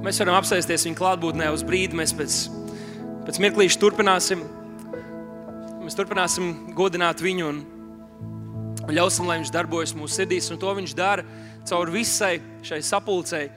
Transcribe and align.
Mēs 0.00 0.16
varam 0.16 0.38
apsēsties 0.38 0.86
viņa 0.86 0.96
klātbūtnē 0.96 1.50
uz 1.52 1.60
brīdi. 1.60 1.92
Mēs 1.98 2.14
pēc, 2.16 2.34
pēc 3.26 3.38
mirklīša 3.44 3.76
turpināsim. 3.82 4.40
Mēs 5.82 5.98
turpināsim 5.98 6.72
godināt 6.72 7.20
viņu 7.20 7.48
un, 7.50 7.58
un 8.86 8.94
ļausim, 8.96 9.28
lai 9.28 9.36
viņš 9.42 9.52
darbojas 9.52 9.92
mūsu 9.92 10.22
sirdīs. 10.22 10.48
Un 10.48 10.62
to 10.62 10.72
viņš 10.78 10.94
dara 10.96 11.26
caur 11.68 11.92
visai 11.92 12.38
šai 12.64 12.80
sapulcei. 12.80 13.50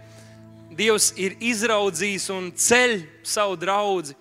Dievs 0.76 1.14
ir 1.16 1.38
izraudzījis 1.40 2.28
un 2.36 2.52
ceļ 2.52 2.98
savu 3.24 3.56
draugu. 3.64 4.12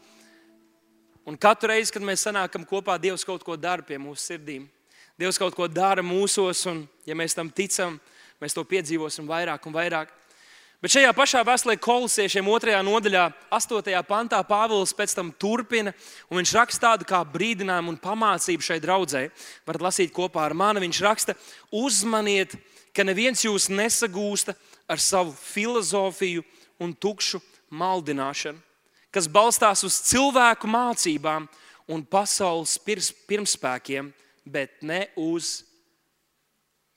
Un 1.26 1.34
katru 1.34 1.74
reizi, 1.74 1.90
kad 1.90 2.06
mēs 2.06 2.22
sanākam 2.22 2.62
kopā, 2.62 3.00
Dievs 3.02 3.26
kaut 3.26 3.42
ko 3.42 3.58
dara 3.58 3.82
pie 3.82 3.98
mūsu 3.98 4.30
sirdīm. 4.30 4.70
Dievs 5.18 5.42
kaut 5.42 5.58
ko 5.58 5.66
dara 5.66 6.06
mūsos, 6.06 6.62
un, 6.70 6.84
ja 7.02 7.18
mēs 7.18 7.34
tam 7.34 7.50
ticam, 7.50 7.98
mēs 8.38 8.54
to 8.54 8.62
piedzīvosim 8.62 9.26
vairāk 9.26 9.66
un 9.66 9.74
vairāk. 9.74 10.21
Bet 10.82 10.96
šajā 10.96 11.12
pašā 11.14 11.44
vēstulē 11.46 11.76
kolosiešiem, 11.78 12.48
otrajā 12.50 12.80
nodaļā, 12.82 13.28
astotajā 13.54 14.00
pantā, 14.02 14.40
Pāvils 14.42 14.90
pēc 14.98 15.12
tam 15.14 15.28
turpina, 15.30 15.92
un 16.26 16.40
viņš 16.40 16.54
raksta 16.56 16.88
tādu 16.88 17.06
kā 17.06 17.20
brīdinājumu 17.22 17.92
un 17.92 18.00
pamācību 18.02 18.66
šai 18.66 18.80
draudzē. 18.82 19.28
Varat 19.68 19.86
lasīt 19.86 20.10
kopā 20.10 20.42
ar 20.42 20.56
mani. 20.58 20.82
Viņš 20.82 21.02
raksta, 21.06 21.36
uzmaniet, 21.70 22.56
ka 22.90 23.06
neviens 23.06 23.46
jūs 23.46 23.68
nesagūsta 23.70 24.56
ar 24.90 24.98
savu 24.98 25.30
filozofiju 25.38 26.42
un 26.82 26.98
tukšu 26.98 27.38
maldināšanu, 27.70 28.58
kas 29.14 29.30
balstās 29.30 29.86
uz 29.86 30.02
cilvēku 30.10 30.66
mācībām 30.66 31.46
un 31.94 32.02
pasaules 32.02 32.74
pirmspēkiem, 33.30 34.10
bet 34.42 34.82
ne 34.82 35.04
uz, 35.14 35.60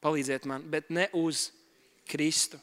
palīdziet 0.02 0.50
man, 0.50 0.66
bet 0.74 0.90
ne 0.90 1.12
uz 1.14 1.52
Kristu. 2.10 2.58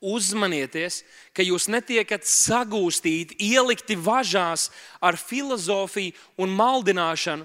Uzmanieties, 0.00 1.02
ka 1.36 1.44
jūs 1.44 1.66
netiekat 1.68 2.24
sagūstīti, 2.24 3.36
ielikti 3.36 3.98
važās 4.00 4.70
ar 4.96 5.18
filozofiju 5.20 6.14
un 6.40 6.54
maldināšanu, 6.56 7.44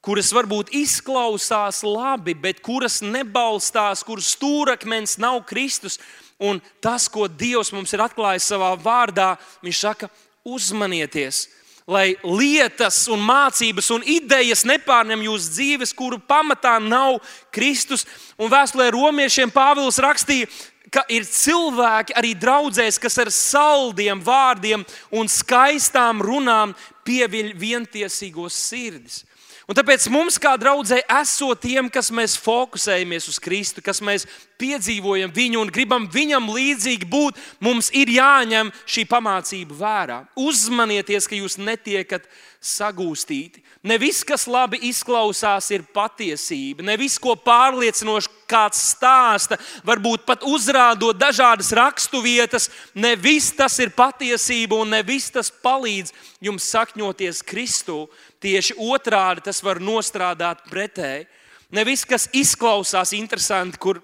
kuras 0.00 0.30
varbūt 0.32 0.70
izklausās 0.72 1.82
labi, 1.84 2.32
bet 2.32 2.62
kuras 2.64 3.02
nebalstās, 3.04 4.04
kuras 4.06 4.30
stūrakmens 4.36 5.18
nav 5.20 5.42
Kristus. 5.48 5.98
Un 6.40 6.62
tas, 6.84 7.08
ko 7.12 7.26
Dievs 7.28 7.72
mums 7.72 7.92
ir 7.96 8.04
atklājis 8.04 8.48
savā 8.52 8.72
vārdā, 8.80 9.34
Viņš 9.64 9.78
saka, 9.80 10.08
uzmanieties, 10.46 11.46
lai 11.86 12.14
lietas, 12.22 13.06
un 13.10 13.20
mācības 13.24 13.90
un 13.94 14.04
idejas 14.06 14.64
nepārņem 14.68 15.26
jūsu 15.26 15.52
dzīves, 15.56 15.94
kuru 15.96 16.20
pamatā 16.22 16.76
nav 16.82 17.18
Kristus. 17.54 18.06
Un 18.38 18.52
vēstulē 18.52 18.88
romiešiem 18.94 19.52
Pāvils 19.54 19.98
rakstīja, 20.02 20.48
ka 20.90 21.04
ir 21.12 21.26
cilvēki 21.28 22.16
arī 22.16 22.34
draudzēs, 22.38 22.98
kas 23.02 23.18
ar 23.22 23.30
saldiem 23.34 24.20
vārdiem 24.24 24.84
un 25.14 25.30
skaistām 25.30 26.22
runām 26.24 26.74
pieviļ 27.06 27.54
vientiesīgos 27.58 28.58
sirdis. 28.68 29.24
Un 29.66 29.74
tāpēc 29.74 30.04
mums, 30.14 30.36
kā 30.38 30.52
draudzē, 30.54 31.00
esot 31.10 31.58
tiem, 31.64 31.88
kas 31.90 32.12
mēs 32.14 32.36
fokusējamies 32.38 33.24
uz 33.32 33.40
Kristu, 33.42 33.82
kas 33.82 33.98
mēs 33.98 34.22
piedzīvojam 34.62 35.32
viņu 35.34 35.58
un 35.64 35.72
gribam 35.74 36.06
viņam 36.06 36.46
līdzīgi 36.54 37.08
būt, 37.10 37.40
mums 37.58 37.90
ir 37.90 38.12
jāņem 38.14 38.70
šī 38.86 39.02
pamācība 39.10 39.74
vērā. 39.80 40.20
Uzmanieties, 40.38 41.26
ka 41.26 41.34
jūs 41.40 41.58
netiekat 41.58 42.30
sagūstīti. 42.62 43.65
Ne 43.86 44.00
viss, 44.02 44.24
kas 44.26 44.48
labi 44.50 44.80
izklausās, 44.88 45.68
ir 45.70 45.84
patiesība. 45.94 46.82
Ne 46.82 46.96
viss, 46.98 47.20
ko 47.22 47.36
pārliecinoši 47.38 48.32
kāds 48.50 48.80
stāsta, 48.96 49.58
varbūt 49.86 50.24
pat 50.26 50.42
uzrādot 50.42 51.14
dažādas 51.18 51.70
raksturvietas, 51.76 52.66
ne 52.98 53.14
viss 53.14 53.54
tas 53.54 53.78
ir 53.82 53.94
patiesība 53.94 54.80
un 54.82 54.90
ne 54.90 55.04
viss 55.06 55.30
tas 55.30 55.52
palīdz 55.62 56.10
jums 56.42 56.66
sakņoties 56.74 57.44
Kristū. 57.46 58.08
Tieši 58.42 58.74
otrādi 58.82 59.46
tas 59.46 59.62
var 59.62 59.78
nostrādāt 59.78 60.66
pretēji. 60.66 61.28
Ne 61.70 61.86
viss, 61.86 62.06
kas 62.06 62.26
izklausās 62.34 63.14
interesanti, 63.14 63.78
kur 63.78 64.02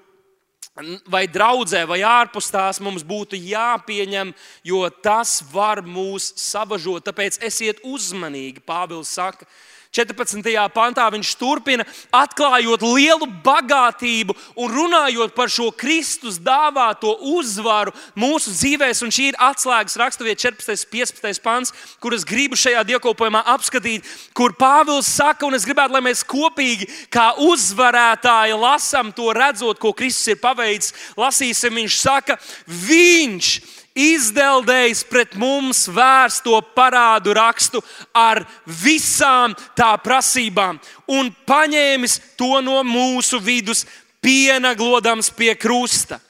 vai 1.06 1.26
draudzē, 1.28 1.84
vai 1.86 2.00
ārpus 2.06 2.48
tās 2.52 2.80
mums 2.80 3.04
būtu 3.04 3.36
jāpieņem, 3.36 4.32
jo 4.64 4.88
tas 5.04 5.42
var 5.52 5.82
mūs 5.84 6.32
savažot. 6.40 7.04
Tāpēc 7.04 7.42
esiet 7.44 7.82
uzmanīgi, 7.84 8.64
Pāvils 8.64 9.12
saka. 9.12 9.46
14. 9.92 10.40
pantā 10.72 11.04
viņš 11.12 11.34
turpina, 11.36 11.84
atklājot 12.16 12.80
lielu 12.94 13.26
bagātību 13.44 14.32
un 14.56 14.72
runājot 14.72 15.34
par 15.36 15.52
šo 15.52 15.68
Kristus 15.76 16.38
dāvāto 16.40 17.12
uzvaru 17.34 17.92
mūsu 18.16 18.54
dzīvēm. 18.56 19.12
Šī 19.12 19.28
ir 19.32 19.38
atslēgas 19.40 19.98
raksturvieta 20.00 20.48
14. 20.48 20.86
un 20.86 20.94
15. 20.96 21.42
pants, 21.44 21.74
kuras 22.00 22.24
gribu 22.28 22.56
šajā 22.56 22.86
dievkalpojumā 22.88 23.44
apskatīt, 23.52 24.08
kur 24.36 24.56
Pāvils 24.56 25.10
saka, 25.12 25.44
un 25.46 25.58
es 25.58 25.66
gribētu, 25.68 25.92
lai 25.92 26.04
mēs 26.08 26.24
kopīgi, 26.24 26.88
kā 27.12 27.32
uzvarētāji, 27.44 28.56
lasām 28.64 29.12
to 29.12 29.28
redzot, 29.36 29.80
ko 29.82 29.92
Kristus 29.96 30.32
ir 30.32 30.40
paveicis. 30.40 30.96
Lasīsim, 31.20 31.76
viņš 31.82 32.00
saka, 32.00 32.40
viņš 32.88 33.54
ir 33.60 33.81
izdeldējis 33.98 35.02
pret 35.10 35.34
mums 35.40 35.86
vērsto 35.92 36.60
parādu 36.76 37.34
rakstu 37.36 37.82
ar 38.14 38.42
visām 38.64 39.56
tā 39.76 39.92
prasībām 40.02 40.80
un 41.12 41.32
paņēmis 41.46 42.18
to 42.40 42.60
no 42.64 42.80
mūsu 42.86 43.40
vidus, 43.42 43.84
pienaglodams 44.22 45.32
pie 45.34 45.54
krusta. 45.58 46.20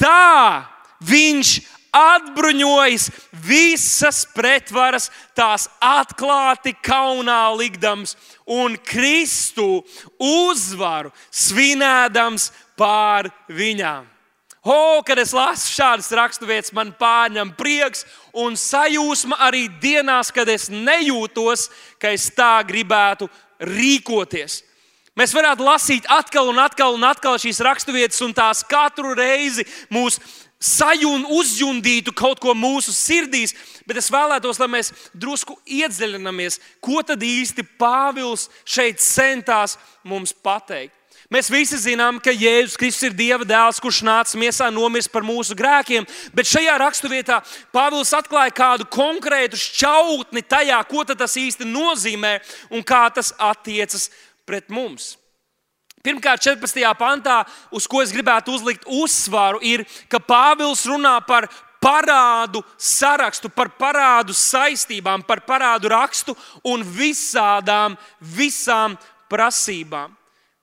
Tā 0.00 0.64
viņš 1.04 1.50
atbruņojis 1.96 3.06
visas 3.46 4.24
pretvaras, 4.36 5.08
tās 5.36 5.68
atklāti 5.80 6.74
kaunā 6.84 7.48
likdams 7.56 8.16
un 8.44 8.76
Kristu 8.84 9.84
uzvaru 10.20 11.12
svinēdams 11.30 12.50
pār 12.76 13.30
viņām. 13.48 14.15
O, 14.66 15.02
kad 15.06 15.20
es 15.22 15.30
lasu 15.30 15.70
šādas 15.70 16.08
raksturvietas, 16.18 16.72
man 16.74 16.88
pārņem 16.98 17.52
prieks 17.54 18.02
un 18.34 18.56
sajūsma 18.58 19.38
arī 19.46 19.68
dienās, 19.78 20.32
kad 20.34 20.48
es 20.50 20.66
nejūtos, 20.72 21.68
ka 22.02 22.10
es 22.10 22.24
tā 22.34 22.56
gribētu 22.66 23.28
rīkoties. 23.62 24.64
Mēs 25.16 25.36
varētu 25.38 25.64
lasīt 25.64 26.10
atkal 26.10 26.50
un 26.50 26.58
atkal 26.58 26.98
un 26.98 27.06
atkal 27.06 27.38
šīs 27.38 27.62
raksturvietas, 27.62 28.18
un 28.26 28.34
tās 28.34 28.64
katru 28.66 29.14
reizi 29.14 29.62
mūs 29.86 30.18
sajūta, 30.58 31.30
uzjundītu 31.38 32.10
kaut 32.16 32.42
ko 32.42 32.50
mūsu 32.58 32.90
sirdīs, 32.90 33.54
bet 33.86 34.02
es 34.02 34.10
vēlētos, 34.10 34.58
lai 34.58 34.70
mēs 34.74 34.90
drusku 35.14 35.60
iedziļināmies, 35.62 36.58
ko 36.82 37.06
tad 37.06 37.22
īsti 37.22 37.68
Pāvils 37.78 38.50
šeit 38.66 38.98
centās 38.98 39.78
mums 40.02 40.34
pateikt. 40.34 40.95
Mēs 41.32 41.48
visi 41.50 41.78
zinām, 41.82 42.20
ka 42.22 42.30
Jēzus 42.30 42.76
Kristus 42.78 43.08
ir 43.08 43.14
Dieva 43.18 43.46
dēls, 43.46 43.80
kurš 43.82 44.04
nāca 44.06 44.38
miesā 44.38 44.68
nomirst 44.70 45.10
par 45.10 45.24
mūsu 45.26 45.56
grēkiem, 45.58 46.06
bet 46.36 46.46
šajā 46.46 46.76
raksturvietā 46.78 47.40
Pāvils 47.74 48.12
atklāja 48.14 48.54
kādu 48.54 48.86
konkrētu 48.86 49.58
šķautni 49.58 50.44
tajā, 50.46 50.78
ko 50.86 51.02
tas 51.08 51.34
īsti 51.34 51.66
nozīmē 51.66 52.36
un 52.70 52.84
kā 52.86 53.08
tas 53.10 53.32
attiecas 53.42 54.06
pret 54.46 54.70
mums. 54.70 55.16
Pirmkārt, 56.06 56.44
14. 56.46 56.78
pantā, 56.94 57.40
uz 57.74 57.88
ko 57.90 57.98
es 58.04 58.12
gribētu 58.14 58.54
uzlikt 58.54 58.86
uzsvaru, 58.86 59.58
ir, 59.66 59.82
ka 60.06 60.20
Pāvils 60.22 60.84
runā 60.86 61.16
par 61.26 61.48
parādu 61.82 62.62
sarakstu, 62.78 63.50
par 63.50 63.72
parādu 63.74 64.34
saistībām, 64.34 65.26
par 65.26 65.42
parādu 65.42 65.90
rakstu 65.90 66.36
un 66.62 66.86
visādām, 66.86 67.98
visām 68.22 68.94
prasībām. 69.26 70.15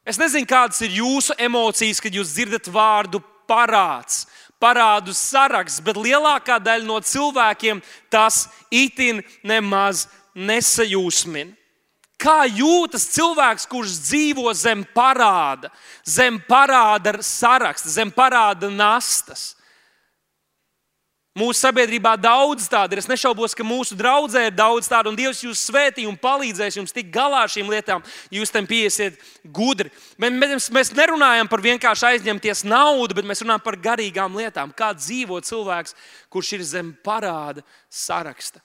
Es 0.03 0.19
nezinu, 0.19 0.47
kādas 0.47 0.81
ir 0.83 0.97
jūsu 0.99 1.35
emocijas, 1.39 2.01
kad 2.03 2.11
jūs 2.11 2.33
dzirdat 2.35 2.67
vārdu 2.67 3.21
parāds, 3.47 4.25
parādu 4.59 5.15
saraksts, 5.15 5.79
bet 5.83 5.99
lielākā 5.99 6.59
daļa 6.59 6.87
no 6.87 6.99
cilvēkiem 6.99 7.79
tas 8.11 8.45
itin 8.71 9.21
nemaz 9.43 10.07
nesajūsmina. 10.35 11.55
Kā 12.23 12.45
jūtas 12.47 13.09
cilvēks, 13.11 13.65
kurš 13.67 13.97
dzīvo 14.05 14.51
zem 14.55 14.85
parāda, 14.95 15.71
zem 16.07 16.37
parāda 16.47 17.17
saraksta, 17.19 17.89
zem 17.91 18.11
parāda 18.15 18.69
nastas? 18.71 19.57
Mūsu 21.33 21.63
sabiedrībā 21.63 22.11
daudz 22.21 22.67
tādu 22.69 22.93
ir. 22.93 22.99
Es 23.01 23.07
nešaubos, 23.09 23.55
ka 23.57 23.65
mūsu 23.65 23.95
draudzē 23.97 24.43
ir 24.51 24.53
daudz 24.53 24.85
tādu, 24.85 25.09
un 25.09 25.15
Dievs 25.17 25.39
jūs 25.41 25.63
svētī 25.65 26.05
un 26.05 26.13
palīdzēs 26.21 26.77
jums 26.77 26.93
tikt 26.93 27.09
galā 27.15 27.39
ar 27.41 27.49
šīm 27.49 27.71
lietām, 27.73 28.03
jūs 28.29 28.53
tam 28.53 28.67
pieiesiet 28.69 29.17
gudri. 29.41 29.89
Mēs, 30.21 30.69
mēs 30.69 30.93
nerunājam 30.93 31.49
par 31.49 31.63
vienkārši 31.65 32.05
aizņemties 32.11 32.61
naudu, 32.69 33.17
bet 33.17 33.25
mēs 33.25 33.41
runājam 33.41 33.65
par 33.65 33.79
garīgām 33.81 34.37
lietām. 34.37 34.75
Kā 34.77 34.91
dzīvo 34.93 35.41
cilvēks, 35.41 35.97
kurš 36.29 36.53
ir 36.59 36.67
zem 36.69 36.93
parāda 37.01 37.65
saraksta. 37.89 38.61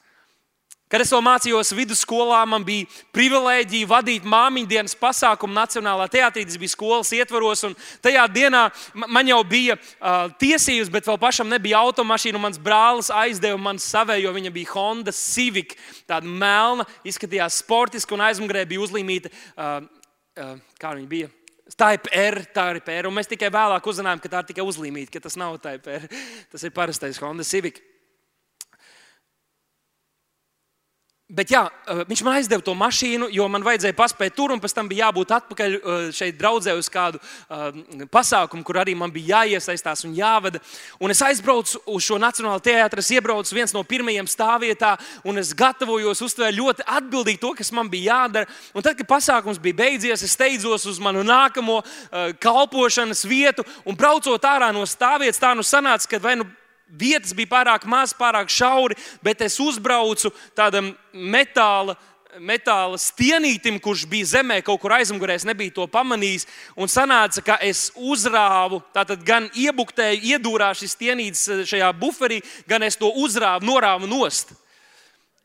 Kad 0.89 1.03
es 1.05 1.11
vēl 1.13 1.21
mācījos 1.21 1.75
vidusskolā, 1.77 2.39
man 2.49 2.65
bija 2.65 2.87
privilēģija 3.13 3.89
vadīt 3.91 4.25
māmiņu 4.29 4.71
dienas 4.71 4.95
pasākumu 4.97 5.53
Nacionālā 5.53 6.07
teātrī. 6.09 6.47
Tas 6.49 6.57
bija 6.61 6.73
skolas 6.73 7.11
ietvaros, 7.13 7.67
un 7.69 7.75
tajā 8.05 8.25
dienā 8.33 8.63
man 8.97 9.29
jau 9.29 9.43
bija 9.45 9.77
uh, 9.77 10.31
tiesības, 10.41 10.89
bet 10.95 11.11
vēl 11.11 11.21
pašam 11.21 11.51
nebija 11.53 11.83
automašīna. 11.85 12.41
Mans 12.41 12.61
brālis 12.63 13.13
aizdeva 13.13 13.61
man 13.61 13.81
savēju, 13.83 14.31
jo 14.31 14.33
viņa 14.39 14.55
bija 14.55 14.73
Honda 14.73 15.13
Civic, 15.13 15.77
tāda 16.09 16.25
melna, 16.25 16.89
izskatījās 17.05 17.61
sportiski, 17.61 18.17
un 18.17 18.25
aizmugurē 18.25 18.65
bija 18.73 18.87
uzlīmīta, 18.87 19.35
uh, 19.61 19.85
uh, 20.41 20.57
kā 20.81 20.95
viņa 20.97 21.13
bija. 21.13 21.29
Ir 21.69 22.09
R, 22.17 22.41
ir 22.49 22.83
R. 22.89 23.11
Un 23.11 23.19
mēs 23.21 23.29
tikai 23.29 23.53
vēlāk 23.53 23.93
uzzinājām, 23.93 24.25
ka 24.25 24.33
tā 24.33 24.41
ir 24.41 24.51
tikai 24.55 24.65
uzlīmīta, 24.65 25.19
ka 25.19 25.27
tas 25.29 25.37
nav 25.37 25.61
ir 25.61 25.93
R. 26.01 26.09
Tas 26.49 26.65
ir 26.65 26.73
parastais 26.73 27.21
Honda 27.21 27.45
Civic. 27.45 27.85
Bet 31.29 31.51
jā, 31.53 31.67
eh, 31.69 32.07
viņš 32.09 32.23
man 32.25 32.39
aizdeva 32.39 32.65
to 32.65 32.73
mašīnu, 32.73 33.27
jo 33.37 33.45
man 33.53 33.61
vajadzēja 33.61 33.93
paspēt 33.93 34.33
tur, 34.33 34.49
un 34.49 34.61
pēc 34.61 34.73
tam 34.73 34.87
bija 34.89 35.11
jābūt 35.11 35.35
atpakaļ 35.37 35.75
eh, 35.77 36.07
šeit, 36.17 36.39
draudzē, 36.41 36.73
uz 36.73 36.89
kādu 36.89 37.19
uh, 37.21 38.07
pasākumu, 38.09 38.65
kur 38.65 38.79
arī 38.81 38.95
man 38.97 39.13
bija 39.13 39.43
jāiesaistās 39.43 40.07
un 40.09 40.15
jāvada. 40.17 40.57
Un 40.97 41.13
es 41.13 41.21
aizbraucu 41.21 41.83
uz 41.85 42.07
šo 42.07 42.17
Nacionālo 42.17 42.63
teātru, 42.65 43.05
es 43.05 43.11
iebraucu 43.13 43.59
viens 43.59 43.75
no 43.77 43.83
pirmajiem 43.85 44.25
stāvvietā, 44.25 44.95
un 45.29 45.37
es 45.37 45.53
gatavojos, 45.53 46.23
uztvēru 46.25 46.63
ļoti 46.63 46.87
atbildīgi 46.97 47.43
to, 47.43 47.53
kas 47.59 47.73
man 47.77 47.91
bija 47.93 48.15
jādara. 48.15 48.49
Un 48.73 48.87
tad, 48.87 48.97
kad 48.97 49.11
pasākums 49.11 49.61
bija 49.61 49.83
beidzies, 49.83 50.25
es 50.25 50.33
steidzos 50.33 50.89
uz 50.89 51.03
manu 51.03 51.27
nākamo 51.29 51.83
kalpošanas 52.41 53.27
vietu, 53.29 53.67
un 53.85 54.01
braucot 54.01 54.49
ārā 54.49 54.73
no 54.73 54.89
stāvvietas, 54.89 55.43
tā 55.45 55.53
nu 55.53 55.67
sanāca, 55.67 56.09
ka 56.09 56.23
vai 56.25 56.39
nu 56.41 56.49
vietas 56.89 57.35
bija 57.37 57.51
pārāk 57.53 57.87
maz, 57.89 58.15
pārāk 58.17 58.51
šauri, 58.53 58.97
bet 59.23 59.43
es 59.45 59.59
uzbraucu 59.61 60.33
tādam 60.57 60.95
metāla. 61.13 61.97
Metāla 62.39 62.99
stienītim, 63.01 63.79
kurš 63.83 64.05
bija 64.07 64.27
zemē, 64.37 64.59
kaut 64.63 64.79
kur 64.83 64.93
aizmugurē, 64.95 65.35
es 65.35 65.47
nebiju 65.49 65.73
to 65.75 65.87
pamanījis. 65.91 66.45
Un 66.79 66.91
sanāca, 66.93 67.43
ka 67.43 67.57
es 67.65 67.89
uzrāvu, 67.97 68.79
tātad 68.95 69.25
gan 69.27 69.49
iebuktēju, 69.59 70.21
iedūrā 70.37 70.69
šis 70.77 70.95
stienītis 70.95 71.47
eh, 71.49 71.65
šajā 71.67 71.89
buferī, 71.99 72.43
gan 72.69 72.85
es 72.87 73.01
to 73.01 73.11
uzrāvu, 73.25 73.67
norāvu 73.67 74.07
nost. 74.13 74.53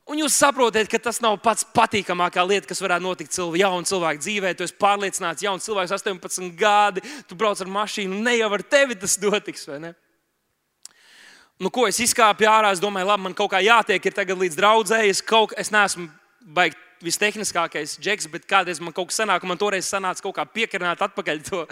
Un 0.04 0.20
jūs 0.20 0.36
saprotat, 0.36 0.90
ka 0.92 1.00
tas 1.00 1.22
nav 1.24 1.38
pats 1.42 1.64
patīkamākā 1.74 2.44
lieta, 2.44 2.68
kas 2.68 2.84
varētu 2.84 3.08
notikt 3.08 3.34
cilvēku, 3.34 3.62
jaunu 3.64 3.88
cilvēku 3.88 4.26
dzīvē. 4.26 4.52
Tu 4.54 4.68
esi 4.68 4.76
pārliecināts, 4.76 5.46
jauns 5.48 5.64
cilvēks, 5.64 5.96
18 5.96 6.52
gadi, 6.60 7.02
tu 7.30 7.40
brauc 7.40 7.64
ar 7.64 7.72
mašīnu, 7.72 8.20
ne 8.28 8.36
jau 8.42 8.52
ar 8.52 8.68
tevi 8.68 9.00
tas 9.00 9.16
notiks, 9.24 9.64
vai 9.72 9.80
ne? 9.88 9.94
Nu, 11.60 11.70
ko 11.74 11.88
es 11.90 12.00
izkāpu 12.04 12.48
ārā, 12.50 12.72
es 12.74 12.82
domāju, 12.82 13.10
labi, 13.12 13.28
man 13.28 13.38
kaut 13.38 13.52
kā 13.54 13.62
jātiek 13.64 14.02
līdz 14.02 14.58
draudzēji. 14.58 15.10
Es, 15.14 15.22
kaut, 15.22 15.54
es 15.58 15.72
neesmu 15.74 16.10
baigts 16.42 16.80
vistehniskākais 17.04 17.98
džeks, 18.00 18.30
bet 18.32 18.46
kādreiz 18.48 18.80
man 18.82 18.94
kaut 18.96 19.12
kas 19.12 19.20
sanāk, 19.22 19.44
man 19.48 19.60
toreiz 19.60 19.88
sanāca 19.90 20.24
kaut 20.24 20.38
kā 20.38 20.46
piekarināt 20.48 21.02
atpakaļ 21.04 21.42
to, 21.44 21.64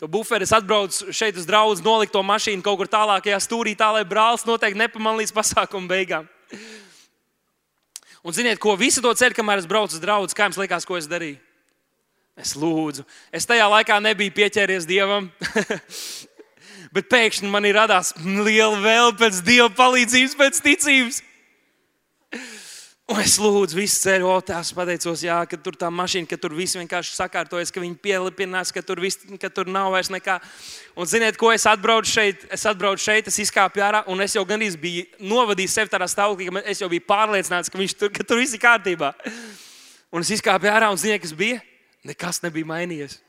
to 0.00 0.08
buferu. 0.10 0.46
Es 0.46 0.54
atbraucu 0.56 1.12
šeit 1.14 1.36
uz 1.38 1.46
draugu, 1.48 1.78
noliku 1.84 2.16
to 2.16 2.22
mašīnu 2.24 2.64
kaut 2.64 2.80
kur 2.80 2.90
tālākajā 2.90 3.40
stūrī, 3.44 3.76
tā 3.78 3.90
lai 3.94 4.06
brālis 4.08 4.46
noteikti 4.48 4.80
nepamanīja 4.80 5.26
līdz 5.26 5.34
pasākuma 5.36 5.92
beigām. 5.92 6.28
Un 8.24 8.34
ziniet, 8.34 8.58
ko 8.60 8.74
visu 8.80 9.04
to 9.04 9.12
ceļu, 9.14 9.36
kamēr 9.36 9.62
es 9.62 9.68
braucu 9.68 9.96
uz 9.96 10.02
draugu, 10.02 10.32
kā 10.34 10.48
jums 10.48 10.58
liekas, 10.60 10.88
ko 10.88 10.98
es 10.98 11.06
darīju? 11.10 11.38
Es 12.38 12.54
lūdzu, 12.54 13.02
es 13.34 13.46
tajā 13.50 13.66
laikā 13.66 13.96
nebiju 14.02 14.34
pieķēries 14.36 14.86
dievam. 14.88 15.30
bet 16.94 17.08
pēkšņi 17.12 17.50
man 17.52 17.66
ir 17.68 17.78
radās 17.78 18.14
liela 18.22 18.78
vēlme 18.82 19.18
pēc 19.20 19.42
dieva 19.46 19.70
palīdzības, 19.76 20.38
pēc 20.38 20.62
ticības. 20.64 21.22
Un 23.08 23.22
es 23.22 23.38
lūdzu, 23.40 23.72
visu 23.78 24.02
ceļu, 24.02 24.26
o, 24.28 24.40
tās 24.44 24.68
pateicos, 24.76 25.22
jā, 25.24 25.38
ka 25.48 25.56
tur 25.64 25.78
tā 25.80 25.88
mašīna, 25.88 26.28
ka 26.28 26.36
tur 26.36 26.52
viss 26.52 26.76
vienkārši 26.76 27.14
sakārtojas, 27.16 27.70
ka 27.72 27.80
viņi 27.80 27.96
pielipinās, 28.04 28.68
ka 28.68 28.82
tur, 28.84 29.00
viss, 29.00 29.22
ka 29.40 29.48
tur 29.48 29.70
nav 29.72 29.94
vairs 29.94 30.10
nekā. 30.12 30.34
Un 30.92 31.08
ziniet, 31.08 31.38
ko 31.40 31.48
es 31.54 31.64
atbraucu 31.70 32.10
šeit, 32.10 32.44
es 32.52 32.66
atbraucu 32.68 33.00
šeit, 33.00 33.30
es 33.32 33.40
izkāpu 33.46 33.80
ārā, 33.80 34.02
un 34.12 34.20
es 34.20 34.36
jau 34.36 34.44
gandrīz 34.44 34.76
biju 34.76 35.06
novadījis 35.24 35.78
sevi 35.78 35.92
tādā 35.94 36.10
stāvoklī, 36.12 36.50
ka 36.52 36.64
es 36.68 36.84
jau 36.84 36.90
biju 36.92 37.06
pārliecināts, 37.08 37.72
ka, 37.72 37.88
tur, 37.96 38.12
ka 38.12 38.28
tur 38.28 38.42
viss 38.42 38.58
ir 38.58 38.60
kārtībā. 38.66 39.14
Un 40.12 40.28
es 40.28 40.34
izkāpu 40.36 40.68
ārā, 40.68 40.92
un 40.92 41.00
ziniet, 41.00 41.24
kas 41.24 41.32
bija? 41.32 41.62
Nekas 42.04 42.44
nebija 42.44 42.68
mainījies. 42.68 43.22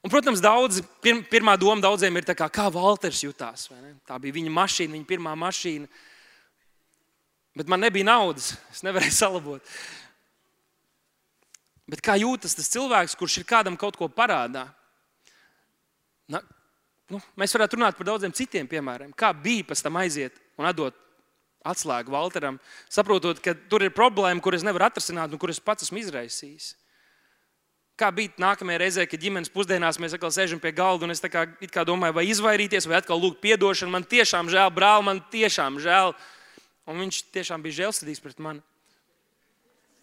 Un, 0.00 0.08
protams, 0.08 0.40
daudz, 0.40 0.80
pir, 1.04 1.18
pirmā 1.28 1.58
doma 1.60 1.82
daudziem 1.84 2.16
ir, 2.16 2.24
kā, 2.32 2.48
kā 2.48 2.68
Walters 2.72 3.20
jutās. 3.20 3.66
Tā 4.08 4.16
bija 4.22 4.38
viņa 4.38 4.52
mašīna, 4.56 4.94
viņa 4.96 5.08
pirmā 5.08 5.34
mašīna. 5.36 5.88
Bet 7.60 7.68
man 7.68 7.82
nebija 7.84 8.08
naudas, 8.08 8.54
es 8.72 8.80
nevarēju 8.86 9.12
salabot. 9.12 9.74
Bet 11.90 12.00
kā 12.06 12.14
jūtas 12.16 12.54
tas 12.56 12.70
cilvēks, 12.72 13.18
kurš 13.18 13.40
ir 13.42 13.48
kādam 13.50 13.76
kaut 13.76 13.98
ko 13.98 14.08
parādā? 14.08 14.68
Na, 16.30 16.40
nu, 17.10 17.20
mēs 17.36 17.52
varētu 17.56 17.76
runāt 17.76 17.98
par 17.98 18.08
daudziem 18.08 18.32
citiem 18.32 18.70
piemēriem. 18.70 19.12
Kā 19.12 19.34
bija 19.36 19.66
pēc 19.68 19.82
tam 19.84 19.98
aiziet 20.00 20.38
un 20.56 20.68
atdot 20.70 20.96
atslēgu 21.66 22.14
Walteram, 22.14 22.56
saprotot, 22.88 23.42
ka 23.44 23.52
tur 23.68 23.84
ir 23.84 23.92
problēma, 23.92 24.40
kuras 24.40 24.64
nevar 24.64 24.88
atrisināt 24.88 25.34
un 25.34 25.40
kuras 25.42 25.60
pats 25.60 25.84
esmu 25.84 26.00
izraisījis. 26.00 26.72
Kā 28.00 28.08
bija 28.16 28.32
nākamajā 28.40 28.80
reizē, 28.80 29.04
kad 29.04 29.20
ģimenes 29.20 29.52
pusdienās 29.52 29.98
mēs 30.00 30.14
atkal 30.16 30.32
sēžam 30.32 30.60
pie 30.62 30.72
galda 30.72 31.04
un 31.04 31.12
es 31.12 31.20
kā, 31.20 31.44
kā 31.68 31.84
domāju, 31.84 32.16
vai 32.16 32.24
izvairīties, 32.32 32.88
vai 32.88 32.96
atkal 32.96 33.20
lūgt 33.20 33.44
atdošanu. 33.44 33.92
Man 33.92 34.08
tiešām 34.08 34.48
žēl, 34.48 34.72
brāl, 34.72 35.04
man 35.04 35.20
tiešām 35.32 35.76
žēl. 35.84 36.14
Un 36.88 37.04
viņš 37.04 37.22
tiešām 37.34 37.60
bija 37.60 37.82
žēlsirdīgs 37.82 38.24
pret 38.24 38.40
mani. 38.40 38.64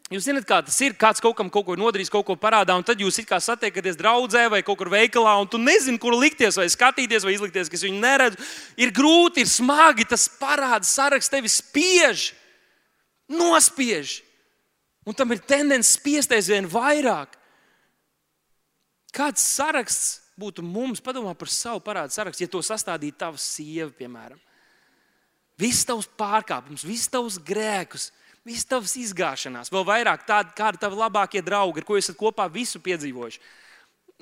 Jūs 0.07 0.23
zināt, 0.23 0.45
kā 0.47 0.61
tas 0.63 0.77
ir. 0.85 0.93
Kāds 0.95 1.19
kaut 1.19 1.35
kam 1.35 1.49
kaut 1.51 1.65
ko 1.67 1.75
nodarīs, 1.75 2.11
kaut 2.11 2.23
ko 2.29 2.37
parādā, 2.39 2.77
un 2.77 2.85
tad 2.87 3.01
jūs 3.01 3.17
kā 3.27 3.41
satiekaties 3.43 3.97
draudzē 3.99 4.45
vai 4.53 4.61
kaut 4.63 4.77
kur 4.79 4.91
veikalā, 4.93 5.33
un 5.41 5.49
tu 5.51 5.59
nezini, 5.59 5.99
kur 5.99 6.15
likties, 6.15 6.55
vai 6.55 6.69
skatīties, 6.71 7.25
vai 7.27 7.33
izlikties, 7.35 7.67
kas 7.73 7.83
viņu 7.83 7.99
neredz. 7.99 8.53
Ir 8.79 8.93
grūti, 8.95 9.43
ir 9.43 9.51
smagi, 9.51 10.07
tas 10.07 10.29
parāda 10.39 10.87
saraksts 10.87 11.33
tevi 11.33 11.51
spiež, 11.51 12.29
nospiež. 13.27 14.21
Un 15.07 15.15
tam 15.15 15.35
ir 15.35 15.43
tendence 15.43 15.97
spiesties 15.97 16.47
vien 16.51 16.71
vairāk. 16.71 17.35
Kāds 19.17 19.41
saraksts 19.41 20.19
būtu 20.37 20.61
mums, 20.61 21.01
padomā 21.01 21.33
par 21.37 21.49
savu 21.49 21.81
parādu 21.81 22.13
sarakstu, 22.13 22.45
ja 22.45 22.51
to 22.53 22.61
sastādītu 22.61 23.17
tava 23.23 23.39
sieva, 23.41 23.89
piemēram? 23.97 24.37
Viss 25.57 25.87
tavs 25.89 26.05
pārkāpums, 26.19 26.83
viss 26.85 27.09
tavs 27.09 27.39
grēkus, 27.41 28.11
viss 28.45 28.67
tavs 28.69 28.93
izgāšanās, 29.01 29.71
vēl 29.73 29.87
vairāk 29.87 30.27
tādi, 30.27 30.53
kādi 30.57 30.83
tavi 30.83 30.99
labākie 30.99 31.41
draugi, 31.41 31.81
ar 31.81 31.87
ko 31.87 31.97
esat 31.97 32.19
kopā 32.19 32.45
visu 32.53 32.81
piedzīvojuši. 32.85 33.41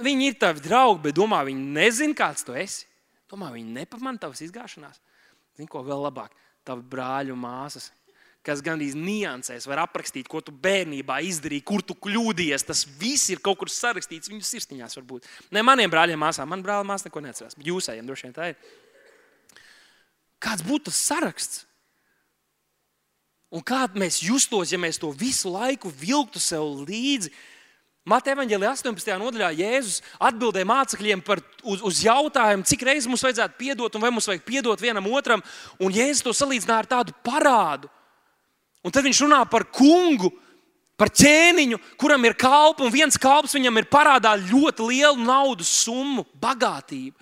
Viņi 0.06 0.30
ir 0.32 0.40
tavi 0.40 0.64
draugi, 0.64 1.04
bet 1.10 1.18
domā, 1.20 1.42
viņi 1.48 1.68
nezina, 1.76 2.16
kāds 2.16 2.48
tu 2.48 2.56
esi. 2.56 2.88
Domā, 3.32 3.52
viņi 3.52 3.76
nepamanā 3.82 4.22
tavas 4.24 4.44
izgāšanās. 4.48 5.02
Zini, 5.60 5.68
ko 5.72 5.84
vēl 5.84 6.08
labāk? 6.08 6.32
Tavi 6.68 6.88
brāļi 6.96 7.36
un 7.36 7.44
māsas 7.44 7.92
kas 8.46 8.62
gandrīz 8.66 8.94
niansēs 8.98 9.66
var 9.70 9.82
aprakstīt, 9.84 10.30
ko 10.30 10.42
tu 10.46 10.54
bērnībā 10.54 11.18
izdarīji, 11.26 11.66
kur 11.66 11.84
tu 11.86 11.98
kļūdījies. 11.98 12.68
Tas 12.68 12.86
viss 13.00 13.32
ir 13.34 13.42
kaut 13.44 13.60
kur 13.62 13.72
sarakstīts 13.72 14.32
viņu 14.32 14.46
sirsniņās. 14.46 14.98
Varbūt. 15.00 15.30
Ne 15.56 15.66
maniem 15.66 15.92
brāļiem, 15.92 16.22
māsām, 16.22 16.50
man 16.52 16.64
brālis 16.66 16.90
māsas 16.90 17.10
neko 17.10 17.24
neatcerās, 17.26 17.58
bet 17.58 17.72
jūsējiem 17.72 18.10
droši 18.10 18.28
vien 18.28 18.36
tā 18.36 18.52
ir. 18.54 18.60
Kāds 20.46 20.66
būtu 20.66 20.92
tas 20.92 21.02
saraksts? 21.10 21.64
Un 23.56 23.64
kā 23.64 23.86
mēs 23.96 24.20
justos, 24.26 24.74
ja 24.74 24.80
mēs 24.82 25.00
to 25.00 25.12
visu 25.16 25.52
laiku 25.54 25.92
vilktu 25.94 26.42
sev 26.44 26.86
līdzi? 26.86 27.32
Mateja 28.06 28.38
Vāģelē 28.38 28.68
18. 28.70 29.16
nodaļā 29.18 29.48
Jēzus 29.58 30.04
atbildēja 30.22 30.68
mācekļiem 30.70 31.24
par, 31.26 31.40
uz, 31.66 31.82
uz 31.82 32.04
jautājumu, 32.06 32.66
cik 32.70 32.84
reizes 32.86 33.08
mums 33.10 33.24
vajadzētu 33.26 33.58
piedot 33.58 33.96
un 33.98 34.04
vai 34.04 34.12
mums 34.14 34.28
vajag 34.30 34.44
piedot 34.46 34.82
vienam 34.82 35.08
otram. 35.10 35.42
Un 35.82 35.96
Jēzus 35.96 36.22
to 36.28 36.36
salīdzināja 36.38 36.84
ar 36.84 36.90
tādu 36.92 37.16
parādu. 37.26 37.90
Un 38.86 38.94
tad 38.94 39.06
viņš 39.08 39.24
runā 39.26 39.42
par 39.50 39.66
kungu, 39.74 40.30
par 40.96 41.10
ķēniņu, 41.12 41.80
kuram 42.00 42.24
ir 42.28 42.38
kalps, 42.40 42.84
un 42.86 42.94
viens 42.94 43.18
kalps 43.20 43.56
viņam 43.58 43.82
ir 43.82 43.90
parādā 43.92 44.36
ļoti 44.40 44.90
lielu 44.92 45.26
naudas 45.26 45.72
summu, 45.84 46.24
bagātību. 46.40 47.16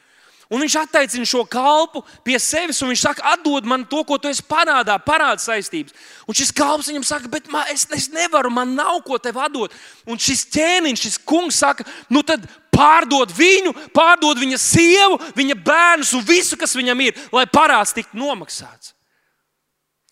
Un 0.54 0.62
viņš 0.62 0.76
attaicina 0.84 1.26
šo 1.26 1.42
kalpu 1.50 2.04
pie 2.26 2.36
sevis, 2.38 2.82
un 2.84 2.92
viņš 2.92 3.04
saka, 3.08 3.24
atdod 3.34 3.66
man 3.66 3.88
to, 3.90 4.04
ko 4.06 4.20
tu 4.22 4.30
esi 4.30 4.44
parādā, 4.46 5.00
parāda 5.02 5.42
saistības. 5.42 5.96
Un 6.30 6.38
šis 6.38 6.52
kalps 6.54 6.92
viņam 6.92 7.06
saka, 7.08 7.32
bet 7.32 7.48
man, 7.50 7.66
es, 7.74 7.88
es 7.96 8.10
nevaru, 8.14 8.52
man 8.54 8.76
nav 8.78 9.00
ko 9.08 9.18
tev 9.18 9.40
atdot. 9.42 9.74
Un 10.06 10.22
šis 10.22 10.44
ķēniņš, 10.54 11.06
šis 11.08 11.18
kungs 11.26 11.58
saka, 11.64 11.88
nu 12.14 12.22
tad 12.28 12.46
pārdod 12.76 13.34
viņu, 13.34 13.74
pārdod 13.96 14.42
viņa 14.44 14.60
sievu, 14.62 15.18
viņa 15.34 15.58
bērnus 15.64 16.14
un 16.20 16.28
visu, 16.28 16.60
kas 16.60 16.76
viņam 16.78 17.02
ir, 17.08 17.18
lai 17.34 17.48
parāds 17.50 17.96
tiktu 17.98 18.20
nomaksāts. 18.20 18.94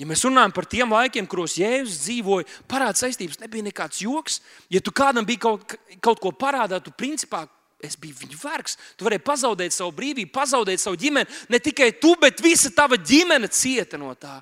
Ja 0.02 0.08
mēs 0.10 0.24
runājam 0.26 0.54
par 0.56 0.66
tiem 0.66 0.90
laikiem, 0.90 1.28
kuros 1.30 1.60
Jēzus 1.60 2.00
dzīvoja, 2.08 2.48
parāda 2.70 2.98
saistības 2.98 3.38
nebija 3.38 3.68
nekāds 3.68 4.00
joks. 4.02 4.40
Ja 4.74 4.82
tu 4.82 4.90
kādam 4.98 5.28
bija 5.28 5.44
kaut, 5.44 5.76
kaut 6.02 6.22
ko 6.24 6.32
parādā, 6.34 6.80
tu 6.82 6.90
principā 6.98 7.44
es 7.86 7.94
biju 8.02 8.18
viņa 8.24 8.40
vergs. 8.42 8.80
Tu 8.98 9.06
vari 9.06 9.20
pazaudēt 9.22 9.76
savu 9.76 9.94
brīvību, 10.00 10.32
pazaudēt 10.34 10.82
savu 10.82 10.98
ģimeni. 10.98 11.30
Ne 11.54 11.62
tikai 11.62 11.92
tu, 12.02 12.16
bet 12.22 12.42
visa 12.42 12.74
tava 12.74 12.98
ģimene 12.98 13.52
cieta 13.54 14.00
no 14.02 14.16
tā. 14.18 14.40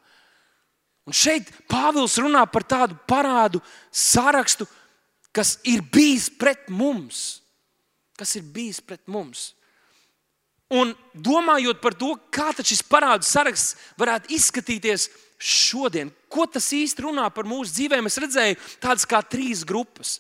Un 1.04 1.16
šeit 1.16 1.52
Pāvils 1.68 2.16
runā 2.22 2.46
par 2.48 2.64
tādu 2.64 2.96
parādu 3.10 3.60
sarakstu, 3.92 4.68
kas 5.36 5.58
ir 5.68 5.84
bijis 5.92 6.30
pret 6.32 6.70
mums. 6.72 7.42
Kas 8.16 8.38
ir 8.40 8.48
bijis 8.48 8.80
pret 8.80 9.04
mums. 9.12 9.50
Un 10.70 10.94
domājot 11.18 11.80
par 11.82 11.96
to, 11.98 12.14
kā 12.30 12.52
šis 12.62 12.84
parādu 12.86 13.26
saraksts 13.26 13.74
varētu 13.98 14.36
izskatīties 14.38 15.10
šodien, 15.40 16.12
ko 16.28 16.46
tas 16.46 16.68
īsti 16.76 17.08
runā 17.08 17.30
par 17.34 17.48
mūsu 17.48 17.72
dzīvēm, 17.78 18.10
es 18.10 18.20
redzēju 18.20 18.58
tādas 18.84 19.08
kā 19.08 19.22
trīs 19.24 19.64
grupas. 19.68 20.20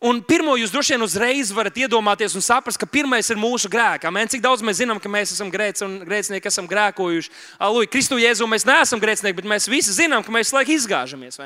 Un 0.00 0.22
pirmo 0.24 0.54
jūs 0.56 0.72
droši 0.72 0.94
vien 0.94 1.02
uzreiz 1.04 1.50
varat 1.52 1.76
iedomāties 1.76 2.32
un 2.32 2.40
saprast, 2.40 2.80
ka 2.80 2.88
pirmais 2.88 3.26
ir 3.28 3.36
mūsu 3.36 3.68
grēks. 3.68 4.08
Cik 4.32 4.40
daudz 4.40 4.62
mēs 4.64 4.78
zinām, 4.80 4.96
ka 4.96 5.10
mēs 5.12 5.34
esam 5.34 5.50
grēci 5.52 5.84
un 5.84 5.98
grēcinieki, 6.08 6.48
esam 6.48 6.68
grēkojuši. 6.70 7.32
Alūja, 7.60 7.90
Kristu 7.92 8.16
Jēzu 8.16 8.48
mēs 8.48 8.64
neesam 8.64 9.02
grēcinieki, 9.02 9.36
bet 9.42 9.50
mēs 9.52 9.68
visi 9.68 9.92
zinām, 9.92 10.24
ka 10.24 10.32
mēs 10.32 10.54
laikam 10.56 10.72
izgāžamies. 10.72 11.36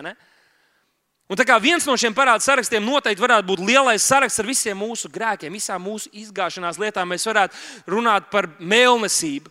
Un 1.25 1.41
tā 1.41 1.47
kā 1.49 1.57
viens 1.59 1.83
no 1.89 1.97
šiem 1.99 2.15
parādu 2.15 2.47
sarakstiem 2.47 2.85
noteikti 2.87 3.25
varētu 3.25 3.49
būt 3.49 3.65
lielais 3.65 4.07
saraksts 4.07 4.39
ar 4.39 4.47
visiem 4.47 4.79
mūsu 4.79 5.11
grēkiem, 5.11 5.51
visām 5.51 5.83
mūsu 5.83 6.13
izgāšanās 6.15 6.79
lietām, 6.79 7.11
mēs 7.11 7.27
varētu 7.27 7.59
runāt 7.91 8.31
par 8.31 8.53
mēlnesību. 8.61 9.51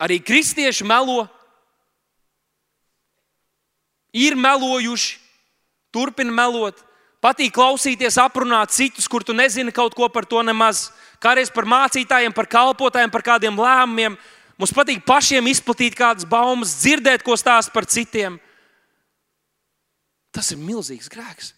Arī 0.00 0.16
kristieši 0.24 0.86
melo, 0.88 1.26
ir 4.12 4.36
melojuši, 4.38 5.18
turpina 5.92 6.32
melot 6.32 6.78
Patīk 7.20 7.52
klausīties, 7.52 8.16
aprunāt 8.16 8.72
citus, 8.72 9.04
kur 9.08 9.20
tu 9.20 9.34
nezini 9.36 9.74
kaut 9.76 9.92
ko 9.96 10.08
par 10.08 10.24
to 10.24 10.40
nemaz. 10.40 10.88
Kādreiz 11.20 11.52
par 11.52 11.66
mācītājiem, 11.68 12.32
par 12.32 12.48
kalpotājiem, 12.48 13.12
par 13.12 13.24
kādiem 13.26 13.60
lēmumiem. 13.60 14.16
Mums 14.60 14.72
patīk 14.76 15.02
pašiem 15.04 15.50
izplatīt 15.52 15.96
kādas 15.96 16.24
baumas, 16.28 16.78
dzirdēt, 16.80 17.24
ko 17.24 17.36
stāst 17.36 17.74
par 17.74 17.84
citiem. 17.84 18.38
Tas 20.32 20.48
ir 20.54 20.60
milzīgs 20.64 21.12
grēks. 21.12 21.52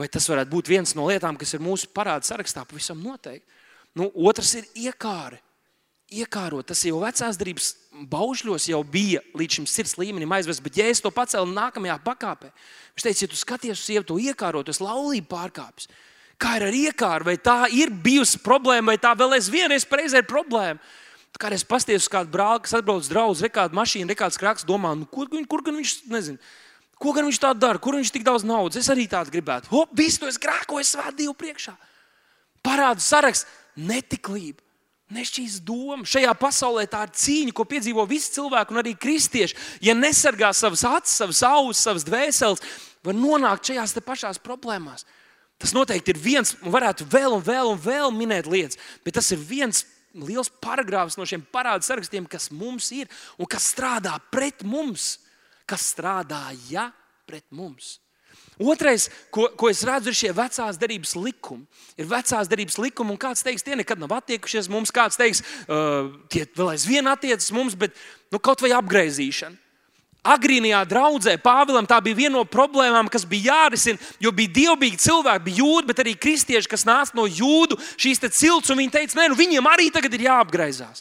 Vai 0.00 0.08
tas 0.08 0.24
varētu 0.30 0.54
būt 0.54 0.72
viens 0.72 0.96
no 0.96 1.10
lietām, 1.10 1.36
kas 1.36 1.52
ir 1.52 1.60
mūsu 1.60 1.90
parāda 1.92 2.24
sarakstā? 2.24 2.64
Pavisam 2.64 3.02
noteikti. 3.04 3.44
Nu, 3.98 4.08
otrs 4.24 4.54
ir 4.56 4.68
iekāra 4.88 5.36
iekārot. 6.10 6.66
Tas 6.66 6.82
jau 6.84 7.00
vecās 7.02 7.38
darbības 7.38 7.72
baušļos 8.10 8.68
jau 8.70 8.80
bija 8.86 9.22
līdz 9.38 9.60
šim 9.60 9.66
sirds 9.70 9.96
līmenim 10.00 10.30
aizvests, 10.34 10.62
bet 10.62 10.78
ja 10.80 10.86
es 10.90 11.02
to 11.02 11.12
pacēlu 11.14 11.50
nākamajā 11.54 11.98
pakāpē, 12.04 12.50
viņš 12.94 13.06
teica, 13.06 13.24
ja 13.24 13.30
tu 13.30 13.38
skaties 13.38 13.76
uz 13.78 13.84
sievu, 13.86 14.06
to 14.08 14.16
iekārot, 14.22 14.68
tas 14.70 14.82
laulību 14.82 15.28
pārkāpis. 15.30 15.90
Kā 16.40 16.56
ir 16.56 16.66
ar 16.70 16.76
iekāru, 16.76 17.28
vai 17.28 17.36
tā 17.36 17.66
ir 17.76 17.92
bijusi 17.92 18.40
problēma, 18.40 18.94
vai 18.94 19.00
tā 19.00 19.12
vēl 19.18 19.36
aizvien 19.36 19.74
ir 19.76 20.26
problēma? 20.28 20.80
Kā 21.40 21.50
es 21.54 21.62
paskatījos 21.64 22.08
uz 22.08 22.12
kādu 22.12 22.32
brāli, 22.32 22.64
kas 22.64 22.74
atbrauc 22.74 23.06
draugs, 23.08 23.42
rekāda 23.44 23.76
mašīna, 23.76 24.10
rekāds 24.12 24.40
krāks, 24.40 24.64
domā, 24.66 24.96
nu, 24.98 25.06
kur, 25.06 25.28
kur 25.48 25.62
gan 25.62 25.76
viņš 25.78 25.92
nezina. 26.10 26.40
Ko 27.00 27.14
gan 27.16 27.24
viņš 27.28 27.38
tā 27.40 27.52
dara? 27.56 27.80
Kur 27.80 27.96
viņš 27.96 28.10
tik 28.12 28.24
daudz 28.26 28.44
naudas? 28.44 28.76
Es 28.82 28.90
arī 28.92 29.06
tādu 29.08 29.32
gribētu. 29.32 29.70
Hop, 29.72 29.92
visu 29.96 30.20
to 30.20 30.28
es 30.28 30.36
grēkoju, 30.42 30.84
svētu 30.84 31.22
Dievu 31.22 31.36
priekšā. 31.38 31.72
Parādu 32.66 33.00
saraksts, 33.00 33.48
netiklība. 33.78 34.60
Nešķīs 35.10 35.58
doma. 35.66 36.06
Šajā 36.06 36.30
pasaulē 36.38 36.84
tā 36.90 37.02
ir 37.06 37.14
cīņa, 37.18 37.54
ko 37.56 37.64
piedzīvo 37.66 38.04
visi 38.06 38.36
cilvēki, 38.36 38.74
un 38.74 38.82
arī 38.82 38.94
kristieši. 38.94 39.56
Ja 39.82 39.96
nesargā 39.98 40.52
savas 40.54 40.84
acis, 40.86 41.16
savas 41.18 41.40
ausis, 41.46 41.82
savas 41.82 42.06
dvēseles, 42.06 42.62
var 43.06 43.16
nonākt 43.18 43.72
šajās 43.72 43.96
pašās 44.06 44.38
problēmās. 44.42 45.06
Tas 45.60 45.74
noteikti 45.76 46.14
ir 46.14 46.20
viens, 46.20 46.54
un 46.64 46.72
varētu 46.72 47.04
vēl 47.10 47.34
un 47.36 47.42
vēl 47.44 47.72
un 47.74 47.80
vēl 47.84 48.14
minēt 48.16 48.46
lietas, 48.48 48.78
bet 49.04 49.18
tas 49.18 49.28
ir 49.34 49.42
viens 49.44 49.82
liels 50.16 50.48
paragrāfs 50.62 51.18
no 51.18 51.26
šiem 51.28 51.42
parādu 51.52 51.86
sarakstiem, 51.86 52.24
kas 52.30 52.48
mums 52.54 52.88
ir 52.96 53.10
un 53.38 53.48
kas 53.50 53.68
strādā 53.74 54.14
pret 54.32 54.64
mums, 54.66 55.18
kas 55.68 55.90
strādāja 55.92 56.88
pret 57.28 57.44
mums. 57.50 57.98
Otrais, 58.60 59.08
ko, 59.32 59.46
ko 59.56 59.70
es 59.72 59.80
redzu, 59.88 60.12
ir 60.12 60.18
šie 60.18 60.30
vecās 60.36 60.76
derības 60.80 61.14
likumi. 61.16 61.64
Ir 61.96 62.08
vecās 62.10 62.50
derības 62.50 62.76
likumi, 62.82 63.14
un 63.14 63.20
kāds 63.20 63.40
teiks, 63.46 63.64
tie 63.64 63.78
nekad 63.78 64.02
nav 64.02 64.12
attiekušies 64.18 64.68
mums, 64.68 64.92
kāds 64.92 65.16
teiks, 65.16 65.40
uh, 65.64 66.12
tie 66.28 66.44
vēl 66.58 66.74
aizvien 66.74 67.08
attiecas 67.08 67.48
mums, 67.56 67.78
bet 67.78 67.96
nu, 68.28 68.38
kaut 68.38 68.60
vai 68.60 68.74
apgaizīšana. 68.76 69.56
Agrīnijā 70.20 70.82
draudzē 70.84 71.38
Pāvilam 71.40 71.86
tā 71.88 71.96
bija 72.04 72.18
viena 72.18 72.34
no 72.34 72.42
problēmām, 72.44 73.08
kas 73.08 73.24
bija 73.24 73.54
jārisina, 73.54 73.96
jo 74.20 74.32
bija 74.36 74.52
dievbijīgi 74.58 75.00
cilvēki, 75.00 75.44
bija 75.46 75.62
jūdi, 75.62 75.88
bet 75.88 76.02
arī 76.02 76.12
kristieši, 76.20 76.68
kas 76.68 76.84
nāca 76.84 77.16
no 77.16 77.24
jūdu 77.24 77.78
šīs 77.96 78.20
cilts, 78.26 78.68
un 78.68 78.82
viņi 78.82 78.92
teica, 78.98 79.16
nē, 79.16 79.30
nu, 79.32 79.38
viņiem 79.38 79.70
arī 79.70 79.88
tagad 79.94 80.12
ir 80.18 80.26
jāapgraizās. 80.28 81.00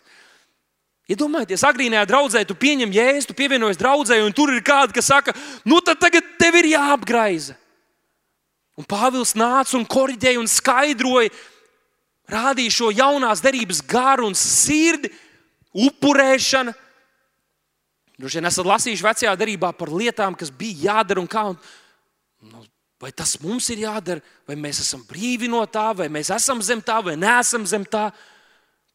Iedomājieties, 1.09 1.63
ja 1.63 1.71
agrīnajā 1.71 2.05
draudzē 2.05 2.43
tu 2.45 2.53
pieņem 2.53 2.91
jēzu, 2.93 3.31
tu 3.31 3.35
pievienojies 3.37 3.79
draudzē, 3.81 4.19
un 4.21 4.35
tur 4.35 4.51
ir 4.53 4.61
kāds, 4.65 4.93
kas 4.93 5.07
saka, 5.09 5.33
nu 5.65 5.79
tad 5.81 5.97
tagad 6.01 6.27
tev 6.37 6.59
ir 6.59 6.69
jāapgraiza. 6.75 7.55
Un 8.77 8.85
Pāvils 8.87 9.33
nāca 9.35 9.73
un 9.79 9.87
korģēja 9.89 10.39
un 10.39 10.47
skaidroja, 10.47 11.33
rādīja 12.29 12.75
šo 12.77 12.91
jaunās 12.93 13.41
derības 13.41 13.81
garu 13.89 14.29
un 14.29 14.37
sirdi, 14.37 15.09
upurēšanu. 15.73 16.75
Droši 18.19 18.39
vien 18.39 18.49
esat 18.49 18.67
lasījuši 18.67 19.05
vecajā 19.05 19.35
darbā 19.39 19.71
par 19.75 19.91
lietām, 19.95 20.37
kas 20.37 20.51
bija 20.53 20.91
jādara 20.91 21.23
un 21.23 21.29
kā. 21.31 21.45
Un, 21.51 21.57
nu, 22.51 22.63
vai 23.01 23.11
tas 23.15 23.37
mums 23.41 23.69
ir 23.73 23.85
jādara, 23.85 24.21
vai 24.47 24.57
mēs 24.59 24.81
esam 24.83 25.01
brīvi 25.07 25.49
no 25.49 25.63
tā, 25.71 25.89
vai 25.95 26.09
mēs 26.11 26.31
esam 26.35 26.61
zem 26.61 26.83
tā, 26.85 26.99
vai 27.03 27.15
neesam 27.17 27.65
zem 27.67 27.85
tā. 27.87 28.09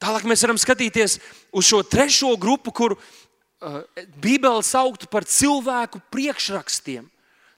Tālāk 0.04 0.26
mēs 0.28 0.42
varam 0.44 0.58
skatīties 0.60 1.16
uz 1.56 1.64
šo 1.64 1.80
trešo 1.88 2.34
grupu, 2.36 2.74
kur 2.76 2.92
uh, 2.98 3.78
Bībele 4.20 4.60
sauktu 4.60 5.08
par 5.08 5.24
cilvēku 5.24 6.02
priekšrakstiem. 6.12 7.06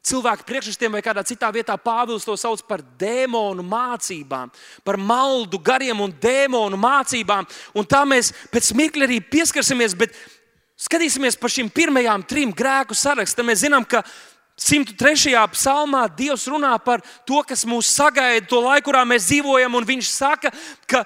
Cilvēku 0.07 0.47
priekšrakstiem 0.47 0.95
vai 0.95 1.03
kādā 1.03 1.25
citā 1.27 1.51
vietā 1.51 1.75
Pāvils 1.75 2.23
to 2.23 2.37
sauc 2.39 2.63
par 2.69 2.85
dēmonu 3.01 3.65
mācībām, 3.67 4.53
par 4.87 5.01
maldu, 5.03 5.59
gariem 5.59 6.05
un 6.05 6.15
dēmonu 6.23 6.79
mācībām. 6.79 7.51
Un 7.75 7.91
tā 7.91 8.05
mēs 8.07 8.31
pēc 8.55 8.71
mirkļa 8.79 9.09
arī 9.09 9.19
pieskarsimies, 9.27 9.99
bet 9.99 10.15
skatīsimies 10.79 11.41
par 11.43 11.51
šīm 11.51 11.73
pirmajām 11.75 12.23
trim 12.31 12.55
grēku 12.55 12.95
sarakstiem. 12.95 13.51
Mēs 13.51 13.65
zinām, 13.67 13.83
ka 13.83 14.05
103. 14.55 15.35
psalmā 15.59 16.07
Dievs 16.15 16.47
runā 16.47 16.77
par 16.79 17.03
to, 17.27 17.43
kas 17.43 17.67
mūs 17.67 17.91
sagaida, 17.91 18.47
to 18.47 18.63
laiku, 18.63 18.93
kurā 18.93 19.03
mēs 19.03 19.27
dzīvojam, 19.27 19.83
Viņš 19.91 20.13
saka, 20.15 20.55
ka 20.87 21.03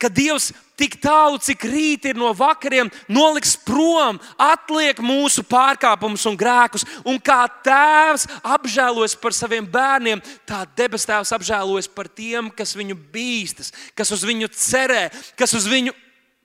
ka 0.00 0.08
Dievs 0.12 0.50
tik 0.80 0.96
tālu, 1.02 1.36
cik 1.42 1.64
rīt 1.68 2.06
ir 2.08 2.18
no 2.18 2.30
vakariem, 2.36 2.88
noliks 3.12 3.52
prom, 3.66 4.18
atliek 4.40 5.00
mūsu 5.04 5.44
pārkāpumus 5.44 6.24
un 6.30 6.38
grēkus. 6.40 6.86
Un 7.04 7.20
kā 7.20 7.42
tēvs 7.64 8.26
apžēlojas 8.40 9.16
par 9.20 9.36
saviem 9.36 9.66
bērniem, 9.68 10.22
tā 10.48 10.62
debes 10.78 11.04
tēvs 11.08 11.34
apžēlojas 11.36 11.90
par 11.92 12.08
tiem, 12.08 12.48
kas 12.54 12.72
viņu 12.78 12.96
bīstas, 13.12 13.74
kas 13.94 14.12
uz 14.16 14.24
viņu 14.24 14.48
cerē, 14.56 15.08
kas 15.36 15.56
uz 15.56 15.68
viņu 15.70 15.96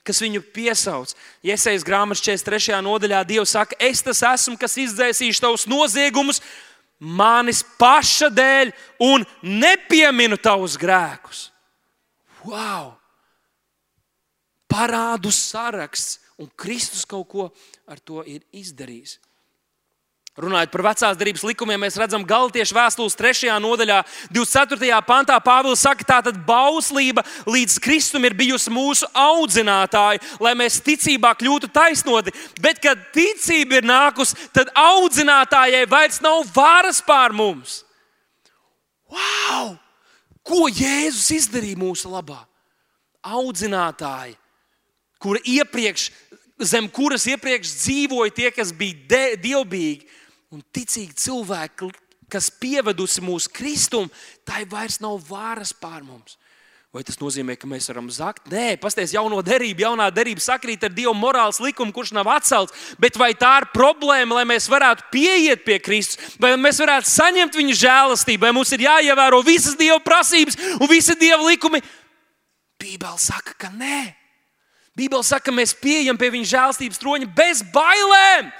kas 0.05 0.19
viņu 0.21 0.43
piesauc. 0.53 1.15
Iesaistās 1.41 1.81
grāmatas 1.81 2.21
43. 2.21 2.77
nodaļā 2.85 3.23
Dievs 3.25 3.55
saka, 3.55 3.73
es 3.81 4.03
tas 4.05 4.19
esmu, 4.21 4.53
kas 4.61 4.77
izdzēsīšu 4.83 5.41
tavus 5.41 5.65
noziegumus 5.65 6.43
manis 6.99 7.63
paša 7.79 8.29
dēļ 8.29 8.75
un 9.01 9.25
nepieminu 9.41 10.37
tavus 10.37 10.77
grēkus. 10.77 11.47
Wow! 12.45 12.93
Parādu 14.71 15.31
saraksts, 15.33 16.19
un 16.41 16.49
Kristus 16.55 17.05
kaut 17.07 17.29
ko 17.31 17.47
ar 17.87 18.01
to 18.03 18.23
ir 18.27 18.43
izdarījis. 18.55 19.19
Runājot 20.35 20.67
par 20.67 20.81
vecās 20.83 21.15
darbības 21.15 21.45
likumiem, 21.47 21.79
mēs 21.79 21.95
redzam, 21.95 22.25
ka 22.25 22.33
Galtiešu 22.33 22.75
vēstules 22.75 23.13
3. 23.15 23.53
nodaļā, 23.63 24.01
24. 24.35 24.97
pantā 25.07 25.37
Pāvils 25.39 25.79
saka, 25.79 26.03
ka 26.03 26.09
tātad 26.17 26.41
bauslība 26.43 27.23
līdz 27.47 27.77
Kristum 27.79 28.27
ir 28.27 28.35
bijusi 28.35 28.73
mūsu 28.75 29.07
audzinātāja, 29.15 30.19
lai 30.43 30.51
mēs 30.59 30.81
ticībā 30.83 31.31
kļūtu 31.39 31.71
taisnoti. 31.71 32.35
Bet, 32.59 32.83
kad 32.83 32.99
ticība 33.15 33.79
ir 33.79 33.87
nākusi, 33.87 34.35
tad 34.51 34.75
audzinātājai 34.75 35.85
vairs 35.87 36.19
nav 36.19 36.43
varas 36.51 36.99
pār 36.99 37.31
mums. 37.31 37.85
Wow! 39.07 39.77
Ko 40.43 40.67
Jēzus 40.67 41.31
izdarīja 41.31 41.79
mūsu 41.79 42.11
labā? 42.11 42.43
Audzinātāji 43.23 44.35
kur 45.25 45.41
iepriekš, 45.41 46.11
zem 46.61 46.87
kuras 46.93 47.25
iepriekš 47.31 47.73
dzīvoja 47.81 48.33
tie, 48.37 48.51
kas 48.53 48.73
bija 48.77 49.35
dievbijīgi 49.41 50.05
un 50.53 50.61
ticīgi 50.75 51.17
cilvēki, 51.25 51.89
kas 52.31 52.51
pievedusi 52.61 53.23
mūsu 53.25 53.51
kristumu, 53.53 54.11
tai 54.45 54.63
vairs 54.69 55.01
nav 55.01 55.17
varas 55.29 55.73
pār 55.73 56.03
mums. 56.05 56.37
Vai 56.95 57.01
tas 57.03 57.17
nozīmē, 57.19 57.57
ka 57.59 57.67
mēs 57.67 57.89
varam 57.91 58.05
zakt? 58.13 58.45
Nē, 58.47 58.77
pasties, 58.79 59.11
jauno 59.11 59.41
derību, 59.43 59.83
jaunā 59.83 60.05
derība 60.15 60.39
sakrīt 60.39 60.85
ar 60.87 60.93
Dieva 60.95 61.11
morāles 61.11 61.59
likumu, 61.59 61.91
kurš 61.91 62.13
nav 62.15 62.29
atcelts. 62.31 62.71
Bet 63.01 63.19
vai 63.19 63.33
tā 63.35 63.49
ir 63.59 63.67
problēma, 63.73 64.37
lai 64.37 64.45
mēs 64.47 64.69
varētu 64.71 65.09
pieiet 65.11 65.65
pie 65.67 65.75
Kristus, 65.83 66.37
vai 66.39 66.53
mēs 66.55 66.79
varētu 66.79 67.11
saņemt 67.11 67.59
viņa 67.59 67.75
žēlastību, 67.81 68.45
vai 68.47 68.53
mums 68.55 68.71
ir 68.71 68.85
jāievēro 68.87 69.41
visas 69.43 69.75
Dieva 69.75 69.99
prasības 70.05 70.55
un 70.77 70.87
visi 70.87 71.17
Dieva 71.19 71.43
likumi? 71.43 71.83
Bībeli 72.79 73.19
saka, 73.19 73.57
ka 73.59 73.73
nē. 73.75 74.24
Bībele 74.95 75.23
saka, 75.27 75.49
ka 75.49 75.55
mēs 75.55 75.75
pieejam 75.75 76.15
pie 76.15 76.29
viņa 76.31 76.51
žēlstības 76.53 77.01
troņa 77.01 77.27
bez 77.35 77.61
bailēm. 77.75 78.53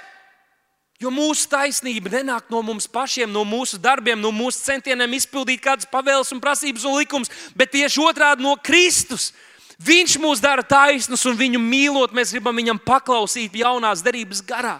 Jo 1.00 1.10
mūsu 1.12 1.44
taisnība 1.52 2.08
nenāk 2.12 2.48
no 2.52 2.62
mums 2.64 2.86
pašiem, 2.88 3.28
no 3.28 3.42
mūsu 3.44 3.76
darbiem, 3.80 4.16
no 4.20 4.30
mūsu 4.32 4.62
centieniem 4.64 5.16
izpildīt 5.18 5.60
kādas 5.64 5.88
pavēles 5.88 6.32
un 6.32 6.40
prasības 6.40 6.86
un 6.88 6.96
likumus, 6.96 7.32
bet 7.56 7.74
tieši 7.74 8.00
otrādi 8.04 8.44
no 8.44 8.54
Kristus. 8.56 9.30
Viņš 9.76 10.16
mūs 10.22 10.40
dara 10.40 10.64
taisnus, 10.64 11.26
un 11.28 11.36
viņu 11.36 11.60
mīlot, 11.60 12.14
mēs 12.16 12.32
gribam 12.32 12.56
viņam 12.56 12.80
paklausīt 12.80 13.58
jaunās 13.60 14.00
derības 14.04 14.40
garā. 14.40 14.78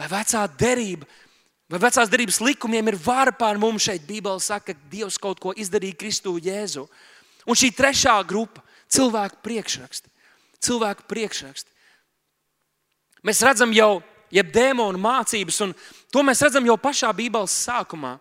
Vai 0.00 0.08
vecā 0.08 0.46
derība, 0.48 1.04
vai 1.68 1.80
vecās 1.84 2.08
derības 2.12 2.40
likumiem 2.40 2.88
ir 2.88 2.96
vara 3.00 3.32
pār 3.36 3.60
mums 3.60 3.84
šeit? 3.84 4.04
Bībeli 4.08 4.40
saka, 4.40 4.72
ka 4.72 4.90
Dievs 4.92 5.20
kaut 5.20 5.40
ko 5.40 5.52
izdarīja 5.52 5.96
Kristu 6.00 6.38
Jēzu. 6.40 6.86
Un 7.44 7.56
šī 7.56 7.68
trešā 7.76 8.16
grupa- 8.24 8.64
cilvēku 8.96 9.44
priekšraksti. 9.44 10.15
Cilvēku 10.62 11.06
priekšraksti. 11.10 11.72
Mēs 13.26 13.42
redzam 13.42 13.72
jau, 13.74 14.00
jeb 14.30 14.52
dēmonu 14.54 15.00
mācības, 15.02 15.58
un 15.64 15.74
to 16.14 16.22
mēs 16.26 16.42
redzam 16.44 16.66
jau 16.68 16.76
pašā 16.78 17.10
Bībeles 17.16 17.54
sākumā. 17.66 18.16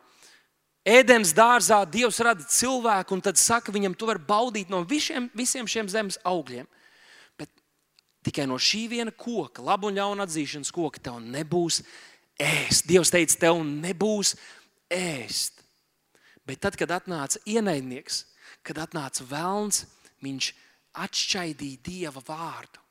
Ēdienas 0.85 1.33
dārzā 1.33 1.79
Dievs 1.89 2.19
rada 2.21 2.45
cilvēku, 2.45 3.15
un 3.15 3.21
tad 3.25 3.39
saka 3.41 3.73
viņam, 3.73 3.95
tu 3.97 4.05
vari 4.09 4.21
baudīt 4.21 4.69
no 4.69 4.83
visiem, 4.85 5.31
visiem 5.33 5.65
šiem 5.69 5.89
zemes 5.89 6.19
augļiem. 6.21 6.67
Bet 7.41 7.49
tikai 8.25 8.45
no 8.49 8.59
šī 8.61 8.83
viena 8.91 9.13
koka, 9.13 9.65
labu 9.65 9.89
un 9.89 9.97
ļaunu 9.97 10.25
atzīšanas 10.25 10.73
koka, 10.73 11.01
tev 11.01 11.17
nebūs 11.23 11.81
ēst. 12.37 12.85
Dievs 12.89 13.13
teica, 13.13 13.39
tev 13.47 13.63
nebūs 13.65 14.35
ēst. 14.93 15.65
Bet 16.45 16.61
tad, 16.61 16.77
kad 16.77 16.93
atnāca 16.93 17.41
ienaidnieks, 17.49 18.21
kad 18.65 18.77
atnāca 18.81 19.25
vēlns, 19.25 19.87
viņš 20.21 20.51
atšķaidīja 21.03 21.83
Dieva 21.85 22.23
vārdu. 22.25 22.81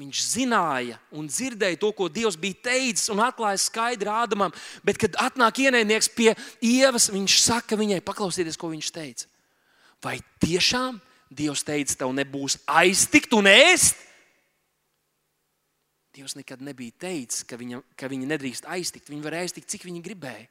Viņš 0.00 0.20
zināja 0.24 0.96
un 1.14 1.26
dzirdēja 1.28 1.78
to, 1.78 1.90
ko 1.94 2.08
Dievs 2.08 2.38
bija 2.40 2.56
teicis, 2.70 3.10
un 3.12 3.20
atklāja 3.22 3.60
skaidri 3.60 4.08
Ādamam. 4.08 4.54
Bet, 4.82 4.96
kad 4.98 5.18
atnāk 5.20 5.60
ienaidnieks 5.62 6.08
pie 6.16 6.32
ievas, 6.64 7.10
viņš 7.12 7.36
saka 7.44 7.76
viņai, 7.78 8.00
paklausieties, 8.04 8.56
ko 8.58 8.72
viņš 8.72 8.88
teica. 8.94 9.28
Vai 10.02 10.16
tiešām 10.42 10.96
Dievs 11.32 11.62
teica, 11.64 11.98
tev 12.00 12.16
nebūs 12.16 12.58
aiztikt 12.66 13.36
un 13.36 13.50
ēst? 13.52 14.00
Dievs 16.12 16.34
nekad 16.36 16.60
nebija 16.64 16.92
teicis, 17.06 17.44
ka 17.48 17.56
viņa, 17.60 17.78
ka 17.96 18.08
viņa 18.12 18.26
nedrīkst 18.34 18.66
aiztikt. 18.68 19.08
Viņa 19.12 19.24
var 19.24 19.38
aiztikt, 19.44 19.70
cik 19.72 19.86
viņa 19.88 20.02
gribēja. 20.04 20.48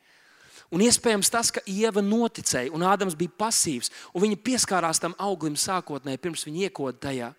Un 0.70 0.84
iespējams 0.86 1.32
tas, 1.34 1.50
ka 1.52 1.64
Ieva 1.68 2.04
noticēja, 2.06 2.72
un 2.76 2.86
Ādams 2.86 3.18
bija 3.18 3.34
pasīvs, 3.42 3.90
un 4.14 4.26
viņa 4.26 4.38
pieskārās 4.46 5.02
tam 5.02 5.16
auglim 5.20 5.58
sākotnēji, 5.60 6.22
pirms 6.22 6.46
viņa 6.48 6.68
iekoda 6.68 7.08
tajā 7.08 7.32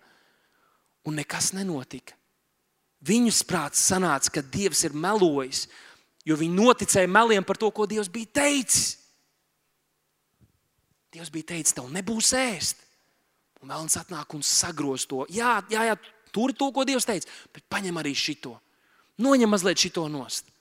un 1.07 1.17
nekas 1.19 1.51
nenotika. 1.55 2.17
Viņus 3.03 3.41
prāts 3.47 3.83
sanāca, 3.83 4.31
ka 4.37 4.43
Dievs 4.53 4.85
ir 4.87 4.95
melojis, 4.95 5.65
jo 6.23 6.37
viņi 6.39 6.55
noticēja 6.55 7.09
meliem 7.11 7.43
par 7.43 7.59
to, 7.59 7.71
ko 7.71 7.87
Dievs 7.89 8.11
bija 8.11 8.31
teicis. 8.39 8.93
Dievs 11.13 11.31
bija 11.33 11.51
teicis, 11.51 11.75
tev 11.75 11.91
nebūs 11.93 12.31
ēst. 12.37 12.79
Un 13.63 13.71
Melns 13.71 13.95
atnāk 13.99 14.33
un 14.35 14.43
sagroz 14.43 15.05
to. 15.07 15.23
Jā, 15.31 15.57
jā, 15.71 15.85
jā 15.87 15.97
tur 16.35 16.51
ir 16.51 16.57
to, 16.59 16.69
ko 16.75 16.83
Dievs 16.87 17.07
teica, 17.07 17.29
bet 17.53 17.67
paņem 17.71 17.99
arī 18.01 18.15
šito. 18.17 18.55
Noņem 19.23 19.51
mazliet 19.51 19.83
šito 19.83 20.07
nost. 20.11 20.52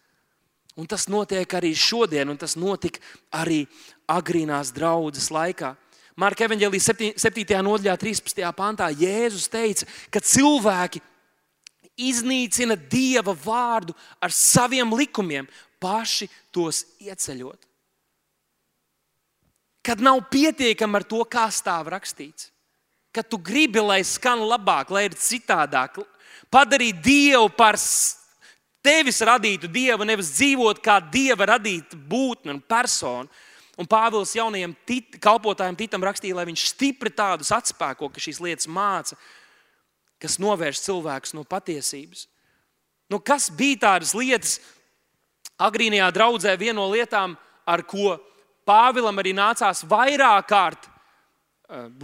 Un 0.76 0.88
tas 0.88 1.04
notiek 1.12 1.48
arī 1.52 1.74
šodien, 1.76 2.30
un 2.32 2.38
tas 2.40 2.56
notika 2.56 3.02
arī 3.36 3.66
agrīnās 4.08 4.72
draudzes 4.72 5.28
laikā. 5.32 5.74
Marka 6.16 6.46
Evanģēlijas 6.46 6.90
7. 7.20 7.44
nodaļā, 7.64 7.96
13. 8.00 8.44
pantā 8.56 8.88
Jēzus 8.92 9.48
teica, 9.52 9.88
ka 10.12 10.20
cilvēki 10.20 11.00
iznīcina 12.00 12.76
Dieva 12.76 13.34
vārdu 13.36 13.94
ar 14.20 14.32
saviem 14.32 14.92
likumiem, 14.96 15.48
paši 15.82 16.28
tos 16.54 16.84
ieceļot. 17.02 17.68
Kad 19.82 20.00
nav 20.04 20.20
pietiekami 20.30 21.00
ar 21.00 21.04
to, 21.08 21.24
kā 21.26 21.48
stāv 21.50 21.90
rakstīts, 21.90 22.52
kad 23.12 23.26
tu 23.28 23.36
gribi, 23.36 23.82
lai 23.82 24.00
skan 24.06 24.44
labāk, 24.46 24.92
lai 24.94 25.08
ir 25.08 25.16
citādāk, 25.18 25.98
padarīt 26.52 27.02
Dievu 27.02 27.50
par 27.56 27.76
tevis 28.82 29.22
radītu 29.24 29.70
Dievu, 29.72 30.04
nevis 30.08 30.34
dzīvot 30.36 30.82
kā 30.82 30.98
Dieva 31.12 31.54
radīta 31.54 31.96
būtne 31.96 32.56
un 32.56 32.60
persona 32.60 33.30
Un 33.80 33.88
Pāvils 33.88 34.34
jaunajiem 34.36 34.74
tit, 34.84 35.16
kalpotājiem 35.22 35.76
Titam 35.80 36.04
rakstīja, 36.04 36.36
lai 36.36 36.44
viņš 36.50 36.66
stipri 36.74 37.12
tādus 37.14 37.52
atspēko, 37.54 38.10
ka 38.12 38.20
šīs 38.20 38.40
lietas 38.44 38.68
māca, 38.68 39.16
kas 40.20 40.36
novērš 40.42 40.82
cilvēkus 40.84 41.32
no 41.34 41.44
patiesības. 41.48 42.26
Nu, 43.10 43.18
kas 43.18 43.48
bija 43.52 43.80
tādas 43.86 44.12
lietas 44.16 44.58
agrīnajā 45.60 46.10
draudzē, 46.12 46.54
viena 46.60 46.78
no 46.80 46.90
lietām, 46.92 47.36
ar 47.64 47.84
ko 47.88 48.18
Pāvilam 48.68 49.16
arī 49.18 49.32
nācās 49.34 49.82
vairāk 49.90 50.46
kārt 50.46 50.84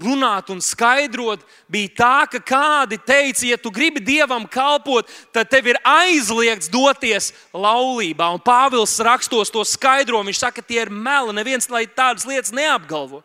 runāt 0.00 0.48
un 0.52 0.60
skaidrot, 0.64 1.42
bija 1.68 1.90
tā, 1.98 2.14
ka 2.32 2.40
kādi 2.40 2.98
teica, 2.98 3.44
ja 3.46 3.58
tu 3.60 3.72
gribi 3.74 4.00
dievam 4.04 4.46
kalpot, 4.48 5.08
tad 5.34 5.50
tev 5.52 5.68
ir 5.72 5.80
aizliegts 5.84 6.70
doties 6.72 7.32
laulībā. 7.52 8.30
Un 8.32 8.40
Pāvils 8.40 8.96
rakstos 9.04 9.52
to 9.52 9.64
skaidro. 9.68 10.22
Viņš 10.24 10.40
saka, 10.40 10.62
ka 10.62 10.68
tie 10.68 10.80
ir 10.86 10.92
meli. 10.92 11.36
Neviens 11.36 11.68
tādas 11.68 12.24
lietas 12.28 12.54
neapgalvo. 12.54 13.22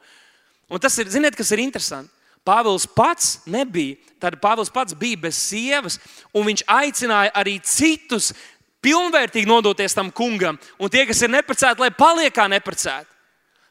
Un 0.70 0.82
tas 0.82 0.98
ir, 1.00 1.08
ziniet, 1.12 1.38
kas 1.38 1.52
ir 1.56 1.64
interesanti. 1.64 2.12
Pāvils 2.44 2.84
pats 2.92 3.38
nebija, 3.48 3.96
tad 4.20 4.36
Pāvils 4.42 4.72
pats 4.74 4.96
bija 5.00 5.22
bez 5.22 5.38
sievas, 5.40 5.96
un 6.36 6.44
viņš 6.50 6.66
aicināja 6.68 7.32
arī 7.40 7.56
citus 7.64 8.34
pilnvērtīgi 8.84 9.48
nodoties 9.48 9.96
tam 9.96 10.12
kungam. 10.12 10.60
Un 10.76 10.92
tie, 10.92 11.06
kas 11.08 11.24
ir 11.24 11.32
neprecēti, 11.32 11.80
lai 11.80 11.94
paliek 11.96 12.36
kā 12.36 12.50
neprecēti. 12.52 13.13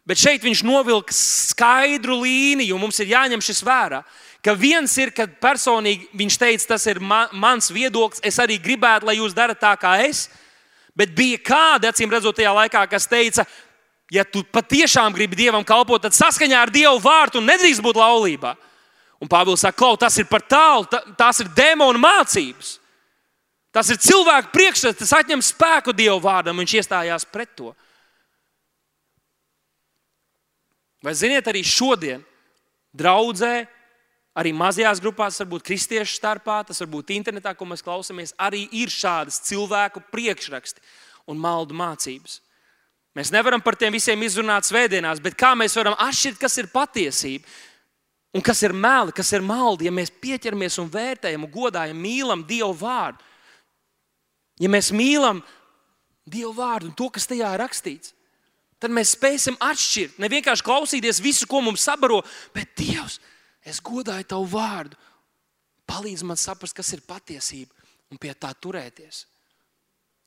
Bet 0.08 0.18
šeit 0.18 0.42
viņš 0.42 0.64
novilka 0.66 1.14
skaidru 1.14 2.18
līniju, 2.24 2.74
un 2.74 2.82
mums 2.82 2.98
ir 3.02 3.12
jāņem 3.12 3.42
šis 3.44 3.62
vērā. 3.62 4.00
Ka 4.42 4.56
viens 4.58 4.90
ir, 4.98 5.12
kad 5.14 5.36
personīgi 5.38 6.08
viņš 6.18 6.38
teica, 6.40 6.72
tas 6.72 6.86
ir 6.90 6.98
man, 6.98 7.30
mans 7.38 7.70
viedoklis, 7.70 8.22
es 8.26 8.40
arī 8.42 8.58
gribētu, 8.58 9.06
lai 9.06 9.20
jūs 9.20 9.36
darat 9.36 9.60
tā 9.62 9.70
kā 9.78 9.94
es. 10.02 10.26
Bet 10.98 11.14
bija 11.14 11.38
kādi, 11.38 11.86
acīm 11.88 12.10
redzot, 12.10 12.34
tajā 12.36 12.50
laikā, 12.56 12.82
kas 12.90 13.06
teica, 13.06 13.46
ja 14.12 14.26
tu 14.26 14.42
patiešām 14.42 15.14
gribi 15.14 15.38
dievam 15.38 15.62
kalpot, 15.64 16.02
tad 16.02 16.18
saskaņā 16.18 16.58
ar 16.58 16.74
dievu 16.74 16.98
vārtu 17.00 17.40
nedrīkst 17.40 17.84
būt 17.84 18.02
laulībā. 18.02 18.56
Un 19.22 19.30
Pāvils 19.30 19.62
saka, 19.62 19.78
klau, 19.78 19.94
tas 19.94 20.18
ir 20.18 20.26
par 20.26 20.42
tālu, 20.42 20.88
tās 21.14 21.38
ir 21.44 21.52
demonu 21.54 22.02
mācības. 22.02 22.80
Tas 23.72 23.88
ir 23.94 24.02
cilvēku 24.02 24.50
priekšstats, 24.52 24.98
tas 24.98 25.14
atņem 25.22 25.40
spēku 25.46 25.94
dievu 25.96 26.18
vārdam, 26.20 26.58
viņš 26.58 26.74
iestājās 26.82 27.24
pret 27.30 27.54
to. 27.56 27.70
Vai 31.02 31.14
ziniet, 31.18 31.48
arī 31.50 31.64
šodien, 31.66 32.22
draudzē, 32.94 33.66
arī 34.38 34.52
mazajās 34.56 35.00
grupās, 35.02 35.40
varbūt 35.42 35.64
kristiešu 35.66 36.14
starpā, 36.16 36.60
tas 36.68 36.80
varbūt 36.84 37.10
internetā, 37.16 37.52
ko 37.56 37.66
mēs 37.68 37.84
klausāmies, 37.84 38.36
arī 38.40 38.64
ir 38.70 38.92
šādas 38.92 39.42
cilvēku 39.48 40.04
priekšraksti 40.12 40.80
un 41.28 41.40
maldu 41.42 41.76
mācības. 41.76 42.38
Mēs 43.12 43.32
nevaram 43.34 43.60
par 43.60 43.76
tiem 43.76 43.92
visiem 43.92 44.22
izrunāt 44.24 44.64
svētdienās, 44.64 45.20
bet 45.20 45.36
kā 45.36 45.52
mēs 45.58 45.76
varam 45.76 45.98
atšķirt, 46.00 46.38
kas 46.40 46.56
ir 46.62 46.70
patiesība 46.72 47.50
un 48.32 48.40
kas 48.40 48.62
ir 48.64 48.72
meli, 48.72 49.12
kas 49.12 49.34
ir 49.36 49.44
maldi, 49.44 49.84
ja 49.88 49.92
mēs 49.92 50.14
pieķeramies 50.22 50.78
un 50.80 50.88
vērtējam, 50.92 51.44
un 51.44 51.52
godājam, 51.52 51.98
mīlam 52.00 52.46
Dievu 52.48 52.72
vārdu. 52.80 53.20
Ja 54.62 54.70
mēs 54.72 54.88
mīlam 54.96 55.42
Dievu 56.24 56.54
vārdu 56.56 56.88
un 56.88 56.96
to, 56.96 57.10
kas 57.12 57.28
tajā 57.28 57.50
ir 57.52 57.60
rakstīts, 57.60 58.14
tad 58.82 58.94
mēs 58.94 59.14
spēsim 59.16 59.58
atšķirt. 59.62 60.18
Ne 60.22 60.30
vienkārši 60.32 60.66
klausīties 60.66 61.22
visu, 61.22 61.46
ko 61.50 61.62
mums 61.64 61.84
sabaro, 61.86 62.20
bet 62.54 62.74
Dievs, 62.78 63.20
es 63.64 63.80
godāju 63.84 64.28
tavu 64.34 64.48
vārdu. 64.56 64.98
Palīdz 65.88 66.24
man 66.26 66.38
saprast, 66.40 66.76
kas 66.76 66.92
ir 66.96 67.04
patiesība 67.06 67.74
un 68.12 68.20
pie 68.20 68.32
tā 68.34 68.52
turēties. 68.54 69.26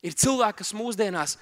Ir 0.06 0.16
cilvēki, 0.18 0.60
kas 0.62 0.74
mūsdienās 0.78 1.38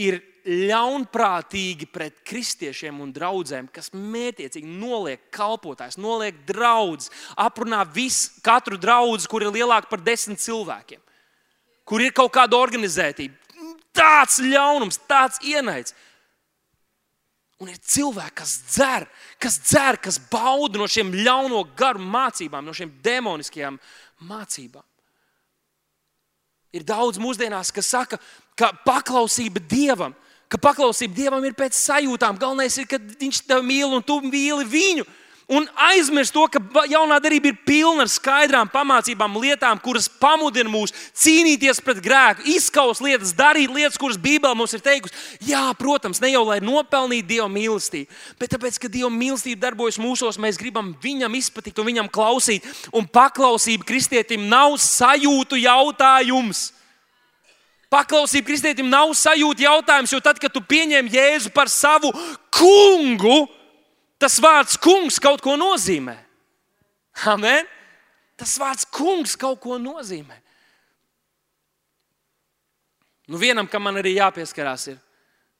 ir 0.00 0.20
ļaunprātīgi 0.44 1.86
pret 1.90 2.18
kristiešiem 2.26 2.98
un 3.00 3.12
draugiem, 3.14 3.68
kas 3.72 3.92
mētiecīgi 3.94 4.68
noliek 4.68 5.22
kalpotājs, 5.34 5.96
noliek 6.00 6.42
draugus, 6.46 7.10
aprunā 7.38 7.82
visu, 7.88 8.34
katru 8.44 8.78
draugu, 8.80 9.22
kur 9.30 9.46
ir 9.46 9.54
lielāka 9.54 9.88
par 9.90 10.02
desmit 10.04 10.42
cilvēkiem, 10.44 11.00
kur 11.88 12.04
ir 12.04 12.14
kaut 12.16 12.34
kāda 12.34 12.58
organizētība. 12.60 13.38
Tāds 13.94 14.40
ļaunums, 14.42 14.98
tāds 15.08 15.38
ienaids. 15.46 15.94
Un 17.64 17.70
ir 17.72 17.78
cilvēki, 17.80 18.34
kas 18.36 18.50
dzer, 18.68 19.06
kas 19.40 19.54
dzer, 19.64 19.96
kas 20.04 20.18
bauda 20.28 20.76
no 20.76 20.84
šiem 20.90 21.14
ļauno 21.16 21.62
garu 21.78 22.02
mācībām, 22.04 22.60
no 22.66 22.74
šiem 22.76 22.90
demoniskajām 23.04 23.78
mācībām. 24.28 24.84
Ir 26.76 26.84
daudz 26.84 27.16
mūsdienās, 27.22 27.70
kas 27.72 27.88
saka, 27.88 28.18
ka 28.58 28.68
paklausība 28.84 29.62
dievam, 29.70 30.12
ka 30.52 30.60
paklausība 30.60 31.16
dievam 31.16 31.46
ir 31.48 31.56
pēc 31.56 31.78
sajūtām. 31.78 32.36
Galvenais 32.42 32.76
ir, 32.82 32.88
ka 32.90 32.98
viņš 33.00 33.40
tevi 33.48 33.64
mīl 33.70 33.96
un 33.96 34.04
tu 34.04 34.18
mīli 34.20 34.68
viņu. 34.68 35.06
Un 35.44 35.66
aizmirst 35.90 36.32
to, 36.32 36.46
ka 36.48 36.60
jaunā 36.88 37.18
darbība 37.20 37.50
ir 37.50 37.56
pilna 37.68 38.06
ar 38.06 38.08
skaidrām 38.08 38.68
pamācībām, 38.72 39.34
lietām, 39.42 39.76
kuras 39.84 40.06
pamudina 40.08 40.70
mūs 40.72 40.94
cīnīties 41.20 41.82
pret 41.84 41.98
grēku, 42.04 42.46
izskaust 42.54 43.02
lietas, 43.04 43.34
darīt 43.36 43.68
lietas, 43.68 43.98
kuras 44.00 44.16
Bībelē 44.16 44.54
mums 44.56 44.72
ir 44.72 44.80
teikusi. 44.80 45.12
Jā, 45.44 45.66
protams, 45.76 46.22
ne 46.24 46.30
jau 46.32 46.46
lai 46.48 46.62
nopelnītu 46.64 47.28
Dieva 47.28 47.48
mīlestību, 47.52 48.08
bet 48.40 48.54
tāpēc, 48.54 48.78
ka 48.80 48.88
Dieva 48.88 49.10
mīlestība 49.12 49.66
darbojas 49.66 50.00
mūsos, 50.00 50.40
mēs 50.40 50.56
gribam 50.60 50.94
viņam 51.02 51.36
izpatikt 51.36 51.82
un 51.82 51.90
viņam 51.90 52.08
klausīt. 52.08 52.64
Un 52.96 53.04
paklausība 53.04 53.84
kristietim 53.84 54.46
nav 54.48 54.78
sajūtu 54.80 55.60
jautājums. 55.60 56.70
Paklausība 57.92 58.48
kristietim 58.48 58.88
nav 58.90 59.12
sajūta 59.12 59.68
jautājums, 59.68 60.16
jo 60.16 60.18
tad, 60.24 60.40
kad 60.42 60.50
tu 60.50 60.64
pieņem 60.64 61.12
Jēzu 61.12 61.52
par 61.54 61.68
savu 61.70 62.10
kungu, 62.48 63.44
tas 64.24 64.38
vārds 64.40 64.78
kungs 64.80 65.20
kaut 65.20 65.42
ko 65.44 65.58
nozīmē. 65.60 66.16
Amen. 67.28 67.68
Tas 68.40 68.56
vārds 68.58 68.86
kungs 68.88 69.36
kaut 69.38 69.60
ko 69.62 69.76
nozīmē. 69.78 70.40
Nu, 73.28 73.38
vienam, 73.40 73.68
kam 73.68 73.84
man 73.86 74.00
arī 74.00 74.16
jāpieskarās, 74.18 74.88
ir, 74.92 74.96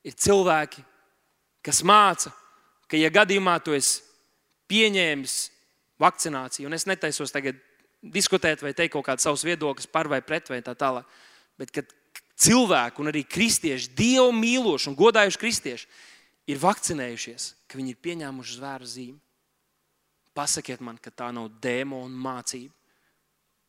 ir 0.05 0.16
cilvēki, 0.20 0.83
kas 1.64 1.81
māca, 1.87 2.33
ka, 2.88 2.98
ja 3.00 3.09
gadījumā 3.12 3.55
tu 3.64 3.72
esi 3.77 4.03
pieņēmis 4.68 5.37
vakcināciju, 6.00 6.68
un 6.68 6.77
es 6.77 6.85
netaisos 6.88 7.33
tagad 7.33 7.57
diskutēt 8.05 8.61
vai 8.64 8.74
teikt 8.77 8.92
kaut 8.96 9.07
kādus 9.07 9.24
savus 9.24 9.46
viedokļus 9.48 9.88
par 9.92 10.11
vai 10.12 10.20
pret 10.24 10.50
vai 10.53 10.61
tā 10.64 10.74
tālāk, 10.77 11.09
bet 11.61 11.72
kad 11.72 11.94
cilvēki 12.44 13.00
un 13.00 13.12
arī 13.12 13.24
kristieši, 13.24 13.94
dievu 13.96 14.35
mīloši 14.37 14.90
un 14.90 14.98
godājuši 14.98 15.40
kristieši, 15.40 15.88
ir 16.51 16.61
vakcinējušies, 16.61 17.53
ka 17.69 17.81
viņi 17.81 17.95
ir 17.95 18.01
pieņēmuši 18.05 18.59
zvēru 18.59 18.89
zīmi. 18.89 19.21
Pasakiet 20.35 20.83
man, 20.83 20.99
ka 20.99 21.13
tā 21.15 21.31
nav 21.33 21.53
dēmona 21.63 22.11
mācība. 22.11 22.75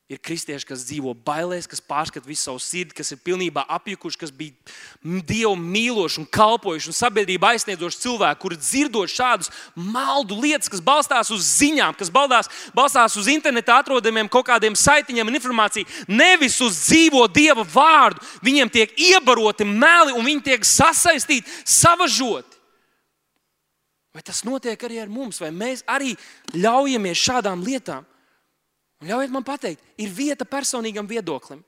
Ir 0.05 0.19
kristieši, 0.21 0.67
kas 0.69 0.83
dzīvo 0.85 1.15
bailēs, 1.25 1.65
kas 1.65 1.79
pārskata 1.81 2.29
visu 2.29 2.43
savu 2.43 2.59
sirdi, 2.61 2.93
kas 2.93 3.09
ir 3.09 3.17
pilnībā 3.25 3.63
apjukuši, 3.73 4.19
kas 4.21 4.29
bija 4.29 4.53
dievu 5.01 5.55
mīloši 5.57 6.19
un 6.21 6.27
kalpojuši 6.29 6.91
un 6.91 6.97
sabiedrību 6.97 7.47
aizsniedzoši 7.49 8.03
cilvēki, 8.03 8.39
kuri 8.43 8.59
dzirdot 8.61 9.09
šādus 9.09 9.49
maldu 9.73 10.37
lietas, 10.43 10.69
kas 10.69 10.83
balstās 10.85 11.33
uz 11.33 11.47
ziņām, 11.55 11.97
kas 11.97 12.13
balstās, 12.13 12.51
balstās 12.77 13.17
uz 13.17 13.31
internetā 13.33 13.79
atrodamiem 13.81 14.29
kaut 14.29 14.45
kādiem 14.51 14.77
saitiņiem 14.77 15.31
un 15.31 15.39
informāciju, 15.39 15.89
nevis 16.05 16.59
uz 16.61 16.77
dzīvo 16.83 17.25
dieva 17.33 17.65
vārdu. 17.65 18.21
Viņiem 18.45 18.69
tiek 18.77 18.93
iebaroti 19.09 19.65
meli 19.65 20.13
un 20.13 20.21
viņi 20.29 20.51
tiek 20.51 20.69
sasaistīti, 20.69 21.49
savažoti. 21.65 22.54
Vai 24.15 24.23
tas 24.23 24.45
notiek 24.47 24.79
arī 24.87 25.01
ar 25.03 25.09
mums, 25.11 25.41
vai 25.43 25.49
mēs 25.51 25.81
arī 25.91 26.13
ļaujamies 26.55 27.19
šādām 27.19 27.65
lietām? 27.67 28.05
Un 29.03 29.09
ļaujiet 29.09 29.33
man 29.33 29.43
pateikt, 29.43 29.81
ir 29.99 30.13
vieta 30.15 30.47
personīgam 30.47 31.07
viedoklim. 31.09 31.59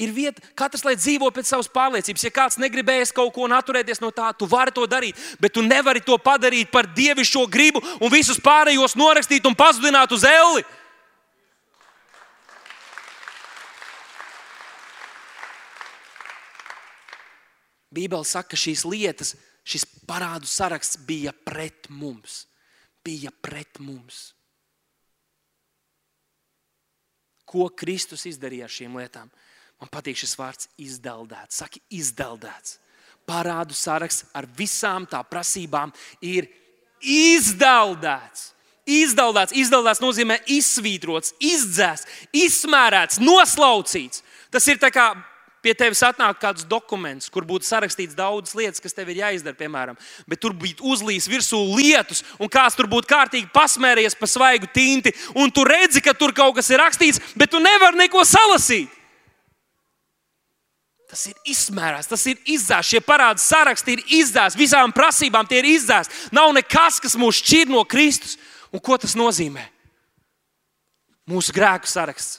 Ir 0.00 0.14
vieta, 0.16 0.40
katrs 0.56 0.80
lai 0.86 0.94
dzīvo 0.96 1.28
pēc 1.28 1.50
savas 1.50 1.68
pārliecības. 1.68 2.24
Ja 2.24 2.32
kāds 2.32 2.56
negribēs 2.56 3.12
kaut 3.12 3.34
ko 3.34 3.44
atturēties 3.52 4.00
no 4.00 4.08
tā, 4.16 4.30
tu 4.32 4.48
vari 4.48 4.72
to 4.72 4.86
darīt, 4.88 5.18
bet 5.36 5.52
tu 5.52 5.60
nevari 5.60 6.00
to 6.00 6.16
padarīt 6.16 6.72
par 6.72 6.88
dievišķo 6.88 7.44
gribu 7.52 7.84
un 8.00 8.08
visus 8.08 8.40
pārējos 8.40 8.96
norakstīt 8.96 9.44
un 9.44 9.58
pazudināt 9.58 10.16
uz 10.16 10.24
elli. 10.24 10.64
Bībeli 17.92 18.24
saka, 18.24 18.54
ka 18.54 18.56
šīs 18.56 18.86
lietas 18.88 19.34
šis 19.64 19.86
parādu 20.08 20.48
saraksts 20.48 21.00
bija 21.06 21.32
pret 21.32 21.88
mums. 21.88 22.44
Bija 23.04 23.32
pret 23.32 23.80
mums. 23.80 24.30
Ko 27.50 27.66
Kristus 27.74 28.26
izdarīja 28.30 28.68
ar 28.68 28.72
šīm 28.72 28.98
lietām? 29.00 29.30
Man 29.80 29.90
patīk 29.90 30.18
šis 30.20 30.36
vārds 30.38 30.68
izdeldēts. 30.78 31.56
Saki, 31.62 31.80
izdeldēts. 31.90 32.78
Parādu 33.26 33.74
saraksts 33.76 34.28
ar 34.36 34.46
visām 34.58 35.06
tā 35.08 35.22
prasībām 35.26 35.92
ir 36.20 36.48
izdeldēts. 37.00 38.50
Izdeldēts, 38.90 39.54
izdeldēts 39.54 40.00
nozīmē 40.02 40.40
izsvītrots, 40.50 41.34
izdzēsts, 41.46 42.08
izsmērēts, 42.34 43.20
noslaucīts. 43.22 44.24
Tas 44.50 44.66
ir 44.72 44.80
kā 44.90 45.12
pie 45.64 45.74
tevis 45.76 46.02
atnāk 46.04 46.38
kāds 46.40 46.64
dokuments, 46.68 47.28
kur 47.32 47.44
būtu 47.48 47.68
sarakstīts 47.68 48.16
daudzas 48.16 48.56
lietas, 48.56 48.80
kas 48.82 48.96
tev 48.96 49.10
ir 49.12 49.20
jāizdara, 49.20 49.56
piemēram, 49.58 49.98
bet 50.28 50.40
tur 50.40 50.54
būtu 50.56 50.84
uzlīs 50.92 51.28
virsū 51.30 51.60
lietus, 51.76 52.24
un 52.40 52.50
kāds 52.52 52.78
tur 52.78 52.88
būtu 52.90 53.10
kārtīgi 53.10 53.50
pasmēries 53.54 54.16
pa 54.18 54.28
svaigu 54.30 54.70
tinti, 54.72 55.12
un 55.36 55.52
tu 55.52 55.64
redzi, 55.68 56.02
ka 56.04 56.16
tur 56.16 56.34
kaut 56.36 56.56
kas 56.58 56.70
ir 56.72 56.80
rakstīts, 56.80 57.20
bet 57.36 57.52
tu 57.52 57.60
nevari 57.62 58.00
neko 58.04 58.24
salasīt. 58.24 58.96
Tas 61.10 61.24
ir 61.26 61.34
izsmērās, 61.50 62.06
tas 62.06 62.22
ir 62.30 62.38
izzēsts. 62.46 62.92
Šie 62.92 63.00
parādi 63.02 63.42
saraksti 63.42 63.96
ir 63.96 64.02
izzēsti, 64.20 64.60
visām 64.60 64.92
prasībām 64.94 65.48
tie 65.50 65.58
ir 65.58 65.66
izzēsti. 65.72 66.28
Nav 66.38 66.52
nekas, 66.54 67.00
kas 67.02 67.18
mūs 67.18 67.40
šķir 67.42 67.72
no 67.72 67.82
Kristus. 67.82 68.36
Un 68.70 68.78
ko 68.78 68.94
tas 68.94 69.16
nozīmē? 69.18 69.64
Mūsu 71.26 71.50
grēku 71.54 71.90
saraksts 71.90 72.38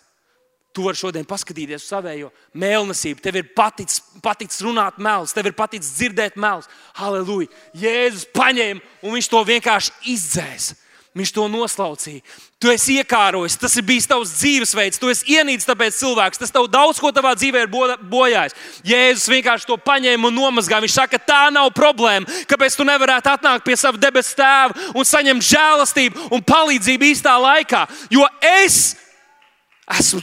Tu 0.71 0.83
vari 0.85 0.95
šodien 0.95 1.27
paskatīties 1.27 1.83
uz 1.83 1.89
savējo 1.91 2.29
mēlnesību. 2.55 3.19
Tev 3.23 3.41
ir 3.41 3.49
paticis, 3.55 3.99
paticis 4.23 4.61
runāt 4.63 5.01
melus, 5.03 5.33
tev 5.35 5.49
ir 5.49 5.55
paticis 5.57 5.97
dzirdēt 5.97 6.37
melus. 6.39 6.69
Halleluja! 6.95 7.51
Jēzus 7.75 8.29
paņēma 8.31 8.79
un 9.03 9.17
viņš 9.17 9.27
to 9.33 9.43
vienkārši 9.49 9.97
izdzēsa. 10.13 10.77
Viņš 11.11 11.33
to 11.35 11.43
noslaucīja. 11.51 12.21
Tu 12.55 12.69
esi 12.71 12.93
iekārojis, 13.01 13.57
tas 13.59 13.73
ir 13.75 13.83
bijis 13.83 14.07
tavs 14.07 14.31
dzīvesveids, 14.37 14.99
tu 15.01 15.09
esi 15.11 15.33
ienīcis 15.35 15.67
tāpēc 15.67 15.97
cilvēks. 15.97 16.39
Tas 16.39 16.55
tev 16.55 16.69
daudz 16.71 17.01
ko 17.03 17.11
tavā 17.11 17.33
dzīvē 17.35 17.65
ir 17.65 17.99
bojājis. 18.07 18.55
Jēzus 18.87 19.27
vienkārši 19.33 19.67
to 19.67 19.75
paņēma 19.75 20.31
un 20.31 20.39
nomazgāja. 20.39 20.85
Viņš 20.87 20.95
saka, 20.95 21.19
tā 21.19 21.41
nav 21.51 21.73
problēma. 21.75 22.31
Kāpēc 22.47 22.79
tu 22.79 22.87
nevarētu 22.87 23.33
atnākt 23.33 23.67
pie 23.67 23.75
sava 23.75 23.99
debesu 23.99 24.39
tēva 24.39 24.95
un 24.95 25.11
saņemt 25.11 25.49
žēlastību 25.51 26.31
un 26.31 26.47
palīdzību 26.47 27.11
īstā 27.11 27.35
laikā? 27.43 27.89
Jo 28.15 28.23
es 28.39 28.81
Esmu 28.81 29.10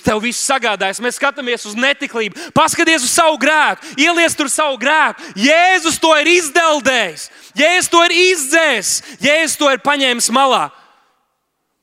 tev 0.04 0.22
visu 0.24 0.40
sagādājis. 0.42 1.02
Mēs 1.04 1.18
skatāmies 1.20 1.66
uz 1.68 1.76
netiklību, 1.78 2.50
paskaties 2.57 3.04
uz 3.07 3.12
savu 3.12 3.38
grēku, 3.40 3.94
ieliec 4.00 4.35
tur 4.38 4.50
savu 4.52 4.78
grēku. 4.81 5.33
Jēzus 5.38 6.00
to 6.02 6.12
ir 6.20 6.33
izdeldējis, 6.38 7.31
Jēzus 7.59 7.92
to 7.92 8.04
ir 8.09 8.16
izdzēsis, 8.33 9.16
Jēzus 9.24 9.59
to 9.61 9.72
ir 9.72 9.83
paņēmis 9.85 10.31
malā 10.35 10.68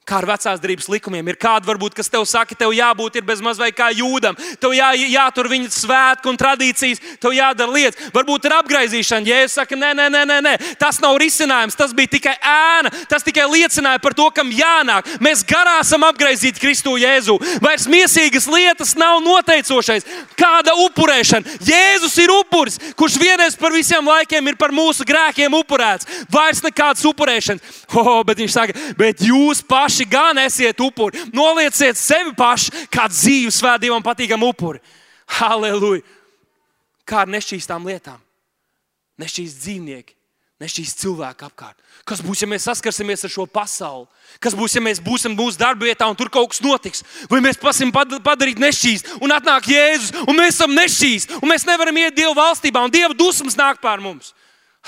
kā 0.06 0.20
ar 0.22 0.28
vecās 0.30 0.60
darbības 0.62 0.88
likumiem. 0.94 1.32
Ir 1.32 1.38
kāda, 1.42 1.66
varbūt, 1.66 1.96
kas 1.98 2.12
tev 2.14 2.28
saka, 2.30 2.54
tev 2.58 2.70
jābūt 2.78 3.18
bez 3.26 3.40
maz 3.42 3.58
vai 3.58 3.72
kā 3.74 3.88
jūdam, 3.90 4.38
tev 4.62 4.76
jā, 4.78 4.92
jātur 5.10 5.50
viņa 5.50 5.72
svētku 5.74 6.30
un 6.30 6.38
tradīcijas, 6.38 7.02
tev 7.22 7.34
jādara 7.34 7.74
lietas. 7.74 8.12
Varbūt 8.14 8.46
ir 8.46 8.54
apgaizīšana. 8.60 9.26
Jēzus 9.26 9.58
saka, 9.58 9.78
nē, 9.80 9.94
nē, 9.98 10.06
nē, 10.14 10.22
nē, 10.30 10.38
nē, 10.46 10.54
tas 10.78 11.02
nav 11.02 11.18
risinājums. 11.22 11.78
Tas 11.80 11.96
bija 11.98 12.12
tikai 12.14 12.36
ēna, 12.38 12.92
tas 13.10 13.26
tikai 13.26 13.48
liecināja 13.50 14.02
par 14.04 14.14
to, 14.14 14.28
kam 14.36 14.52
jānāk. 14.54 15.10
Mēs 15.26 15.42
garā 15.48 15.80
esam 15.82 16.06
apgaizīti 16.06 16.62
Kristu 16.62 16.94
Jēzu. 17.02 17.40
Vairs 17.66 17.90
miesīgas 17.90 18.46
lietas 18.52 18.94
nav 19.00 19.24
noteicošais. 19.26 20.06
Kāda 20.38 20.78
upurēšana? 20.86 21.58
Jēzus 21.66 22.20
ir 22.22 22.36
upuris, 22.36 22.78
kurš 23.00 23.18
vienreiz 23.22 23.58
par 23.58 23.74
visiem 23.74 24.06
laikiem 24.06 24.54
ir 24.54 24.62
par 24.62 24.76
mūsu 24.76 25.08
grēkiem 25.08 25.58
upurēts. 25.64 26.06
Vairs 26.30 26.62
nekādas 26.62 27.02
upurēšanas. 27.10 27.82
Oh, 27.96 28.22
bet 28.28 28.38
viņš 28.38 28.54
saka, 28.54 28.76
bet 29.00 29.24
jūs 29.26 29.64
paši 29.66 29.95
paši 29.96 30.06
gan 30.06 30.38
esiet 30.38 30.80
upuri. 30.80 31.20
Nolieciet 31.34 31.98
sevi 31.98 32.34
paši 32.36 32.88
kā 32.92 33.08
dzīvu 33.08 33.52
svētdievam 33.52 34.04
patīkamu 34.04 34.52
upuri. 34.52 34.82
Halleluja! 35.40 36.04
Kā 37.06 37.24
ar 37.24 37.30
nešķīstām 37.30 37.86
lietām? 37.86 38.20
Nešķīst 39.22 39.62
dzīvnieki, 39.62 40.16
nešķīst 40.60 41.02
cilvēki 41.04 41.46
apkārt. 41.46 41.78
Kas 42.06 42.22
būs, 42.22 42.42
ja 42.42 42.50
mēs 42.50 42.66
saskarsimies 42.66 43.24
ar 43.24 43.32
šo 43.32 43.46
pasauli? 43.46 44.08
Kas 44.42 44.58
būs, 44.58 44.76
ja 44.76 44.82
mēs 44.82 45.00
būsim 45.02 45.38
mūsu 45.38 45.58
darba 45.62 45.86
vietā 45.86 46.10
un 46.10 46.18
tur 46.18 46.30
kaut 46.34 46.52
kas 46.52 46.62
notiks? 46.62 47.04
Vai 47.30 47.40
mēs 47.46 47.62
pasim 47.62 47.94
padarīt 47.94 48.60
nešķīst, 48.60 49.16
un 49.22 49.34
atnāk 49.34 49.70
Jēzus, 49.70 50.12
un 50.26 50.36
mēs 50.36 50.58
esam 50.58 50.74
nešķīst, 50.76 51.38
un 51.40 51.54
mēs 51.54 51.66
nevaram 51.70 52.02
iet 52.02 52.18
Dieva 52.18 52.34
valstībā, 52.42 52.84
un 52.84 52.94
Dieva 52.94 53.14
dusmas 53.16 53.58
nāk 53.58 53.80
pār 53.82 54.04
mums? 54.04 54.34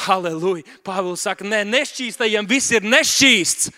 Halleluja! 0.05 0.65
Pāvils 0.85 1.23
saka, 1.25 1.45
nē, 1.45 1.63
nešķīstajiem 1.69 2.49
viss 2.49 2.73
ir 2.73 2.85
nešķīsts. 2.85 3.71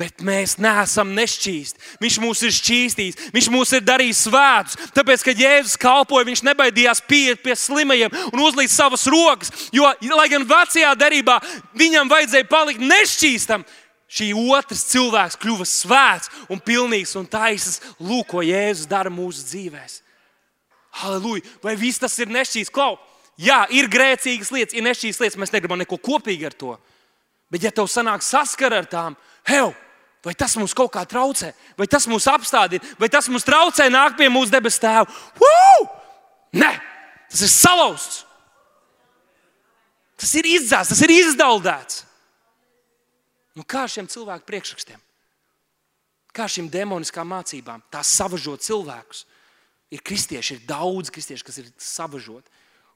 Bet 0.00 0.22
mēs 0.24 0.56
neesam 0.56 1.10
nešķīsti. 1.14 1.80
Viņš 2.00 2.16
mūs 2.22 2.40
ir 2.46 2.54
šķīstījis, 2.56 3.18
viņš 3.34 3.48
mūs 3.52 3.74
ir 3.76 3.84
darījis 3.84 4.22
svētus. 4.26 4.78
Tāpēc, 4.96 5.24
kad 5.26 5.42
Jēzus 5.42 5.76
kalpoja, 5.80 6.26
viņš 6.26 6.42
nebaidījās 6.48 7.02
pieiet 7.06 7.42
pie 7.44 7.54
slimajiem 7.58 8.14
un 8.32 8.42
uzlīt 8.42 8.72
savas 8.72 9.04
rokas. 9.12 9.52
Jo, 9.74 9.90
lai 10.16 10.26
gan 10.32 10.48
vecajā 10.48 10.94
derībā 10.98 11.36
viņam 11.78 12.10
vajadzēja 12.10 12.48
palikt 12.50 12.82
nešķīstam, 12.82 13.66
šī 14.12 14.30
otrs 14.56 14.86
cilvēks 14.90 15.38
kļuva 15.44 15.68
svēts 15.68 16.32
un 16.52 16.60
pilnīgs 16.64 17.12
un 17.20 17.28
taisnīgs. 17.28 17.94
Lūk, 18.00 18.32
ko 18.32 18.42
Jēzus 18.44 18.88
dara 18.90 19.12
mūsu 19.12 19.44
dzīvēm. 19.52 20.00
Halleluja! 21.02 21.44
Vai 21.64 21.76
viss 21.80 22.00
tas 22.00 22.16
ir 22.20 22.32
nešķīsts? 22.32 22.72
Klau! 22.72 22.96
Jā, 23.40 23.64
ir 23.72 23.88
grēcīgas 23.92 24.52
lietas, 24.52 24.76
ir 24.76 24.84
nešķīstas 24.84 25.22
lietas. 25.24 25.38
Mēs 25.40 25.52
negribam 25.54 25.80
neko 25.80 25.96
kopīgi 26.00 26.48
ar 26.48 26.56
to. 26.56 26.74
Bet, 27.52 27.64
ja 27.64 27.72
tev 27.74 27.88
sanāk 27.90 28.24
saskara 28.24 28.82
ar 28.82 28.88
tām, 28.88 29.16
hei, 29.48 29.64
Vai 30.22 30.36
tas 30.38 30.54
mums 30.54 30.70
kaut 30.70 30.92
kā 30.94 31.02
traucē, 31.02 31.50
vai 31.74 31.88
tas 31.90 32.04
mūs 32.06 32.28
apstādina, 32.30 32.84
vai 32.94 33.08
tas 33.10 33.26
mums 33.26 33.42
traucē 33.42 33.88
nākt 33.90 34.20
pie 34.20 34.28
mūsu 34.30 34.54
debes 34.54 34.78
tēva? 34.78 35.10
Woo! 35.40 35.88
Nē, 36.54 36.70
tas 37.32 37.42
ir 37.42 37.50
salauzts. 37.50 38.20
Tas 40.14 40.30
ir 40.38 40.46
izdzēsts, 40.46 40.92
tas 40.94 41.02
ir 41.02 41.14
izdaldēts. 41.16 42.04
Nu, 43.58 43.66
kā 43.66 43.82
šiem 43.90 44.06
cilvēku 44.06 44.46
priekšrakstiem? 44.46 45.00
Kā 46.32 46.46
šīm 46.48 46.70
demoniskām 46.72 47.26
mācībām? 47.34 47.82
Tās 47.92 48.14
savažot 48.14 48.62
cilvēkus. 48.62 49.26
Ir 49.92 50.00
kristieši, 50.06 50.54
ir 50.54 50.68
daudz 50.70 51.10
kristiešu, 51.12 51.44
kas 51.48 51.58
ir 51.60 51.72
savažoti. 51.82 52.46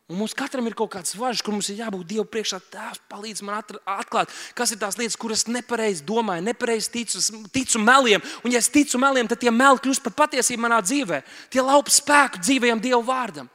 Un 0.06 0.20
mums 0.20 0.36
katram 0.38 0.68
ir 0.68 0.74
kaut 0.78 0.92
kāds 0.92 1.16
važs, 1.18 1.40
kur 1.42 1.56
mums 1.56 1.66
ir 1.72 1.80
jābūt 1.80 2.06
Dievam 2.06 2.28
priekšā. 2.30 2.60
Tēvs 2.70 3.00
palīdz 3.10 3.40
man 3.42 3.58
atklāt, 3.58 4.30
kas 4.54 4.70
ir 4.70 4.78
tās 4.78 4.94
lietas, 5.00 5.18
kuras 5.18 5.48
nepareizi 5.50 6.04
domāju, 6.06 6.44
nepareizi 6.46 6.92
ticu, 6.94 7.22
ticu 7.50 7.82
meliem. 7.82 8.22
Un, 8.44 8.52
ja 8.54 8.62
es 8.62 8.70
ticu 8.70 9.00
meliem, 9.02 9.26
tad 9.26 9.42
tie 9.42 9.50
meli 9.50 9.82
kļūst 9.82 10.04
par 10.04 10.14
patiesību 10.20 10.62
manā 10.62 10.78
dzīvē. 10.86 11.24
Tie 11.50 11.64
laupa 11.64 11.90
spēku 11.90 12.38
dzīvajam 12.38 12.84
Dieva 12.86 13.02
vārdam. 13.02 13.50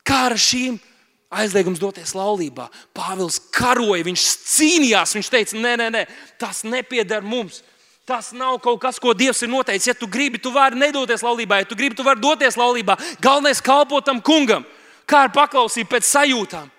Kā 0.00 0.22
ar 0.30 0.36
šīm 0.40 0.80
aizliegums 1.28 1.84
doties 1.84 2.16
laulībā? 2.16 2.70
Pāvils 2.96 3.36
karoja, 3.52 4.08
viņš 4.08 4.26
cīnījās, 4.54 5.14
viņš 5.20 5.32
teica, 5.36 5.60
nē, 5.60 5.76
nē, 5.76 5.92
nē 5.92 6.06
tas 6.40 6.64
nepieder 6.64 7.20
mums. 7.20 7.60
Tas 8.08 8.32
nav 8.32 8.62
kaut 8.64 8.80
kas, 8.80 8.96
ko 8.96 9.12
Dievs 9.12 9.44
ir 9.44 9.52
noteicis. 9.52 9.92
Ja 9.92 9.98
tu 9.98 10.08
gribi, 10.08 10.40
tu 10.40 10.56
vari 10.56 10.80
nedoties 10.80 11.20
laulībā, 11.20 11.60
ja 11.60 11.68
tu 11.68 11.76
gribi, 11.76 12.00
tu 12.00 12.08
vari 12.08 12.24
doties 12.24 12.56
laulībā. 12.56 12.96
Galvenais 13.20 13.60
kalpot 13.60 14.08
tam 14.08 14.24
kungam 14.24 14.64
kā 15.10 15.24
ar 15.26 15.34
paklausību 15.34 15.90
pēc 15.90 16.06
sajūtām. 16.08 16.70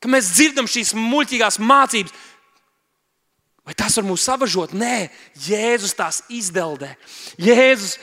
Ka 0.00 0.08
mēs 0.08 0.32
dzirdam 0.32 0.68
šīs 0.70 0.94
muļķīgās 0.96 1.60
mācības. 1.60 2.28
Vai 3.68 3.76
tas 3.76 3.94
var 3.98 4.06
mūs 4.08 4.24
savažot? 4.24 4.72
Nē, 4.74 5.10
Jēzus 5.44 5.92
tās 5.94 6.22
izdeldē. 6.32 6.94
Jēzus 7.38 7.98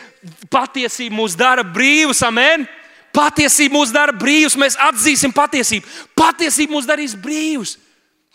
patiesību 0.53 1.17
mūs 1.17 1.35
dara 1.35 1.65
brīvus, 1.65 2.21
amen. 2.23 2.67
Patiesība 3.15 3.79
mūs 3.79 3.91
dara 3.91 4.13
brīvus, 4.13 4.55
mēs 4.61 4.77
atzīsim 4.87 5.33
patiesību. 5.33 5.89
Patiesība 6.15 6.77
mūs 6.77 6.87
darīs 6.87 7.17
brīvus. 7.17 7.75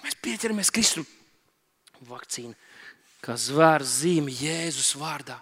Mēs 0.03 0.19
pieķeramies 0.19 0.73
Kristum. 0.75 1.07
Vakcīna, 2.11 2.57
kas 3.23 3.47
zvēr 3.53 3.85
zīme 3.87 4.35
Jēzus 4.35 4.97
vārdā. 4.99 5.39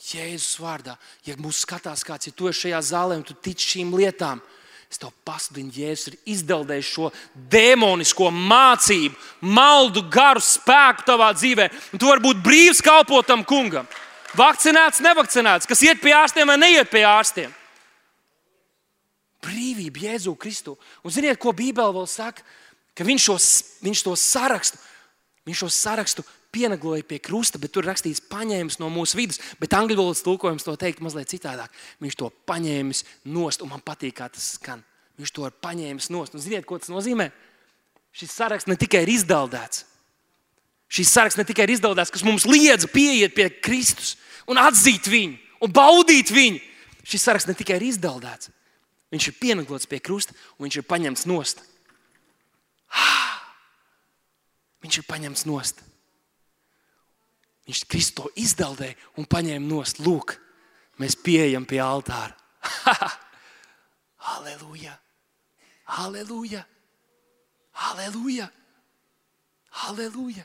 Jēzus 0.00 0.54
vārdā. 0.62 0.94
Ja 1.26 1.34
mūs 1.42 1.64
skatās 1.66 2.06
kāds, 2.06 2.30
ja 2.30 2.32
tu 2.32 2.48
esi 2.48 2.68
šajā 2.68 2.80
zālē 2.86 3.18
un 3.18 3.26
tu 3.26 3.34
tici 3.34 3.74
šīm 3.74 3.90
lietām, 3.98 4.38
tad 4.38 4.59
Es 4.90 4.98
tev 4.98 5.12
pasludinu, 5.22 5.70
Jēzus 5.70 6.10
ir 6.10 6.16
izdeldējis 6.32 6.88
šo 6.90 7.10
demonisko 7.52 8.32
mācību, 8.34 9.14
maldu, 9.46 10.02
garu 10.10 10.42
spēku 10.42 11.06
tavā 11.06 11.28
dzīvē. 11.36 11.68
Un 11.94 12.02
tu 12.02 12.08
vari 12.10 12.24
būt 12.24 12.40
brīvs 12.42 12.82
kalpot 12.82 13.28
tam 13.28 13.44
kungam. 13.46 13.86
Vakcinēts, 14.34 15.02
nevakcinēts, 15.02 15.70
kas 15.70 15.82
iet 15.86 16.02
pie 16.02 16.14
ārstiem 16.14 16.50
vai 16.50 16.58
neiet 16.58 16.90
pie 16.90 17.04
ārstiem. 17.06 17.54
Brīvība 19.46 20.08
Jēzu 20.08 20.34
Kristu. 20.38 20.74
Un 21.06 21.14
ziniet, 21.14 21.38
ko 21.40 21.54
Bībele 21.56 21.94
vēl 21.94 22.10
saka? 22.10 22.42
Ka 22.98 23.06
viņš, 23.06 23.26
šos, 23.30 23.46
viņš 23.86 24.02
to 24.04 24.16
sarakstu, 24.18 24.78
viņš 25.48 25.62
šo 25.62 25.70
sarakstu 25.72 26.26
pienagloja 26.52 27.06
pie 27.06 27.20
krusta, 27.22 27.58
bet 27.62 27.72
tur 27.74 27.86
rakstīts, 27.86 28.22
paņēmis 28.30 28.80
no 28.82 28.90
mūsu 28.92 29.18
vidus. 29.18 29.40
Bet 29.60 29.74
angļu 29.76 29.98
valodas 29.98 30.24
tulkojums 30.26 30.66
to 30.66 30.74
teikt 30.80 31.02
mazliet 31.04 31.30
citādāk. 31.30 31.74
Viņš 32.02 32.18
to 32.18 32.30
paņēmis 32.50 33.04
nost, 33.30 33.62
un 33.64 33.72
man 33.72 33.84
patīk, 33.84 34.16
kā 34.20 34.30
tas 34.32 34.56
skan. 34.56 34.82
Viņš 35.20 35.34
to 35.36 35.46
ir 35.46 35.56
paņēmis 35.62 36.10
nost. 36.14 36.34
Un 36.34 36.42
ziniet, 36.42 36.66
ko 36.66 36.78
tas 36.80 36.92
nozīmē? 36.92 37.30
Šis 38.16 38.32
saraksts 38.34 38.70
ne 38.70 38.76
tikai 38.80 39.04
ir 39.04 39.12
izdaldēts. 39.14 39.84
Šis 40.90 41.12
saraksts 41.14 41.38
ne 41.38 41.46
tikai 41.46 41.68
ir 41.68 41.76
izdaldēts, 41.76 42.10
kas 42.10 42.26
mums 42.26 42.48
liedza 42.50 42.88
pieiet 42.90 43.36
pie 43.36 43.46
Kristus 43.62 44.16
un 44.50 44.58
atzīt 44.58 45.06
viņu 45.06 45.38
un 45.62 45.74
baudīt 45.74 46.32
viņu. 46.34 46.58
Šis 47.06 47.28
saraksts 47.28 47.48
ne 47.48 47.54
tikai 47.58 47.78
ir 47.78 47.86
izdaldēts, 47.92 48.50
viņš 49.14 49.28
ir 49.30 49.38
pienaglots 49.38 49.88
pie 49.90 50.00
krusta 50.02 50.34
un 50.58 50.66
viņš 50.66 50.80
ir 50.80 50.88
paņemts 50.90 51.28
nost. 51.30 51.62
Viņš 54.80 54.98
ir 54.98 55.06
paņemts 55.06 55.46
nost. 55.46 55.82
Viņš 57.68 57.82
Kristo 57.90 58.30
izdeldēja 58.40 58.96
un 59.20 59.28
paņēma 59.30 59.66
nost. 59.66 60.00
Lūk, 60.02 60.36
mēs 61.00 61.16
pieejam 61.20 61.66
pie 61.68 61.80
altāra. 61.84 62.34
Halleluja! 64.30 64.94
Halleluja! 65.90 66.64
Halleluja! 67.80 68.48
Halleluja! 69.70 70.44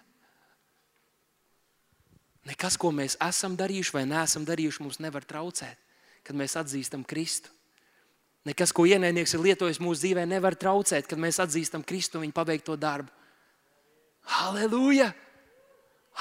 Nekas, 2.45 2.77
ko 2.77 2.91
mēs 2.93 3.17
esam 3.25 3.55
darījuši 3.57 3.93
vai 3.95 4.05
neesam 4.05 4.45
darījuši, 4.45 4.83
mums 4.85 5.01
nevar 5.01 5.25
traucēt, 5.25 5.79
kad 6.25 6.37
mēs 6.37 6.53
atzīstam 6.59 7.03
Kristu. 7.07 7.49
Nekas, 8.45 8.69
ko 8.69 8.85
ienaidnieks 8.85 9.33
ir 9.33 9.41
lietojis 9.41 9.81
mūsu 9.81 10.03
dzīvē, 10.03 10.27
nevar 10.29 10.53
traucēt, 10.53 11.07
kad 11.09 11.17
mēs 11.17 11.41
atzīstam 11.41 11.81
Kristu 11.81 12.19
un 12.19 12.27
viņa 12.27 12.35
pabeigto 12.37 12.75
darbu. 12.77 13.09
Halleluja! 14.35 15.09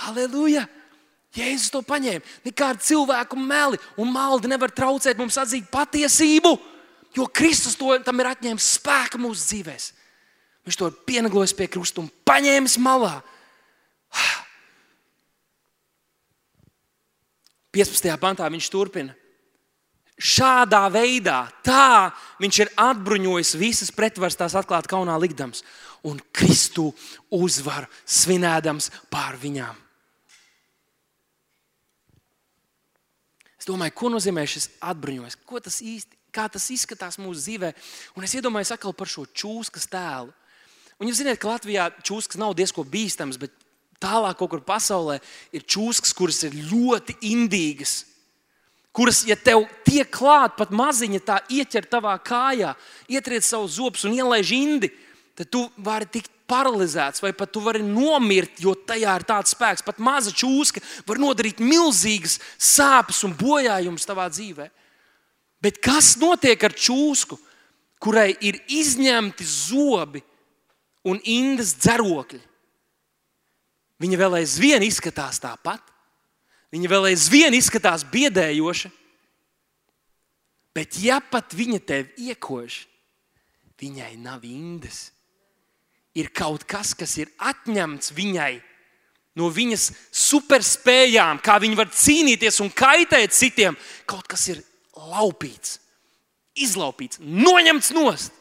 Halleluja! 0.04 0.64
Jēzus 1.34 1.72
to 1.74 1.82
paņēma. 1.82 2.22
Nekāda 2.46 2.82
cilvēku 2.84 3.38
meli 3.40 3.80
un 3.98 4.12
maldi 4.14 4.50
nevar 4.50 4.70
traucēt 4.70 5.18
mums 5.18 5.38
atzīt 5.40 5.66
patiesību, 5.72 6.54
jo 7.16 7.26
Kristus 7.34 7.74
to, 7.78 7.90
tam 8.06 8.22
ir 8.22 8.30
atņēmis 8.30 8.70
spēku 8.78 9.20
mūsu 9.22 9.48
dzīvēm. 9.50 9.86
Viņš 10.64 10.78
to 10.80 10.88
ir 10.88 11.00
pieneglojis 11.04 11.52
pie 11.56 11.68
krusta 11.68 12.00
un 12.00 12.08
paņēmis 12.24 12.78
malā. 12.80 13.18
15. 17.74 18.14
pantā 18.22 18.48
viņš 18.48 18.70
turpina. 18.70 19.16
Šādā 20.14 20.84
veidā 20.94 21.48
viņš 22.38 22.58
ir 22.62 22.70
atbruņojis 22.78 23.56
visas 23.58 23.90
pretvaras, 23.90 24.38
tās 24.38 24.54
atklāt 24.54 24.86
kaunā 24.86 25.18
likdams 25.18 25.64
un 26.06 26.20
Kristu 26.30 26.92
uzvaru 27.34 27.90
svinēdams 28.06 28.92
pār 29.10 29.34
viņām. 29.42 29.83
Es 33.64 33.68
domāju, 33.70 33.94
ko 33.96 34.10
nozīmē 34.12 34.42
šis 34.44 34.66
atbruņojums, 34.84 35.38
ko 35.48 35.56
tas 35.64 35.78
īsti 35.80 36.18
kā 36.34 36.44
tas 36.52 36.66
izskatās 36.68 37.16
mūsu 37.16 37.40
dzīvē. 37.40 37.70
Un 38.12 38.26
es 38.26 38.34
iedomājos 38.36 38.74
atkal 38.74 38.92
par 38.92 39.08
šo 39.08 39.24
čūskas 39.32 39.86
tēlu. 39.88 40.34
Un 41.00 41.08
jūs 41.08 41.22
zināt, 41.22 41.38
ka 41.40 41.48
Latvijā 41.48 41.86
čūskas 42.04 42.36
nav 42.36 42.52
diezgan 42.58 42.84
bīstams, 42.92 43.38
bet 43.40 43.54
tālāk 44.02 44.36
kaut 44.36 44.52
kur 44.52 44.60
pasaulē 44.68 45.16
ir 45.56 45.64
čūskas, 45.64 46.12
kuras 46.12 46.42
ir 46.44 46.52
ļoti 46.68 47.16
indīgas. 47.30 48.02
Kuras, 48.92 49.24
ja 49.24 49.34
tev 49.34 49.64
tiek 49.88 50.12
klāta 50.12 50.58
pat 50.60 50.76
maziņa, 50.76 51.22
tā 51.24 51.40
ieķer 51.48 51.88
tavā 51.88 52.18
kājā, 52.20 52.76
ietriec 53.08 53.48
savus 53.48 53.78
zobus 53.80 54.04
un 54.04 54.12
ielaiž 54.12 54.52
indi, 54.54 54.92
tad 55.34 55.50
tu 55.50 55.64
vari 55.82 56.06
tikt 56.10 56.30
paralizēts, 56.50 57.22
vai 57.24 57.32
pat 57.34 57.50
tu 57.52 57.62
vari 57.64 57.82
nomirt, 57.82 58.60
jo 58.62 58.74
tajā 58.76 59.14
ir 59.18 59.26
tāds 59.26 59.54
spēks. 59.54 59.84
Pat 59.84 59.98
maza 60.02 60.32
čūska 60.34 60.82
var 61.08 61.20
nodarīt 61.22 61.62
milzīgas 61.62 62.38
sāpes 62.60 63.22
un 63.26 63.34
bojājumus 63.38 64.06
tavā 64.06 64.28
dzīvē. 64.32 64.68
Bet 65.64 65.80
kas 65.82 66.14
notiek 66.20 66.60
ar 66.66 66.74
čūsku, 66.76 67.38
kurai 68.02 68.34
ir 68.44 68.60
izņemti 68.68 69.46
zobi 69.48 70.20
un 71.08 71.20
indas 71.24 71.72
dzerokļi? 71.80 72.42
Viņa 74.04 74.20
vēl 74.20 74.38
aizvien 74.42 74.84
izskatās 74.84 75.40
tāpat. 75.40 75.80
Viņa 76.74 76.90
vēl 76.90 77.08
aizvien 77.12 77.54
izskatās 77.54 78.04
biedējoša. 78.10 78.90
Bet, 80.74 80.98
ja 80.98 81.20
pat 81.22 81.54
viņa 81.54 81.78
tevi 81.86 82.30
iekož, 82.32 82.80
viņai 83.78 84.16
nav 84.18 84.42
indas 84.42 85.13
ir 86.14 86.30
kaut 86.34 86.64
kas, 86.68 86.94
kas 86.96 87.16
ir 87.20 87.32
atņemts 87.42 88.14
viņai 88.14 88.52
no 89.38 89.48
viņas 89.50 89.88
superspējām, 90.14 91.40
kā 91.42 91.58
viņa 91.62 91.78
var 91.78 91.90
cīnīties 91.90 92.60
un 92.62 92.70
kaitēt 92.74 93.34
citiem. 93.34 93.76
Kaut 94.06 94.28
kas 94.30 94.46
ir 94.52 94.62
laupīts, 94.94 95.78
izlaupīts, 96.54 97.20
noņemts 97.20 97.92
nost. 97.96 98.40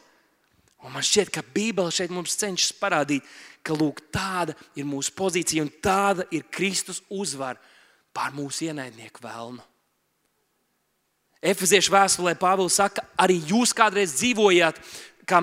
Un 0.83 0.91
man 0.93 1.05
šķiet, 1.05 1.31
ka 1.31 1.45
Bībele 1.55 1.93
šeit 1.95 2.11
mums 2.11 2.35
cenšas 2.37 2.75
parādīt, 2.75 3.23
ka 3.63 3.75
lūk, 3.77 4.01
tāda 4.11 4.55
ir 4.75 4.85
mūsu 4.85 5.13
pozīcija 5.15 5.63
un 5.63 5.71
tāda 5.81 6.25
ir 6.35 6.43
Kristus 6.51 6.99
uzvara 7.07 7.61
pār 8.13 8.33
mūsu 8.35 8.67
ienaidnieku 8.67 9.23
vēlnu. 9.23 9.63
Efeziešu 11.43 11.91
vēstulē 11.91 12.35
Pāvils 12.39 12.77
saka, 12.79 13.03
arī 13.19 13.39
jūs 13.49 13.73
kādreiz 13.75 14.13
dzīvojāt 14.19 14.77
kā 15.27 15.39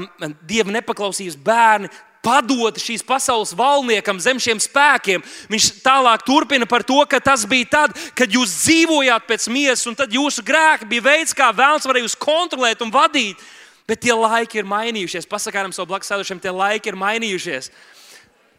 dieva 0.48 0.72
nepaklausības 0.76 1.36
bērni, 1.44 1.90
padota 2.24 2.80
šīs 2.80 3.04
pasaules 3.06 3.54
valniekam 3.56 4.20
zem 4.20 4.40
šiem 4.40 4.60
spēkiem. 4.60 5.22
Viņš 5.50 5.68
tālāk 5.84 6.24
turpina 6.26 6.68
par 6.68 6.84
to, 6.86 7.00
ka 7.08 7.20
tas 7.20 7.46
bija 7.48 7.68
tad, 7.76 7.96
kad 8.16 8.32
jūs 8.32 8.52
dzīvojāt 8.64 9.28
pēc 9.28 9.48
miesas, 9.52 9.86
un 9.88 9.96
tad 9.98 10.12
jūsu 10.12 10.44
grēki 10.46 10.88
bija 10.90 11.06
veids, 11.10 11.36
kā 11.36 11.50
vēlams 11.56 11.88
varēja 11.88 12.08
jūs 12.08 12.18
kontrolēt 12.20 12.84
un 12.84 12.92
vadīt. 12.94 13.40
Bet 13.88 14.04
tie 14.04 14.14
laiki 14.14 14.60
ir 14.60 14.68
mainījušies. 14.70 15.26
Pasakām 15.26 15.72
savam 15.74 15.90
blakus 15.90 16.12
sēdošiem, 16.12 16.38
tie 16.38 16.52
laiki 16.54 16.92
ir 16.92 17.00
mainījušies. 17.00 17.72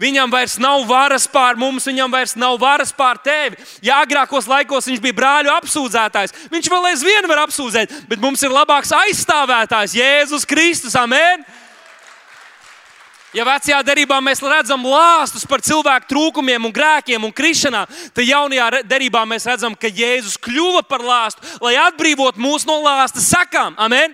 Viņam 0.02 0.32
vairs 0.34 0.56
nav 0.58 0.82
varas 0.90 1.28
pār 1.30 1.60
mums, 1.62 1.86
viņam 1.86 2.10
vairs 2.10 2.34
nav 2.34 2.56
varas 2.60 2.90
pār 2.98 3.20
tevi. 3.22 3.60
Ja 3.86 4.00
agrākos 4.02 4.48
laikos 4.50 4.90
viņš 4.90 5.02
bija 5.04 5.18
brāļu 5.20 5.52
apsūdzētājs, 5.54 6.34
viņš 6.50 6.70
vēl 6.74 6.88
aizvien 6.90 7.30
var 7.30 7.44
apsūdzēt, 7.44 7.94
bet 8.10 8.24
mums 8.24 8.42
ir 8.42 8.50
labāks 8.50 8.96
aizstāvētājs 8.98 9.94
Jēzus 10.02 10.48
Kristus. 10.50 10.98
Amen! 10.98 11.46
Ja 13.32 13.46
vecajā 13.48 13.78
derībā 13.88 14.18
mēs 14.20 14.42
redzam 14.44 14.84
lāstus 14.84 15.46
par 15.48 15.62
cilvēku 15.64 16.10
trūkumiem, 16.10 16.66
un 16.68 16.74
grēkiem 16.76 17.24
un 17.24 17.32
krišanām, 17.32 17.88
tad 18.12 18.28
jaunajā 18.28 18.82
derībā 18.84 19.22
mēs 19.28 19.46
redzam, 19.48 19.76
ka 19.76 19.88
Jēzus 19.88 20.36
kļuva 20.44 20.82
par 20.84 21.04
lāstu, 21.06 21.46
lai 21.64 21.78
atbrīvotu 21.80 22.42
mūs 22.44 22.68
no 22.68 22.82
lāsta 22.84 23.24
sakām. 23.24 23.78
Amen! 23.80 24.12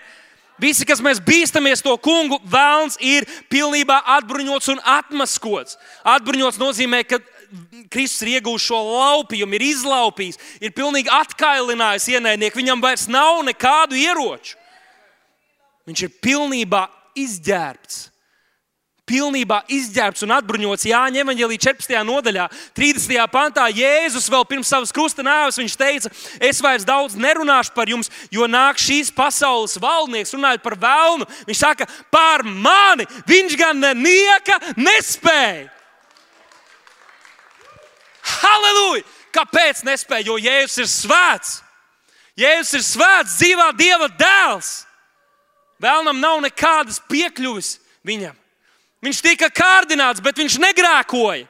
Visi, 0.61 0.85
kas 0.89 1.01
mēs 1.05 1.19
bīstamies 1.21 1.83
to 1.85 1.93
kungu, 2.01 2.39
vēlns 2.49 2.97
ir 3.01 3.25
pilnībā 3.49 3.99
atbruņots 4.17 4.71
un 4.73 4.81
atmaskots. 4.81 5.77
Atbruņots 6.01 6.57
nozīmē, 6.61 7.03
ka 7.05 7.19
Kristus 7.93 8.25
ir 8.25 8.37
iegūmis 8.37 8.65
šo 8.65 8.79
laupījumu, 8.85 9.53
ir 9.53 9.65
izlaupījis, 9.67 10.41
ir 10.61 10.73
pilnīgi 10.77 11.13
atkailinājis 11.13 12.09
ienaidnieku. 12.17 12.57
Viņam 12.57 12.81
vairs 12.83 13.05
nav 13.09 13.43
nekādu 13.45 13.97
ieroču. 13.97 14.57
Viņš 15.87 16.05
ir 16.05 16.15
pilnībā 16.25 16.83
izģērbts 17.17 18.01
pilnībā 19.07 19.61
izģērbts 19.71 20.25
un 20.25 20.33
atbruņots 20.35 20.87
Jāņa 20.89 21.21
evanģēlī 21.23 21.57
14. 21.63 21.95
nodaļā, 22.07 22.47
30. 22.77 23.23
pantā. 23.31 23.67
Jēzus 23.71 24.27
vēl 24.31 24.45
pirms 24.49 24.71
savas 24.71 24.93
krusta 24.95 25.25
nāves 25.25 25.59
viņš 25.59 25.77
teica, 25.79 26.11
es 26.43 26.61
vairs 26.63 26.85
daudz 26.87 27.15
nerunāšu 27.19 27.73
par 27.75 27.89
jums, 27.89 28.11
jo 28.33 28.47
nāk 28.51 28.81
šīs 28.81 29.13
pasaules 29.15 29.77
valdnieks, 29.81 30.35
runājot 30.35 30.65
par 30.65 30.77
vēlnu. 30.81 31.27
Viņš 31.47 31.63
saka, 31.63 31.87
par 32.13 32.43
mani 32.43 33.07
viņš 33.29 33.57
gan 33.59 33.87
nieka 33.97 34.59
nespēja. 34.75 35.69
Halleluja! 38.27 39.05
Kāpēc 39.37 39.83
nespēja? 39.85 40.27
Jo 40.31 40.37
Jēzus 40.41 40.81
ir 40.81 40.89
svēts. 40.89 41.57
Jēzus 42.37 42.79
ir 42.79 42.83
svēts, 42.85 43.37
dzīvā 43.37 43.69
Dieva 43.77 44.09
dēls. 44.17 44.71
Vēlnam 45.81 46.17
nav 46.21 46.41
nekādas 46.45 46.99
piekļuves 47.09 47.75
viņam. 48.07 48.33
Viņš 49.05 49.19
tika 49.21 49.49
kārdināts, 49.53 50.23
bet 50.23 50.39
viņš 50.39 50.57
negrēkoja. 50.61 51.45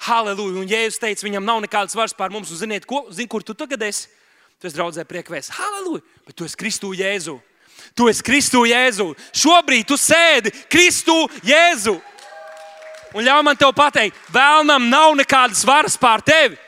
Halleluja! 0.00 0.62
Un 0.62 0.70
Jēzus 0.70 0.98
teica, 1.00 1.26
viņam 1.26 1.44
nav 1.44 1.60
nekādas 1.62 1.94
varas 1.94 2.16
pār 2.16 2.32
mums. 2.32 2.50
Un 2.50 2.58
ziniet, 2.58 2.86
ko, 2.88 3.04
zin, 3.14 3.28
kur 3.30 3.44
tu 3.44 3.54
tagad 3.54 3.82
esi? 3.84 4.08
Tu 4.60 4.68
esi 4.68 4.76
draudzē 4.76 5.04
priekvēs. 5.08 5.52
Halleluja! 5.54 6.02
Bet 6.26 6.38
tu 6.40 6.48
esi 6.48 6.58
Kristu 6.58 6.94
Jēzu. 6.96 7.36
Tu 7.94 8.08
esi 8.10 8.24
Kristu 8.24 8.64
Jēzu. 8.68 9.10
Šobrīd 9.36 9.86
tu 9.88 9.98
sēdi 10.00 10.52
Kristu 10.72 11.14
Jēzu. 11.46 11.98
Un 13.14 13.26
ļauj 13.26 13.44
man 13.44 13.58
te 13.58 13.68
pateikt, 13.74 14.18
vēlnam 14.30 14.90
nav 14.90 15.14
nekādas 15.18 15.62
varas 15.66 15.96
pār 15.98 16.22
tevi. 16.22 16.58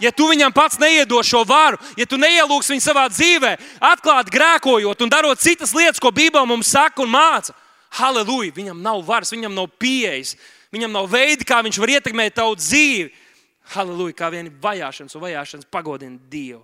Ja 0.00 0.08
tu 0.16 0.30
viņam 0.30 0.52
pats 0.56 0.78
neiedod 0.80 1.26
šo 1.28 1.42
varu, 1.44 1.76
ja 1.92 2.06
tu 2.08 2.16
neielūgs 2.16 2.70
viņu 2.72 2.80
savā 2.80 3.04
dzīvē, 3.12 3.50
atklāti 3.84 4.32
grēkojot 4.32 5.02
un 5.04 5.12
darot 5.12 5.42
citas 5.42 5.74
lietas, 5.76 6.00
ko 6.00 6.08
Bībele 6.08 6.48
mums 6.48 6.70
saka 6.72 7.04
un 7.04 7.12
māca, 7.12 7.52
Halleluja! 7.98 8.54
Viņam 8.54 8.82
nav 8.84 9.02
varas, 9.06 9.32
viņam 9.34 9.54
nav 9.56 9.70
pieejas, 9.80 10.36
viņam 10.74 10.94
nav 10.94 11.10
veidi, 11.10 11.46
kā 11.48 11.58
viņš 11.66 11.80
var 11.82 11.96
ietekmēt 11.96 12.36
tavu 12.38 12.56
dzīvi. 12.60 13.10
Halleluja! 13.74 14.16
Kā 14.18 14.30
viena 14.32 14.52
vajāšanas 14.62 15.16
un 15.18 15.24
vajāšanas 15.26 15.70
pagodina 15.70 16.18
Dievu. 16.30 16.62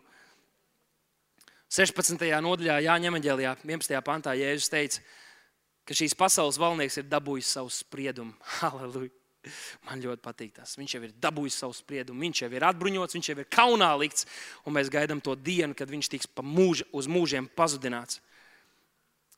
16. 1.76 2.22
nodaļā, 2.46 2.78
Jāņa 2.86 3.10
Evanģēlijā, 3.10 3.56
11. 3.66 3.98
pantā, 4.06 4.36
Jēzus 4.38 4.70
teica, 4.70 5.02
ka 5.86 5.96
šīs 5.98 6.14
pasaules 6.18 6.58
valnieks 6.62 7.00
ir 7.02 7.08
dabūjis 7.10 7.50
savu 7.58 7.72
spriedumu. 7.74 8.36
Halleluja! 8.60 9.10
Man 9.86 10.00
ļoti 10.02 10.22
patīk 10.24 10.54
tas. 10.56 10.74
Viņš 10.78 10.96
jau 10.96 11.02
ir 11.06 11.12
dabūjis 11.22 11.58
savu 11.62 11.74
spriedumu, 11.76 12.22
viņš 12.24 12.42
jau 12.42 12.50
ir 12.54 12.66
atbruņots, 12.66 13.14
viņš 13.14 13.28
jau 13.30 13.36
ir 13.38 13.50
kaunā 13.50 13.92
likts, 14.00 14.26
un 14.66 14.74
mēs 14.74 14.90
gaidām 14.90 15.20
to 15.22 15.36
dienu, 15.38 15.74
kad 15.78 15.90
viņš 15.90 16.10
tiks 16.10 16.30
mūža, 16.42 16.88
uz 16.96 17.06
mūžiem 17.10 17.46
pazudināts. 17.58 18.18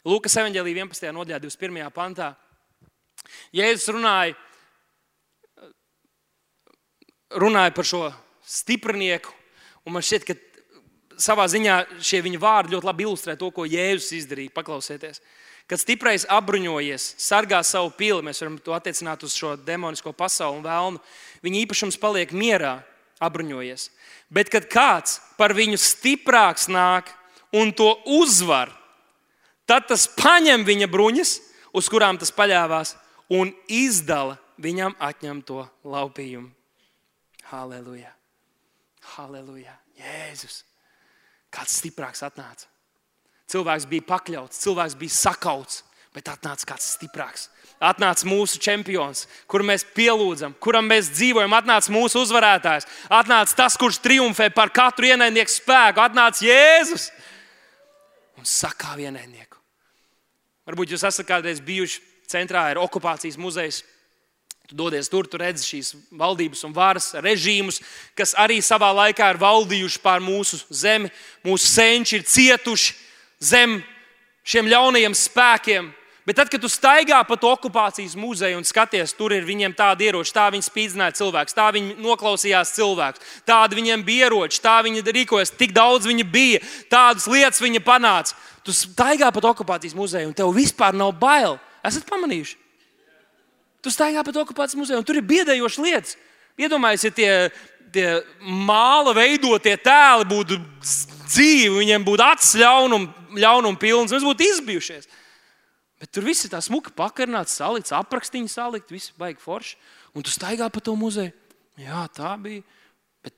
Lūkas 0.07 0.37
evanģēlī 0.39 0.77
11. 0.77 1.11
nodaļā, 1.11 1.41
21. 1.43 1.89
pantā. 1.91 2.29
Jēzus 3.51 3.91
runāja, 3.97 4.37
runāja 7.35 7.73
par 7.75 7.89
šo 7.89 8.05
stiprinieku, 8.47 9.35
un 9.83 9.97
man 9.97 10.07
šķiet, 10.07 10.29
ka 10.29 10.39
savā 11.19 11.49
ziņā 11.51 11.81
šie 11.99 12.23
viņa 12.23 12.41
vārdi 12.45 12.77
ļoti 12.77 12.89
labi 12.89 13.07
ilustrē 13.09 13.35
to, 13.41 13.51
ko 13.51 13.67
Jēzus 13.67 14.15
izdarīja. 14.21 14.55
Paklausieties, 14.55 15.19
kad 15.67 15.83
stiprais 15.83 16.29
apbruņojies, 16.31 17.11
sargā 17.19 17.65
savu 17.67 17.91
pili, 17.99 18.23
mēs 18.31 18.45
varam 18.45 18.63
to 18.63 18.79
attiecināt 18.79 19.27
uz 19.27 19.35
šo 19.35 19.57
demonisko 19.59 20.15
pasauli 20.15 20.63
un 20.63 20.67
vēlnu. 20.69 21.07
Viņa 21.43 21.63
īpašums 21.67 21.99
paliek 21.99 22.31
mierā, 22.31 22.79
apbruņojies. 23.19 23.91
Bet 24.31 24.55
kad 24.55 24.71
kāds 24.71 25.19
par 25.35 25.59
viņu 25.59 25.75
stiprāks 25.83 26.71
nāk 26.71 27.11
un 27.51 27.75
to 27.75 27.97
uzvar, 28.07 28.78
Tad 29.69 29.89
tas 29.91 30.07
paņem 30.17 30.65
viņa 30.65 30.89
bruņas, 30.89 31.35
uz 31.77 31.89
kurām 31.93 32.17
tas 32.21 32.33
paļāvās, 32.33 32.95
un 33.29 33.53
izdala 33.69 34.39
viņam 34.57 34.97
atņemto 34.97 35.67
laupījumu. 35.85 36.49
Halleluja! 37.51 38.11
Halleluja! 39.15 39.75
Jēzus! 39.99 40.63
Kāds 41.53 41.79
stiprāks 41.81 42.25
atnāca. 42.25 42.69
Cilvēks 43.49 43.87
bija 43.89 44.05
pakļauts, 44.09 44.61
cilvēks 44.61 44.97
bija 45.01 45.15
sakauts, 45.17 45.83
bet 46.13 46.29
atnāca 46.29 46.69
kāds 46.73 46.89
stiprāks. 46.97 47.47
Atnāca 47.81 48.27
mūsu 48.29 48.61
čempions, 48.61 49.27
kuru 49.49 49.65
mēs 49.69 49.85
pielūdzam, 49.97 50.57
kuram 50.61 50.89
mēs 50.91 51.13
dzīvojam. 51.15 51.55
Atnāca 51.57 51.93
mūsu 51.95 52.25
uzvarētājs, 52.25 52.89
atnāca 53.21 53.57
tas, 53.63 53.77
kurš 53.81 54.01
triumfē 54.05 54.51
par 54.53 54.73
katru 54.75 55.09
ienaidnieku 55.13 55.55
spēku. 55.55 56.03
Atnāca 56.05 56.45
Jēzus 56.45 57.09
un 58.37 58.49
sakā 58.49 58.99
ienaidnieku. 58.99 59.58
Varbūt 60.69 60.93
jūs 60.93 61.07
esat 61.09 61.25
kādreiz 61.25 61.63
bijuši 61.65 62.03
centrā, 62.29 62.67
ir 62.69 62.81
okupācijas 62.83 63.39
muzejs. 63.41 63.83
Tu 64.69 64.77
dodies 64.77 65.09
tur, 65.09 65.25
tu 65.25 65.39
redzi 65.41 65.65
šīs 65.65 65.95
valdības 66.13 66.61
un 66.69 66.75
varas 66.77 67.15
režīmus, 67.25 67.79
kas 68.13 68.35
arī 68.37 68.59
savā 68.61 68.91
laikā 68.93 69.31
ir 69.33 69.41
valdījuši 69.41 70.03
pār 70.05 70.21
mūsu 70.21 70.61
zemi. 70.69 71.09
Mūsu 71.41 71.71
senči 71.71 72.19
ir 72.19 72.27
cietuši 72.29 72.93
zem 73.41 73.79
šiem 74.45 74.69
ļaunajiem 74.69 75.17
spēkiem. 75.17 75.89
Bet 76.29 76.37
tad, 76.37 76.51
kad 76.53 76.61
tu 76.61 76.69
staigā 76.69 77.23
pa 77.25 77.39
to 77.41 77.49
okupācijas 77.49 78.13
muzeju 78.21 78.59
un 78.61 78.67
skaties, 78.69 79.15
tur 79.17 79.33
ir 79.33 79.47
viņiem 79.49 79.73
tādi 79.73 80.11
ieroči, 80.11 80.35
tā 80.37 80.51
viņi 80.53 80.67
spīdzināja 80.67 81.15
cilvēkus, 81.17 81.55
tā 81.57 81.71
viņi 81.73 81.95
noklausījās 82.05 82.75
cilvēkus, 82.77 83.23
tādi 83.49 83.79
viņiem 83.79 84.03
bija 84.05 84.27
ieroči, 84.27 84.59
tā 84.61 84.75
viņi 84.85 85.01
rīkojas, 85.07 85.55
tik 85.57 85.73
daudz 85.73 86.05
viņi 86.05 86.27
bija, 86.29 86.59
tādas 86.93 87.25
lietas 87.33 87.63
viņi 87.65 87.81
panāca. 87.81 88.37
Tu 88.61 88.75
staigā 88.77 89.31
pa 89.33 89.41
okupācijas 89.41 89.97
muzeju 89.97 90.29
un 90.29 90.35
tev 90.37 90.53
vispār 90.53 90.93
nav 90.93 91.15
bail. 91.17 91.57
Esat 91.81 92.05
pamanījuši? 92.11 92.59
Tu 93.81 93.93
staigā 93.95 94.21
pa 94.21 94.35
okupācijas 94.43 94.77
muzeju 94.77 95.01
un 95.01 95.07
tur 95.09 95.17
ir 95.17 95.25
biedējošas 95.25 95.81
lietas. 95.81 96.19
Iedomājieties, 96.61 97.07
ja 97.09 97.15
tie, 97.17 97.31
tie 97.95 98.11
māla 98.45 99.15
veidotie 99.17 99.79
tēli 99.81 100.29
būtu 100.29 100.61
dzīvi, 100.85 101.73
viņiem 101.79 102.05
būtu 102.05 102.27
acis 102.27 102.53
ļaunum, 102.61 103.09
ļaunum 103.41 103.81
pilns, 103.81 104.13
mēs 104.13 104.29
būtu 104.29 104.45
izbijušies. 104.51 105.09
Bet 105.99 106.13
tur 106.15 106.27
viss 106.29 106.47
ir 106.47 106.53
tā 106.53 106.61
smuka 106.63 106.93
pakarnāts, 106.95 107.57
salikts, 107.59 107.95
aprakstīņi 107.97 108.51
salikt, 108.53 108.93
viss 108.95 109.15
baigi 109.19 109.43
forši. 109.43 109.79
Un 110.15 110.27
tu 110.27 110.31
staigā 110.31 110.69
pa 110.71 110.83
to 110.83 110.95
muzeju. 110.99 111.33
Jā, 111.79 112.05
tā 112.15 112.37
bija. 112.43 112.63
Bet 113.25 113.35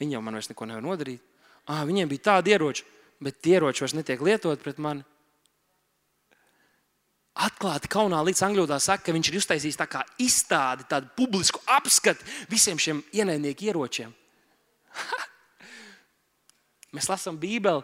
viņi 0.00 0.16
jau 0.16 0.22
man 0.24 0.38
vairs 0.38 0.48
neko 0.48 0.68
nevar 0.68 0.84
nodarīt. 0.84 1.20
À, 1.68 1.82
viņiem 1.88 2.08
bija 2.08 2.30
tādi 2.30 2.52
ieroči, 2.52 2.86
bet 3.24 3.40
tie 3.44 3.58
ieroči 3.58 3.84
vairs 3.84 3.96
netiek 3.96 4.24
lietot 4.24 4.64
pret 4.64 4.80
mani. 4.80 5.04
Atklāti 7.44 7.90
kaunā 7.90 8.20
līdz 8.24 8.44
angļu 8.46 8.62
valodā 8.62 8.78
saka, 8.80 9.08
ka 9.08 9.14
viņš 9.16 9.30
ir 9.30 9.38
uztaisījis 9.40 9.80
tā 9.80 9.88
kā 9.90 10.04
izstādi, 10.22 10.86
tādu 10.88 11.10
publisku 11.18 11.60
apskatu 11.66 12.24
visiem 12.52 12.80
šiem 12.80 13.02
ienaidnieku 13.16 13.68
ieročiem. 13.68 14.12
Mēs 16.94 17.10
lasām 17.10 17.40
Bībeli, 17.40 17.82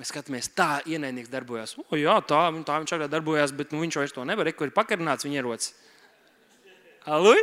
Mēs 0.00 0.08
skatāmies, 0.14 0.46
tā 0.56 0.78
ienaidnieks 0.88 1.28
darbojas. 1.28 1.74
O, 1.82 1.96
jā, 2.00 2.14
tā, 2.24 2.38
tā 2.64 2.76
viņš 2.80 2.92
arī 2.96 3.08
darbojas, 3.12 3.52
bet 3.52 3.74
nu, 3.74 3.82
viņš 3.84 3.98
vairs 4.00 4.14
to 4.16 4.24
nevar. 4.24 4.48
Kur 4.56 4.70
ir 4.70 4.72
pakarināts 4.72 5.26
viņa 5.26 5.42
ierocis? 5.42 5.74
Aluj? 7.04 7.36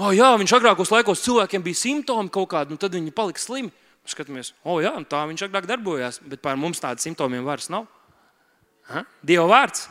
O, 0.00 0.10
jā, 0.10 0.32
viņš 0.40 0.56
agrākos 0.56 0.90
laikos 0.90 1.22
cilvēkiem 1.22 1.62
bija 1.62 1.78
simptomi 1.78 2.32
kaut 2.34 2.50
kādi, 2.50 2.74
un 2.74 2.82
tad 2.82 2.96
viņi 2.96 3.14
palika 3.14 3.38
slimi. 3.38 3.70
Mēs 4.02 4.16
skatāmies, 4.16 4.50
o, 4.66 4.80
jā, 4.82 4.90
tā 5.06 5.22
viņš 5.30 5.46
agrāk 5.46 5.70
darbojās, 5.70 6.18
bet 6.26 6.42
pār 6.42 6.58
mums 6.58 6.82
tādu 6.82 7.04
simptomiem 7.04 7.46
vairs 7.46 7.70
nav. 7.70 7.86
Ha? 8.90 9.04
Dieva 9.22 9.46
vārds. 9.52 9.86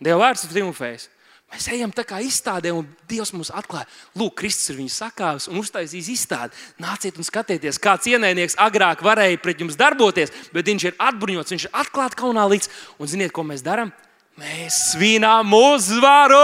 Dieva 0.00 0.22
vārds 0.22 0.46
ir 0.46 0.54
triumfējis. 0.54 1.10
Mēs 1.50 1.66
ejam 1.74 1.90
tā 1.90 2.04
kā 2.06 2.20
izstādē, 2.22 2.70
un 2.70 2.86
Dievs 3.10 3.32
mums 3.34 3.48
atklāja, 3.50 3.88
Lūk, 4.18 4.36
Kristus 4.38 4.70
ir 4.70 4.78
viņu 4.78 4.92
sakāvis 4.94 5.48
un 5.50 5.58
uztaisījis 5.58 6.10
izstādi. 6.12 6.54
Nāciet 6.78 7.16
un 7.18 7.26
skatieties, 7.26 7.80
kāds 7.82 8.06
ienaidnieks 8.06 8.54
agrāk 8.62 9.02
varēja 9.02 9.40
pret 9.42 9.64
jums 9.64 9.78
darboties, 9.78 10.30
bet 10.54 10.70
viņš 10.70 10.86
ir 10.86 11.00
atbruņots, 11.08 11.54
viņš 11.56 11.66
ir 11.66 11.74
atklāts 11.82 12.18
kaunā 12.20 12.44
līdz. 12.52 12.70
Un 13.02 13.10
ziniet, 13.10 13.34
ko 13.34 13.42
mēs 13.48 13.64
darām? 13.66 13.90
Mēs 14.38 14.78
svinām 14.92 15.50
uzvaru! 15.58 16.38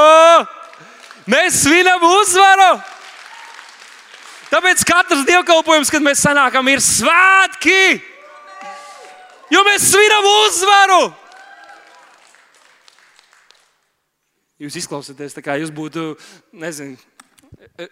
Mēs 1.30 1.62
svinam 1.62 2.02
uzvaru! 2.02 2.72
Tāpēc 4.50 4.82
katrs 4.86 5.22
dievkalpojums, 5.26 5.90
kad 5.90 6.02
mēs 6.02 6.24
sanākam, 6.26 6.66
ir 6.70 6.82
svētki! 6.82 8.02
Jo 9.54 9.62
mēs 9.70 9.86
svinam 9.92 10.26
uzvaru! 10.42 11.00
Jūs 14.56 14.78
izklausāties 14.80 15.34
tā, 15.36 15.42
kā 15.44 15.58
jūs 15.60 15.68
būtu, 15.74 16.14
nezinu, 16.56 16.96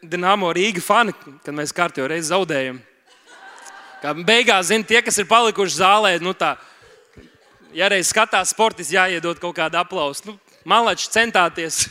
Dienāmo 0.00 0.48
Rīga 0.56 0.80
fani, 0.80 1.12
kad 1.44 1.52
mēs 1.56 1.74
kārtībā 1.76 2.08
reizi 2.08 2.30
zaudējam. 2.30 2.78
Kā 4.00 4.12
beigās, 4.16 4.70
zina, 4.70 4.84
tie, 4.88 5.02
kas 5.04 5.18
ir 5.20 5.28
palikuši 5.28 5.76
zālē, 5.76 6.12
nu 6.24 6.32
tā, 6.36 6.54
ja 7.76 7.88
reiz 7.92 8.08
skatās 8.08 8.52
sports, 8.52 8.92
jāiedod 8.92 9.40
kaut 9.42 9.56
kāda 9.56 9.82
aplausa. 9.84 10.24
Nu, 10.28 10.38
Malačs 10.64 11.10
centāties. 11.12 11.82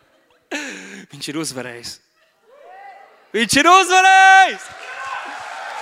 Viņš 1.12 1.30
ir 1.32 1.38
uzvarējis. 1.40 1.94
Viņš 3.32 3.56
ir 3.60 3.68
uzvarējis! 3.70 4.66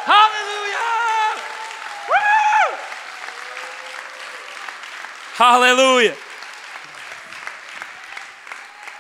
Halleluja! 0.04 0.84
Halleluja! 5.34 6.14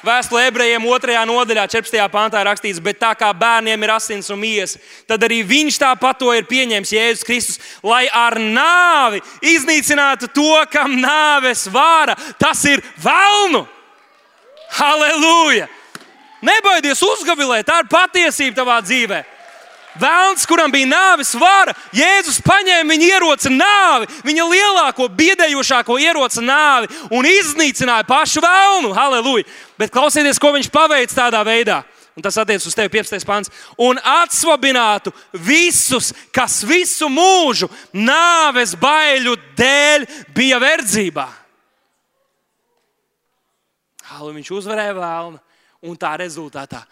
Vēstulē 0.04 0.48
ebrejiem 0.50 0.84
2. 0.84 1.14
nodaļā, 1.28 1.64
14. 1.72 2.00
pantā 2.12 2.42
rakstīts, 2.44 2.80
bet 2.84 2.98
tā 3.00 3.14
kā 3.16 3.30
bērniem 3.32 3.86
ir 3.86 3.92
asins 3.94 4.28
un 4.32 4.40
miesa, 4.42 4.80
tad 5.08 5.22
arī 5.24 5.40
viņš 5.48 5.78
tāpat 5.80 6.18
to 6.20 6.32
ir 6.36 6.44
pieņēmis 6.50 6.92
Jēzus 6.92 7.24
Kristus, 7.24 7.60
lai 7.80 8.04
ar 8.12 8.36
nāvi 8.38 9.22
iznīcinātu 9.54 10.28
to, 10.34 10.58
kam 10.72 10.98
nāves 11.00 11.66
vāra. 11.72 12.18
Tas 12.38 12.60
ir 12.68 12.84
velnu! 13.00 13.64
Halleluja! 14.74 15.70
Nebaidies 16.44 17.00
uzgavilēt, 17.04 17.64
tā 17.64 17.80
ir 17.80 17.88
patiesība 17.88 18.60
tavā 18.60 18.80
dzīvēm. 18.84 19.33
Vēlns, 20.00 20.42
kuram 20.50 20.72
bija 20.74 20.88
nāves 20.90 21.30
vara, 21.38 21.74
Jēzus 21.94 22.40
paņēma 22.42 22.90
viņa 22.90 23.10
ieroci 23.14 23.52
nāvi, 23.54 24.08
viņa 24.26 24.46
lielāko, 24.50 25.06
biedējošāko 25.14 25.98
ieroci 26.02 26.42
nāvi 26.42 26.90
un 27.14 27.28
iznīcināja 27.28 28.06
pašu 28.08 28.42
vēlnu. 28.42 28.90
Halleluja! 28.96 29.46
Bet 29.78 29.94
klausieties, 29.94 30.40
ko 30.42 30.50
viņš 30.56 30.70
paveic 30.74 31.14
tādā 31.14 31.44
veidā. 31.46 31.84
Un 32.14 32.22
tas 32.22 32.36
attiecas 32.38 32.66
uz 32.70 32.74
tevi 32.78 32.90
15. 32.94 33.26
pāns. 33.26 33.50
Un 33.78 33.98
atsvabinātu 33.98 35.10
visus, 35.46 36.12
kas 36.34 36.60
visu 36.66 37.08
mūžu 37.10 37.70
nāves 37.94 38.74
baiļu 38.78 39.34
dēļ 39.58 40.06
bija 40.34 40.58
verdzībā. 40.62 41.28
Halleluja! 44.10 44.40
Viņš 44.42 44.52
uzvarēja 44.58 44.98
vēlnu, 44.98 45.42
un 45.86 45.98
tā 45.98 46.16
rezultātā 46.18 46.82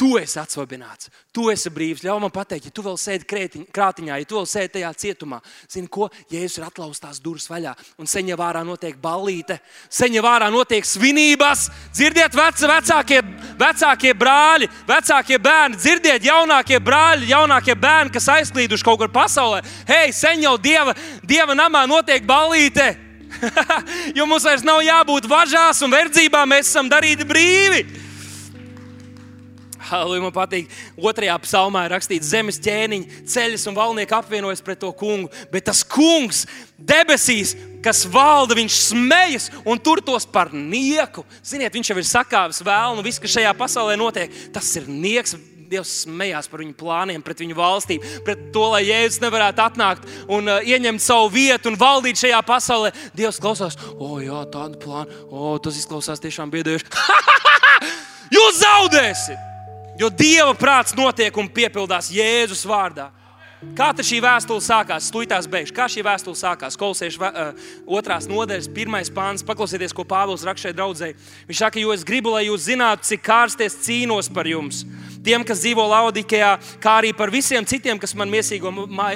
Tu 0.00 0.14
esi 0.16 0.38
atsvabināts, 0.40 1.10
tu 1.28 1.50
esi 1.52 1.68
brīvs. 1.68 2.00
Ļauj 2.06 2.22
man 2.22 2.30
pateikt, 2.32 2.70
ja 2.70 2.72
tu 2.72 2.80
vēl 2.86 2.94
sēdi 2.96 3.26
krētiņ, 3.28 3.66
krātiņā, 3.68 4.16
ja 4.16 4.28
tu 4.28 4.38
vēl 4.38 4.46
sēdi 4.48 4.72
tajā 4.78 4.92
cietumā, 5.02 5.42
zini, 5.68 5.90
ko 5.92 6.08
Jēzus 6.32 6.56
ir 6.56 6.64
atlaustās 6.64 7.20
durvis 7.20 7.50
vaļā 7.52 7.74
un 8.00 8.08
seņa 8.08 8.38
vārā 8.40 8.64
notiek 8.64 8.96
ballīte, 9.02 9.58
seņa 9.92 10.24
vārā 10.24 10.48
notiek 10.54 10.88
svinības. 10.88 11.66
Dzirdiet, 11.92 12.32
vec, 12.32 12.64
vecākie, 12.72 13.20
vecākie 13.60 14.16
brāļi, 14.16 14.72
vecākie 14.88 15.36
bērni, 15.36 15.76
dzirdiet, 15.76 16.24
jaunākie 16.24 16.80
brāļi, 16.80 17.32
jaunākie 17.34 17.76
bērni, 17.76 18.16
kas 18.16 18.32
aizklīduši 18.40 18.88
kaut 18.88 19.04
kur 19.04 19.12
pasaulē. 19.12 19.60
Hei, 19.84 20.14
sen 20.16 20.40
jau 20.48 20.56
dieva, 20.56 20.96
dieva 21.28 21.52
namā 21.52 21.84
notiek 21.90 22.24
ballīte! 22.24 22.94
jo 24.16 24.24
mums 24.24 24.48
vairs 24.48 24.64
nav 24.64 24.80
jābūt 24.80 25.28
važās 25.28 25.84
un 25.84 25.92
verdzībā, 25.92 26.48
mēs 26.48 26.72
esam 26.72 26.88
darīti 26.88 27.28
brīvi. 27.28 28.08
Halleluja, 29.90 30.22
man 30.22 30.34
patīk. 30.34 30.70
Otrajā 31.00 31.34
psalmā 31.42 31.84
ir 31.86 31.94
rakstīts, 31.96 32.30
zemes 32.30 32.60
ķēniņi, 32.62 33.24
ceļš 33.30 33.66
un 33.70 33.78
valnieki 33.78 34.16
apvienojas 34.16 34.62
pret 34.64 34.80
to 34.82 34.92
kungu. 34.96 35.30
Bet 35.52 35.66
tas 35.70 35.82
kungs 35.86 36.44
debesīs, 36.78 37.56
kas 37.84 38.04
valda, 38.10 38.56
viņš 38.58 38.80
smejas 38.90 39.50
un 39.64 39.80
tur 39.82 40.02
tos 40.04 40.26
par 40.28 40.52
nieku. 40.54 41.24
Ziniet, 41.42 41.74
viņš 41.74 41.92
jau 41.92 41.98
ir 42.00 42.08
sakāvis 42.08 42.62
vēlnu, 42.66 43.04
viss, 43.06 43.22
kas 43.22 43.38
šajā 43.38 43.54
pasaulē 43.58 43.98
notiek, 44.00 44.34
tas 44.54 44.70
ir 44.78 44.88
nieks. 44.90 45.36
Dievs 45.70 46.00
smējās 46.02 46.48
par 46.50 46.64
viņu 46.64 46.72
plāniem, 46.74 47.22
pret 47.22 47.44
viņu 47.44 47.54
valstīm, 47.54 48.02
pret 48.26 48.40
to, 48.50 48.64
lai 48.72 48.80
Jēzus 48.88 49.20
nevarētu 49.22 49.62
atnākt 49.62 50.08
un 50.26 50.50
uh, 50.50 50.64
ieņemt 50.66 51.04
savu 51.04 51.28
vietu 51.30 51.70
un 51.70 51.78
valdīt 51.78 52.18
šajā 52.18 52.40
pasaulē. 52.42 52.90
Dievs 53.14 53.38
klausās, 53.38 53.78
o, 53.94 54.16
jā, 54.18 54.40
tādu 54.50 54.80
plānu, 54.82 55.20
o, 55.30 55.52
tas 55.62 55.78
izklausās 55.78 56.24
tiešām 56.26 56.50
biedējoši. 56.50 56.90
Jūs 58.34 58.58
zaudēsiet! 58.64 59.46
Jo 60.00 60.08
Dieva 60.08 60.54
prāts 60.56 60.94
notiek 60.96 61.34
un 61.36 61.48
piepildās 61.52 62.08
Jēzus 62.14 62.62
vārdā. 62.64 63.10
Kā 63.76 63.90
šī 63.92 64.22
vēstule 64.24 64.62
sākās? 64.64 65.10
Stūjās 65.10 65.44
beigās. 65.52 65.74
Kā 65.76 65.84
šī 65.92 66.00
vēstule 66.06 66.38
sākās? 66.38 66.78
Kolosiešu 66.80 67.20
uh, 67.20 67.50
otrās 67.84 68.24
nodaļas, 68.30 68.70
pirmais 68.72 69.12
pāns. 69.12 69.44
Paklausieties, 69.44 69.92
ko 69.92 70.06
Pāvils 70.08 70.46
raksta 70.48 70.70
šeit 70.70 70.78
draudzēji. 70.78 71.18
Viņš 71.50 71.60
saka, 71.60 71.82
jo 71.82 71.92
es 71.92 72.06
gribu, 72.08 72.32
lai 72.32 72.46
jūs 72.46 72.64
zinātu, 72.70 73.04
cik 73.10 73.26
kārsties 73.26 73.76
cīnos 73.84 74.32
par 74.32 74.48
jums 74.48 74.86
tiem, 75.24 75.44
kas 75.46 75.62
dzīvo 75.62 75.84
Laudikajā, 75.90 76.52
kā 76.82 76.96
arī 77.00 77.12
par 77.16 77.32
visiem 77.32 77.64
citiem, 77.68 77.98
kas 78.00 78.14
man 78.18 78.30
mīsīgo 78.32 78.72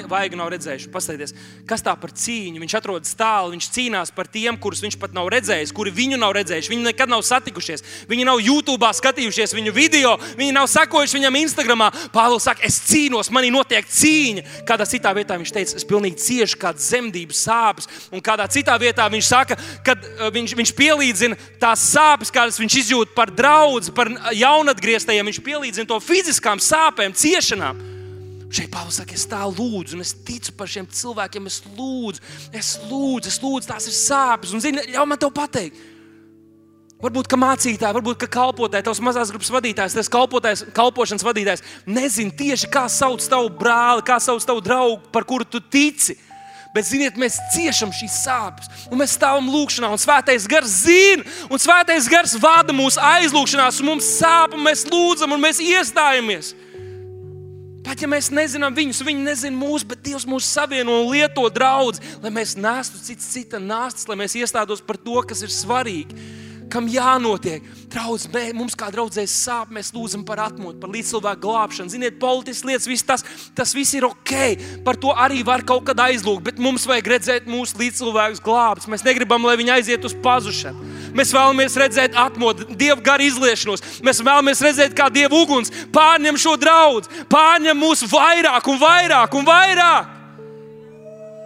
vaigu 0.09 0.39
nav 0.39 0.51
redzējuši. 0.53 0.91
Paskatieties, 0.93 1.35
kas 1.69 1.83
tā 1.85 1.95
par 1.99 2.13
cīņu. 2.15 2.61
Viņš 2.63 2.77
atrodas 2.79 3.15
tālu, 3.17 3.53
viņš 3.55 3.69
cīnās 3.75 4.13
par 4.15 4.29
tiem, 4.31 4.57
kurus 4.61 4.83
viņš 4.85 4.99
pat 5.01 5.15
nav 5.15 5.29
redzējis, 5.33 5.73
kuri 5.75 5.93
viņu 5.95 6.19
nav 6.21 6.35
redzējuši. 6.37 6.71
Viņi 6.73 6.87
nekad 6.89 7.11
nav 7.11 7.23
satikušies, 7.25 7.85
viņi 8.09 8.27
nav 8.27 8.41
YouTube 8.43 8.91
skatījušies 8.95 9.55
viņu 9.55 9.73
video, 9.75 10.15
viņi 10.37 10.55
nav 10.55 10.69
sekojuši 10.71 11.19
viņam 11.19 11.39
Instagram. 11.41 11.87
Pāvils 12.13 12.45
saka, 12.47 12.63
es 12.67 12.77
cīnos, 12.87 13.31
manī 13.33 13.51
notiek 13.53 13.87
cīņa. 13.89 14.45
Kādā 14.67 14.87
citā 14.89 15.11
vietā 15.15 15.37
viņš 15.39 15.53
teica, 15.55 15.77
es 15.79 15.87
pilnīgi 15.87 16.21
cieši 16.21 16.59
kādas 16.61 16.89
zemdības 16.93 17.41
sāpes, 17.47 17.89
un 18.13 18.23
kādā 18.23 18.47
citā 18.51 18.77
vietā 18.81 19.07
viņš 19.11 19.27
saka, 19.27 19.57
ka 19.85 19.95
uh, 19.97 20.29
viņš, 20.33 20.55
viņš 20.59 20.73
pielīdzina 20.77 21.39
tās 21.61 21.83
sāpes, 21.91 22.33
kādas 22.33 22.59
viņš 22.61 22.77
izjūt 22.83 23.15
par 23.17 23.31
draugu, 23.33 23.93
par 23.95 24.11
jaunatgrieztajiem. 24.35 25.31
Viņš 25.31 25.41
pielīdzina 25.45 25.89
to 25.89 25.94
to 25.95 26.03
fiziskām 26.03 26.59
sāpēm, 26.59 27.15
ciešanām. 27.15 27.79
Šeit 28.55 28.69
Pāvils 28.71 28.99
saka, 28.99 29.15
es 29.17 29.25
tā 29.27 29.41
lūdzu, 29.47 29.97
un 29.97 30.03
es 30.03 30.13
ticu 30.27 30.53
par 30.55 30.69
šiem 30.71 30.85
cilvēkiem. 30.87 31.47
Es 31.49 31.61
lūdzu, 31.75 32.21
es 32.55 32.75
lūdzu, 32.89 33.31
es 33.31 33.41
lūdzu 33.43 33.71
tās 33.71 33.87
ir 33.89 33.95
sāpes. 33.97 34.53
Un, 34.55 34.63
zini, 34.63 34.83
jau 34.93 35.05
man 35.09 35.19
te 35.19 35.29
pateikt, 35.33 35.79
varbūt 37.03 37.29
kā 37.31 37.39
mācītāji, 37.39 37.97
varbūt 37.97 38.21
kā 38.21 38.29
kalpotāji, 38.37 38.85
tavs 38.87 39.01
mazās 39.03 39.33
grupas 39.33 39.51
vadītājs, 39.55 39.97
tas 39.97 40.11
kalpotājs, 40.11 40.63
kalpošanas 40.75 41.25
vadītājs, 41.25 41.65
nezina 41.89 42.33
tieši 42.37 42.69
kā 42.71 42.85
sauc 42.91 43.25
tavu 43.29 43.51
brāli, 43.59 44.05
kā 44.07 44.19
sauc 44.23 44.45
tavu 44.47 44.63
draugu, 44.63 45.01
par 45.15 45.27
kuru 45.27 45.47
tu 45.47 45.59
tici. 45.59 46.17
Bet, 46.75 46.89
ziniet, 46.89 47.15
mēs 47.15 47.37
ciešam 47.53 47.93
šīs 47.95 48.17
sāpes, 48.25 48.67
un 48.91 48.99
mēs 48.99 49.13
stāvam 49.15 49.47
lūkšanā, 49.47 49.87
un 49.95 50.01
svētais 50.01 50.43
gars 50.51 50.81
zina, 50.83 51.23
un 51.47 51.61
svētais 51.61 52.09
gars 52.11 52.35
vada 52.41 52.75
mūsu 52.75 52.99
aizlūgšanās, 52.99 53.79
un 53.79 53.93
mums 53.93 54.09
sāp, 54.17 54.57
un 54.57 54.65
mēs 54.65 54.83
lūdzam, 54.89 55.31
un 55.31 55.43
mēs 55.45 55.63
iestājamies. 55.63 56.51
Pat 57.85 58.01
ja 58.01 58.09
mēs 58.09 58.31
nezinām 58.33 58.75
viņus, 58.75 59.03
viņi 59.05 59.23
nezina 59.23 59.55
mūsu, 59.55 59.87
bet 59.87 60.01
Dievs 60.03 60.25
mūs 60.27 60.47
savieno 60.49 60.97
un 60.99 61.11
lieto 61.13 61.45
draugus, 61.53 62.01
lai 62.23 62.33
mēs 62.33 62.57
nestu 62.57 62.99
cits 63.07 63.29
cita 63.37 63.61
nāstas, 63.61 64.09
lai 64.09 64.17
mēs 64.19 64.35
iestātos 64.35 64.81
par 64.83 64.97
to, 64.99 65.21
kas 65.29 65.45
ir 65.45 65.53
svarīgi 65.53 66.43
kam 66.71 66.87
jānotiek. 66.89 67.63
Draudz, 67.91 68.27
mē, 68.33 68.49
mums 68.57 68.75
kā 68.77 68.89
draudzēs 68.93 69.33
sāp, 69.45 69.71
mēs 69.73 69.91
lūdzam 69.95 70.25
par 70.27 70.41
atmodu, 70.47 70.79
par 70.81 70.91
līdzcilvēku 70.93 71.41
glābšanu. 71.43 71.93
Ziniet, 71.93 72.17
politiskas 72.21 72.67
lietas, 72.67 72.87
viss 72.89 73.07
tas, 73.07 73.25
tas 73.55 73.73
viss 73.75 73.95
ir 73.97 74.07
ok. 74.07 74.33
Par 74.85 74.99
to 74.99 75.13
arī 75.13 75.41
var 75.47 75.63
kaut 75.67 75.85
kad 75.87 76.01
aizlūgt, 76.05 76.45
bet 76.49 76.61
mums 76.61 76.87
vajag 76.89 77.11
redzēt 77.15 77.49
mūsu 77.49 77.79
līdzcilvēkus 77.81 78.43
glābtus. 78.45 78.89
Mēs 78.91 79.05
negribam, 79.07 79.45
lai 79.47 79.57
viņi 79.61 79.75
aiziet 79.77 80.07
uz 80.07 80.15
pazušanu. 80.25 80.93
Mēs 81.15 81.31
vēlamies 81.35 81.77
redzēt 81.79 82.17
atmodu, 82.19 82.67
dievu 82.75 83.03
garu 83.05 83.29
izliešanos. 83.29 83.85
Mēs 84.05 84.19
vēlamies 84.25 84.63
redzēt, 84.65 84.95
kā 84.97 85.07
dievu 85.13 85.45
uguns 85.45 85.71
pārņem 85.95 86.39
šo 86.41 86.57
draugu, 86.59 87.05
pārņem 87.31 87.79
mūs 87.79 88.03
vairāk 88.11 88.67
un 88.71 88.81
vairāk 88.81 89.39
un 89.39 89.47
vairāk. 89.47 90.11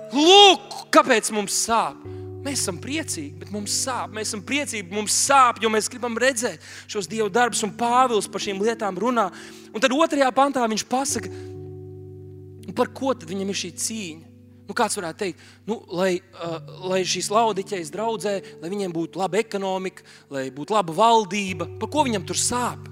Lūk, 0.09 0.87
kāpēc 0.89 1.29
mums 1.35 1.53
sāp. 1.67 2.18
Mēs 2.39 2.61
esam 2.61 2.77
priecīgi, 2.79 3.33
bet 3.41 3.51
mums 3.51 3.73
sāp. 3.83 4.13
Mēs 4.15 4.29
esam 4.31 4.41
priecīgi, 4.47 4.87
mums 4.95 5.15
sāp, 5.27 5.59
jo 5.63 5.71
mēs 5.71 5.89
gribam 5.91 6.15
redzēt 6.19 6.63
šos 6.87 7.09
dievu 7.11 7.27
darbus, 7.33 7.65
un 7.67 7.73
Pāvils 7.75 8.29
par 8.31 8.43
šīm 8.43 8.61
lietām 8.63 8.99
runā. 8.99 9.27
Un 9.73 9.83
tad 9.83 9.91
otrajā 9.95 10.29
pantā 10.35 10.63
viņš 10.71 10.85
pasaka, 10.87 11.31
par 12.77 12.93
ko 12.95 13.11
tad 13.13 13.27
viņam 13.31 13.51
ir 13.51 13.59
šī 13.59 13.71
cīņa. 13.83 14.25
Nu, 14.69 14.75
kāds 14.77 14.99
varētu 14.99 15.17
teikt, 15.23 15.39
nu, 15.65 15.79
lai, 15.97 16.11
uh, 16.37 16.59
lai 16.91 17.01
šīs 17.01 17.31
laudiķeis 17.33 17.89
draudzē, 17.89 18.35
lai 18.61 18.69
viņiem 18.69 18.93
būtu 18.93 19.17
laba 19.17 19.39
ekonomika, 19.41 20.05
lai 20.29 20.45
būtu 20.53 20.77
laba 20.77 20.93
valdība, 20.93 21.65
par 21.81 21.89
ko 21.89 22.05
viņam 22.05 22.27
tur 22.29 22.37
sāp? 22.37 22.85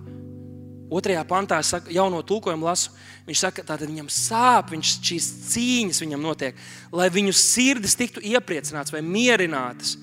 Otrajā 0.88 1.24
pantā, 1.28 1.60
saka, 1.68 1.92
jauno 1.92 2.22
tulkojumu 2.24 2.68
lasu, 2.70 2.94
viņš 3.28 3.40
saka, 3.44 3.64
ka 3.68 3.76
viņam 3.82 4.08
sāp, 4.14 4.72
viņš 4.72 4.92
šīs 5.04 5.30
cīņas 5.52 6.02
viņam 6.04 6.24
notiek, 6.24 6.60
lai 6.96 7.10
viņu 7.12 7.34
sirdis 7.36 7.98
tiktu 8.00 8.24
iepriecināts 8.24 8.94
vai 8.96 9.02
mierinātas, 9.04 9.98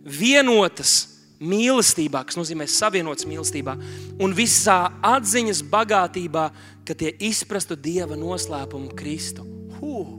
vienotas 0.00 0.94
mīlestībā, 1.40 2.22
kas 2.24 2.38
nozīmē 2.40 2.64
savienots 2.68 3.28
mīlestībā, 3.28 3.76
un 4.20 4.32
visā 4.36 4.80
atziņas 5.04 5.60
bagātībā, 5.72 6.48
ka 6.88 6.96
tie 6.96 7.12
izprastu 7.28 7.76
Dieva 7.76 8.16
noslēpumu 8.16 8.96
Kristu. 8.96 9.44
Huh! 9.76 10.16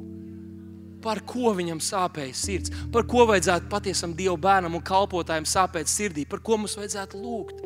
Par 1.02 1.24
ko 1.26 1.50
viņam 1.58 1.80
sāpēja 1.82 2.34
sirds, 2.38 2.74
par 2.94 3.08
ko 3.10 3.26
vajadzētu 3.30 3.70
patiesam 3.74 4.14
Dieva 4.18 4.38
bērnam 4.38 4.78
un 4.78 4.86
kalpotājam 4.86 5.50
sāpēt 5.50 5.90
sirdī, 5.90 6.28
par 6.30 6.44
ko 6.46 6.62
mums 6.62 6.78
vajadzētu 6.78 7.22
lūgt. 7.22 7.66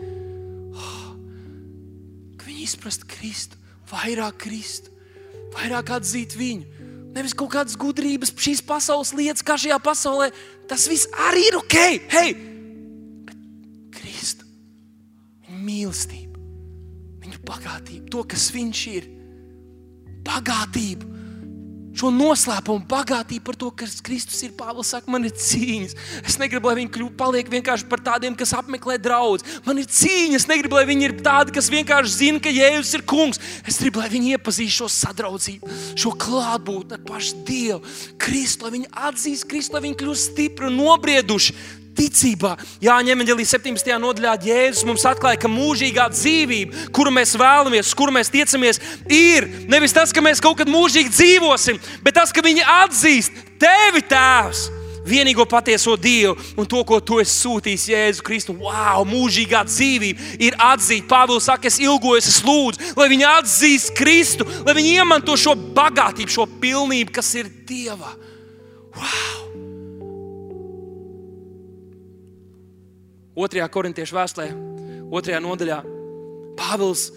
Oh, 0.76 1.05
izprastu 2.66 3.08
Kristu, 3.10 3.60
vairāk 3.92 4.42
Kristu, 4.46 4.92
vairāk 5.56 5.94
atzīt 6.00 6.36
viņu. 6.38 6.84
Nevis 7.16 7.36
kaut 7.38 7.54
kādas 7.54 7.78
gudrības, 7.80 8.34
šīs 8.36 8.60
pasaules 8.66 9.14
lietas, 9.16 9.46
kā 9.46 9.56
šajā 9.60 9.78
pasaulē. 9.80 10.32
Tas 10.68 10.90
viss 10.92 11.08
arī 11.30 11.46
ir 11.48 11.60
ok. 11.62 11.78
Hei, 12.12 12.34
Kristu, 13.96 14.48
viņa 15.46 15.62
mīlestība, 15.64 16.42
viņa 17.24 17.44
bagātība, 17.48 18.10
to, 18.12 18.26
kas 18.36 18.50
viņš 18.56 18.82
ir, 18.98 19.08
bagātība 20.26 21.16
šo 21.96 22.12
noslēpumu, 22.14 22.86
bagātību 22.90 23.44
par 23.48 23.58
to, 23.60 23.70
kas 23.82 23.98
Kristus 24.06 24.42
ir. 24.46 24.54
Pāvils 24.56 24.92
saka, 24.94 25.12
man 25.12 25.26
ir 25.28 25.34
cīņas. 25.36 25.96
Es 26.28 26.38
negribu, 26.42 26.70
lai 26.70 26.80
viņi 26.82 26.92
kļūtu 26.96 27.18
paliek 27.20 27.50
vienkārši 27.52 27.88
par 27.92 28.04
tādiem, 28.06 28.36
kas 28.38 28.54
apmeklē 28.58 28.98
draugus. 29.02 29.46
Man 29.68 29.80
ir 29.82 29.88
cīņas. 29.90 30.44
Es 30.44 30.50
negribu, 30.52 30.80
lai 30.80 30.86
viņi 30.90 31.08
ir 31.10 31.16
tādi, 31.26 31.56
kas 31.56 31.72
vienkārši 31.74 32.14
zina, 32.14 32.44
ka 32.44 32.54
Jēzus 32.54 32.98
ir 33.00 33.06
kungs. 33.08 33.42
Es 33.68 33.80
gribu, 33.82 34.04
lai 34.04 34.12
viņi 34.14 34.36
iepazīst 34.36 34.82
šo 34.82 34.92
sadraudzību, 34.92 35.72
šo 35.96 36.14
klātbūtni 36.20 37.00
ar 37.00 37.08
pašu 37.08 37.42
Dievu, 37.48 37.82
Kristu, 38.22 38.68
lai 38.68 38.76
viņi 38.80 38.94
atzīst 39.10 39.50
Kristu, 39.50 39.78
lai 39.78 39.88
viņi 39.88 40.00
kļūst 40.04 40.32
stipri 40.34 40.70
un 40.70 40.80
nobrieduši 40.82 41.84
ticībā. 41.98 42.56
Jāņem 42.84 43.24
vērā 43.26 43.48
17. 43.48 43.92
nodaļā 44.02 44.36
Jēzus 44.46 44.86
mums 44.88 45.06
atklāja, 45.08 45.40
ka 45.42 45.52
mūžīgā 45.52 46.08
dzīvība, 46.14 46.88
kuru 46.96 47.14
mēs 47.16 47.36
vēlamies, 47.40 47.92
uz 47.92 47.98
kuru 47.98 48.16
mēs 48.16 48.32
tiecamies, 48.34 48.82
ir 49.10 49.48
nevis 49.72 49.96
tas, 49.96 50.14
ka 50.16 50.24
mēs 50.24 50.44
kaut 50.44 50.60
kad 50.62 50.72
mūžīgi 50.72 51.14
dzīvosim, 51.14 51.80
bet 52.06 52.18
tas, 52.20 52.34
ka 52.36 52.44
viņi 52.46 52.66
atzīst 52.82 53.46
tevi, 53.62 54.04
Tēvs. 54.06 54.68
Vienīgo 55.06 55.46
patieso 55.46 55.94
Dievu 56.02 56.34
un 56.58 56.66
to, 56.66 56.80
ko 56.82 56.98
tu 56.98 57.20
esi 57.22 57.36
sūtījis 57.44 57.86
Jēzu 57.92 58.26
Kristu. 58.26 58.56
Wow, 58.58 59.06
mūžīgā 59.06 59.62
dzīvība 59.70 60.42
ir 60.42 60.58
atzīta. 60.58 61.06
Pāvils 61.12 61.46
saka, 61.46 61.70
es 61.70 61.78
ilgojos, 61.78 62.32
es 62.32 62.42
lūdzu, 62.46 62.96
lai 62.98 63.10
viņi 63.14 63.30
atzīst 63.36 63.94
Kristu, 63.98 64.50
lai 64.66 64.74
viņi 64.74 64.98
iemanto 64.98 65.38
šo 65.38 65.54
bagātību, 65.78 66.38
šo 66.40 66.50
pilnību, 66.58 67.14
kas 67.22 67.36
ir 67.38 67.54
Dieva. 67.70 68.16
Wow! 68.98 69.45
Otrajā 73.36 73.68
korintiešu 73.72 74.16
vēstulē, 74.16 74.50
otrajā 75.12 75.42
nodaļā, 75.44 75.82
Pāvils 76.56 77.10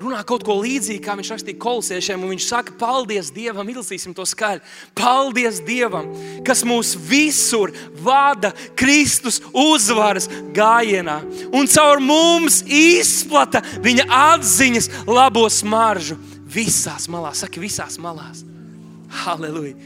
runā 0.00 0.22
kaut 0.26 0.42
ko 0.46 0.56
līdzīgu, 0.58 1.02
kā 1.04 1.14
viņš 1.18 1.30
rakstīja 1.34 1.60
kolosiešiem. 1.60 2.24
Viņš 2.32 2.46
saka, 2.48 2.74
paldies 2.80 3.28
Dievam, 3.34 3.68
izlasīsim 3.70 4.14
to 4.16 4.24
skaļi. 4.26 4.62
Paldies 4.96 5.60
Dievam, 5.66 6.08
kas 6.46 6.64
mūs 6.66 6.94
visur 6.96 7.70
vada 8.00 8.50
Kristus 8.78 9.40
uzvaras 9.52 10.26
gājienā 10.56 11.20
un 11.54 11.68
caur 11.70 12.02
mums 12.02 12.62
izplata 12.66 13.62
viņa 13.84 14.08
atziņas 14.34 14.90
labo 15.06 15.46
smaržu 15.52 16.18
visās 16.50 17.06
malās. 17.12 17.44
Saka, 17.44 17.62
visās 17.62 18.00
malās. 18.00 18.44
Halleluja! 19.22 19.76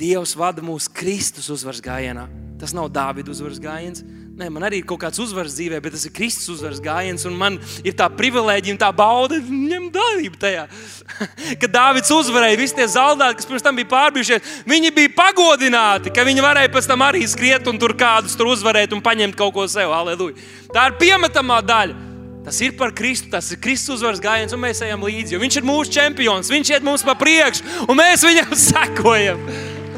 Dievs 0.00 0.32
vada 0.36 0.62
mūsu 0.64 0.92
Kristus 0.96 1.50
uzvaras 1.52 1.82
gājienā. 1.84 2.24
Tas 2.60 2.72
nav 2.76 2.88
Dāvida 2.92 3.32
uzvaras 3.32 3.60
gājiens. 3.60 4.04
Nē, 4.30 4.46
man 4.48 4.62
arī 4.64 4.78
ir 4.80 4.86
kaut 4.88 5.00
kāds 5.02 5.18
uzvaras 5.20 5.56
dzīvē, 5.56 5.80
bet 5.82 5.92
tas 5.96 6.06
ir 6.06 6.12
Kristus 6.14 6.48
uzvaras 6.54 6.78
gājiens, 6.80 7.26
un 7.28 7.34
man 7.36 7.56
ir 7.82 7.96
tā 7.98 8.06
privilēģija 8.14 8.72
un 8.76 8.78
tā 8.80 8.88
bauda 8.94 9.36
ņemt 9.42 9.90
dalību 9.96 10.38
tajā. 10.40 10.66
Kad 11.60 11.74
Dārvids 11.74 12.12
uzvarēja, 12.14 12.60
visi 12.60 12.78
tie 12.78 12.86
zaldāti, 12.88 13.40
kas 13.40 13.48
pirms 13.50 13.64
tam 13.66 13.76
bija 13.76 13.90
pārbijušies, 13.90 14.62
viņi 14.70 14.92
bija 14.96 15.12
pagodināti, 15.18 16.12
ka 16.14 16.24
viņi 16.28 16.44
varēja 16.46 16.72
pēc 16.72 16.88
tam 16.88 17.04
arī 17.04 17.24
skriet 17.28 17.68
un 17.68 17.80
tur 17.82 17.96
kādus 17.98 18.38
tur 18.38 18.52
uzvarēt 18.54 18.94
un 18.96 19.02
paņemt 19.04 19.36
kaut 19.36 19.52
ko 19.58 19.66
sev. 19.68 19.92
Aleluja! 19.92 20.38
Tā 20.72 20.88
ir 20.88 20.96
piemetamā 21.02 21.58
daļa. 21.66 22.06
Tas 22.46 22.56
ir 22.64 22.72
par 22.78 22.94
Kristu, 22.96 23.28
tas 23.34 23.50
ir 23.52 23.60
Kristus 23.60 23.98
uzvaras 23.98 24.22
gājiens, 24.24 24.54
un 24.56 24.62
mēs 24.62 24.80
ejam 24.86 25.04
līdzi. 25.04 25.36
Viņš 25.42 25.60
ir 25.60 25.68
mūsu 25.68 25.92
čempions, 25.98 26.48
viņš 26.48 26.72
iet 26.72 26.86
mums 26.86 27.04
pa 27.04 27.12
priekšu, 27.18 27.84
un 27.84 28.00
mēs 28.00 28.24
viņam 28.24 28.56
sekojam. 28.70 29.44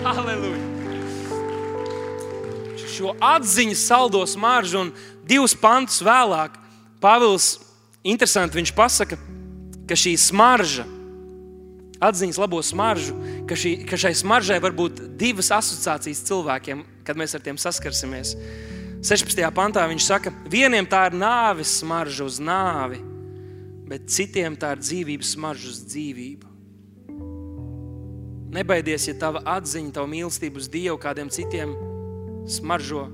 Aleluja! 0.03 0.52
Šo 3.03 3.17
atziņu 3.19 3.77
saldo 3.79 4.23
smaržu, 4.27 4.87
un 4.87 4.93
divus 5.27 5.57
pantus 5.59 6.03
vēlāk 6.05 6.59
Pāvils 7.03 7.57
interesanti 8.07 8.61
viņš 8.61 8.71
pasaka, 8.79 9.19
ka 9.91 9.97
šī 9.99 10.15
smarža, 10.23 10.85
atziņas 12.03 12.39
labo 12.39 12.61
smaržu, 12.63 13.17
ka, 13.51 13.59
šī, 13.59 13.75
ka 13.87 13.99
šai 13.99 14.15
smaržai 14.19 14.61
var 14.63 14.75
būt 14.79 15.03
divas 15.19 15.51
asociācijas 15.55 16.23
cilvēkiem, 16.29 16.85
kad 17.07 17.19
mēs 17.19 17.35
ar 17.35 17.43
tiem 17.43 17.59
saskarsimies. 17.59 18.37
16. 19.03 19.43
pantā 19.55 19.83
viņš 19.91 20.07
saka, 20.07 20.31
vieniem 20.47 20.87
tā 20.87 21.09
ir 21.11 21.19
nāves 21.19 21.81
smarža 21.83 22.27
uz 22.27 22.39
nāvi, 22.39 23.03
bet 23.91 24.07
citiem 24.15 24.55
tā 24.55 24.77
ir 24.77 24.83
dzīvības 24.87 25.35
smarža 25.35 25.73
uz 25.75 25.83
dzīvību. 25.91 26.51
Nebaidies, 28.53 29.09
ja 29.09 29.17
tava 29.19 29.43
atziņa, 29.57 29.97
tava 29.97 30.11
mīlestība 30.13 30.61
uz 30.61 30.69
Dievu 30.71 31.01
kādiem 31.03 31.33
citiem 31.33 31.73
smaržo 32.49 33.07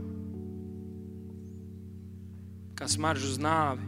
kā 2.78 2.86
smaržu 2.86 3.32
uz 3.32 3.38
nāvi. 3.42 3.86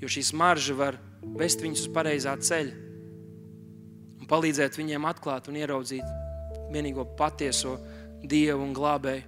Jo 0.00 0.08
šī 0.08 0.22
smarža 0.30 0.76
var 0.76 0.98
vest 1.36 1.62
viņus 1.64 1.86
uz 1.86 1.92
pareizā 1.94 2.34
ceļa 2.36 2.76
un 4.20 4.28
palīdzēt 4.28 4.76
viņiem 4.76 5.08
atklāt 5.08 5.48
un 5.48 5.58
ieraudzīt 5.60 6.70
vienīgo 6.72 7.06
patieso 7.18 7.78
dievu 8.20 8.62
un 8.64 8.74
glābēju. 8.76 9.26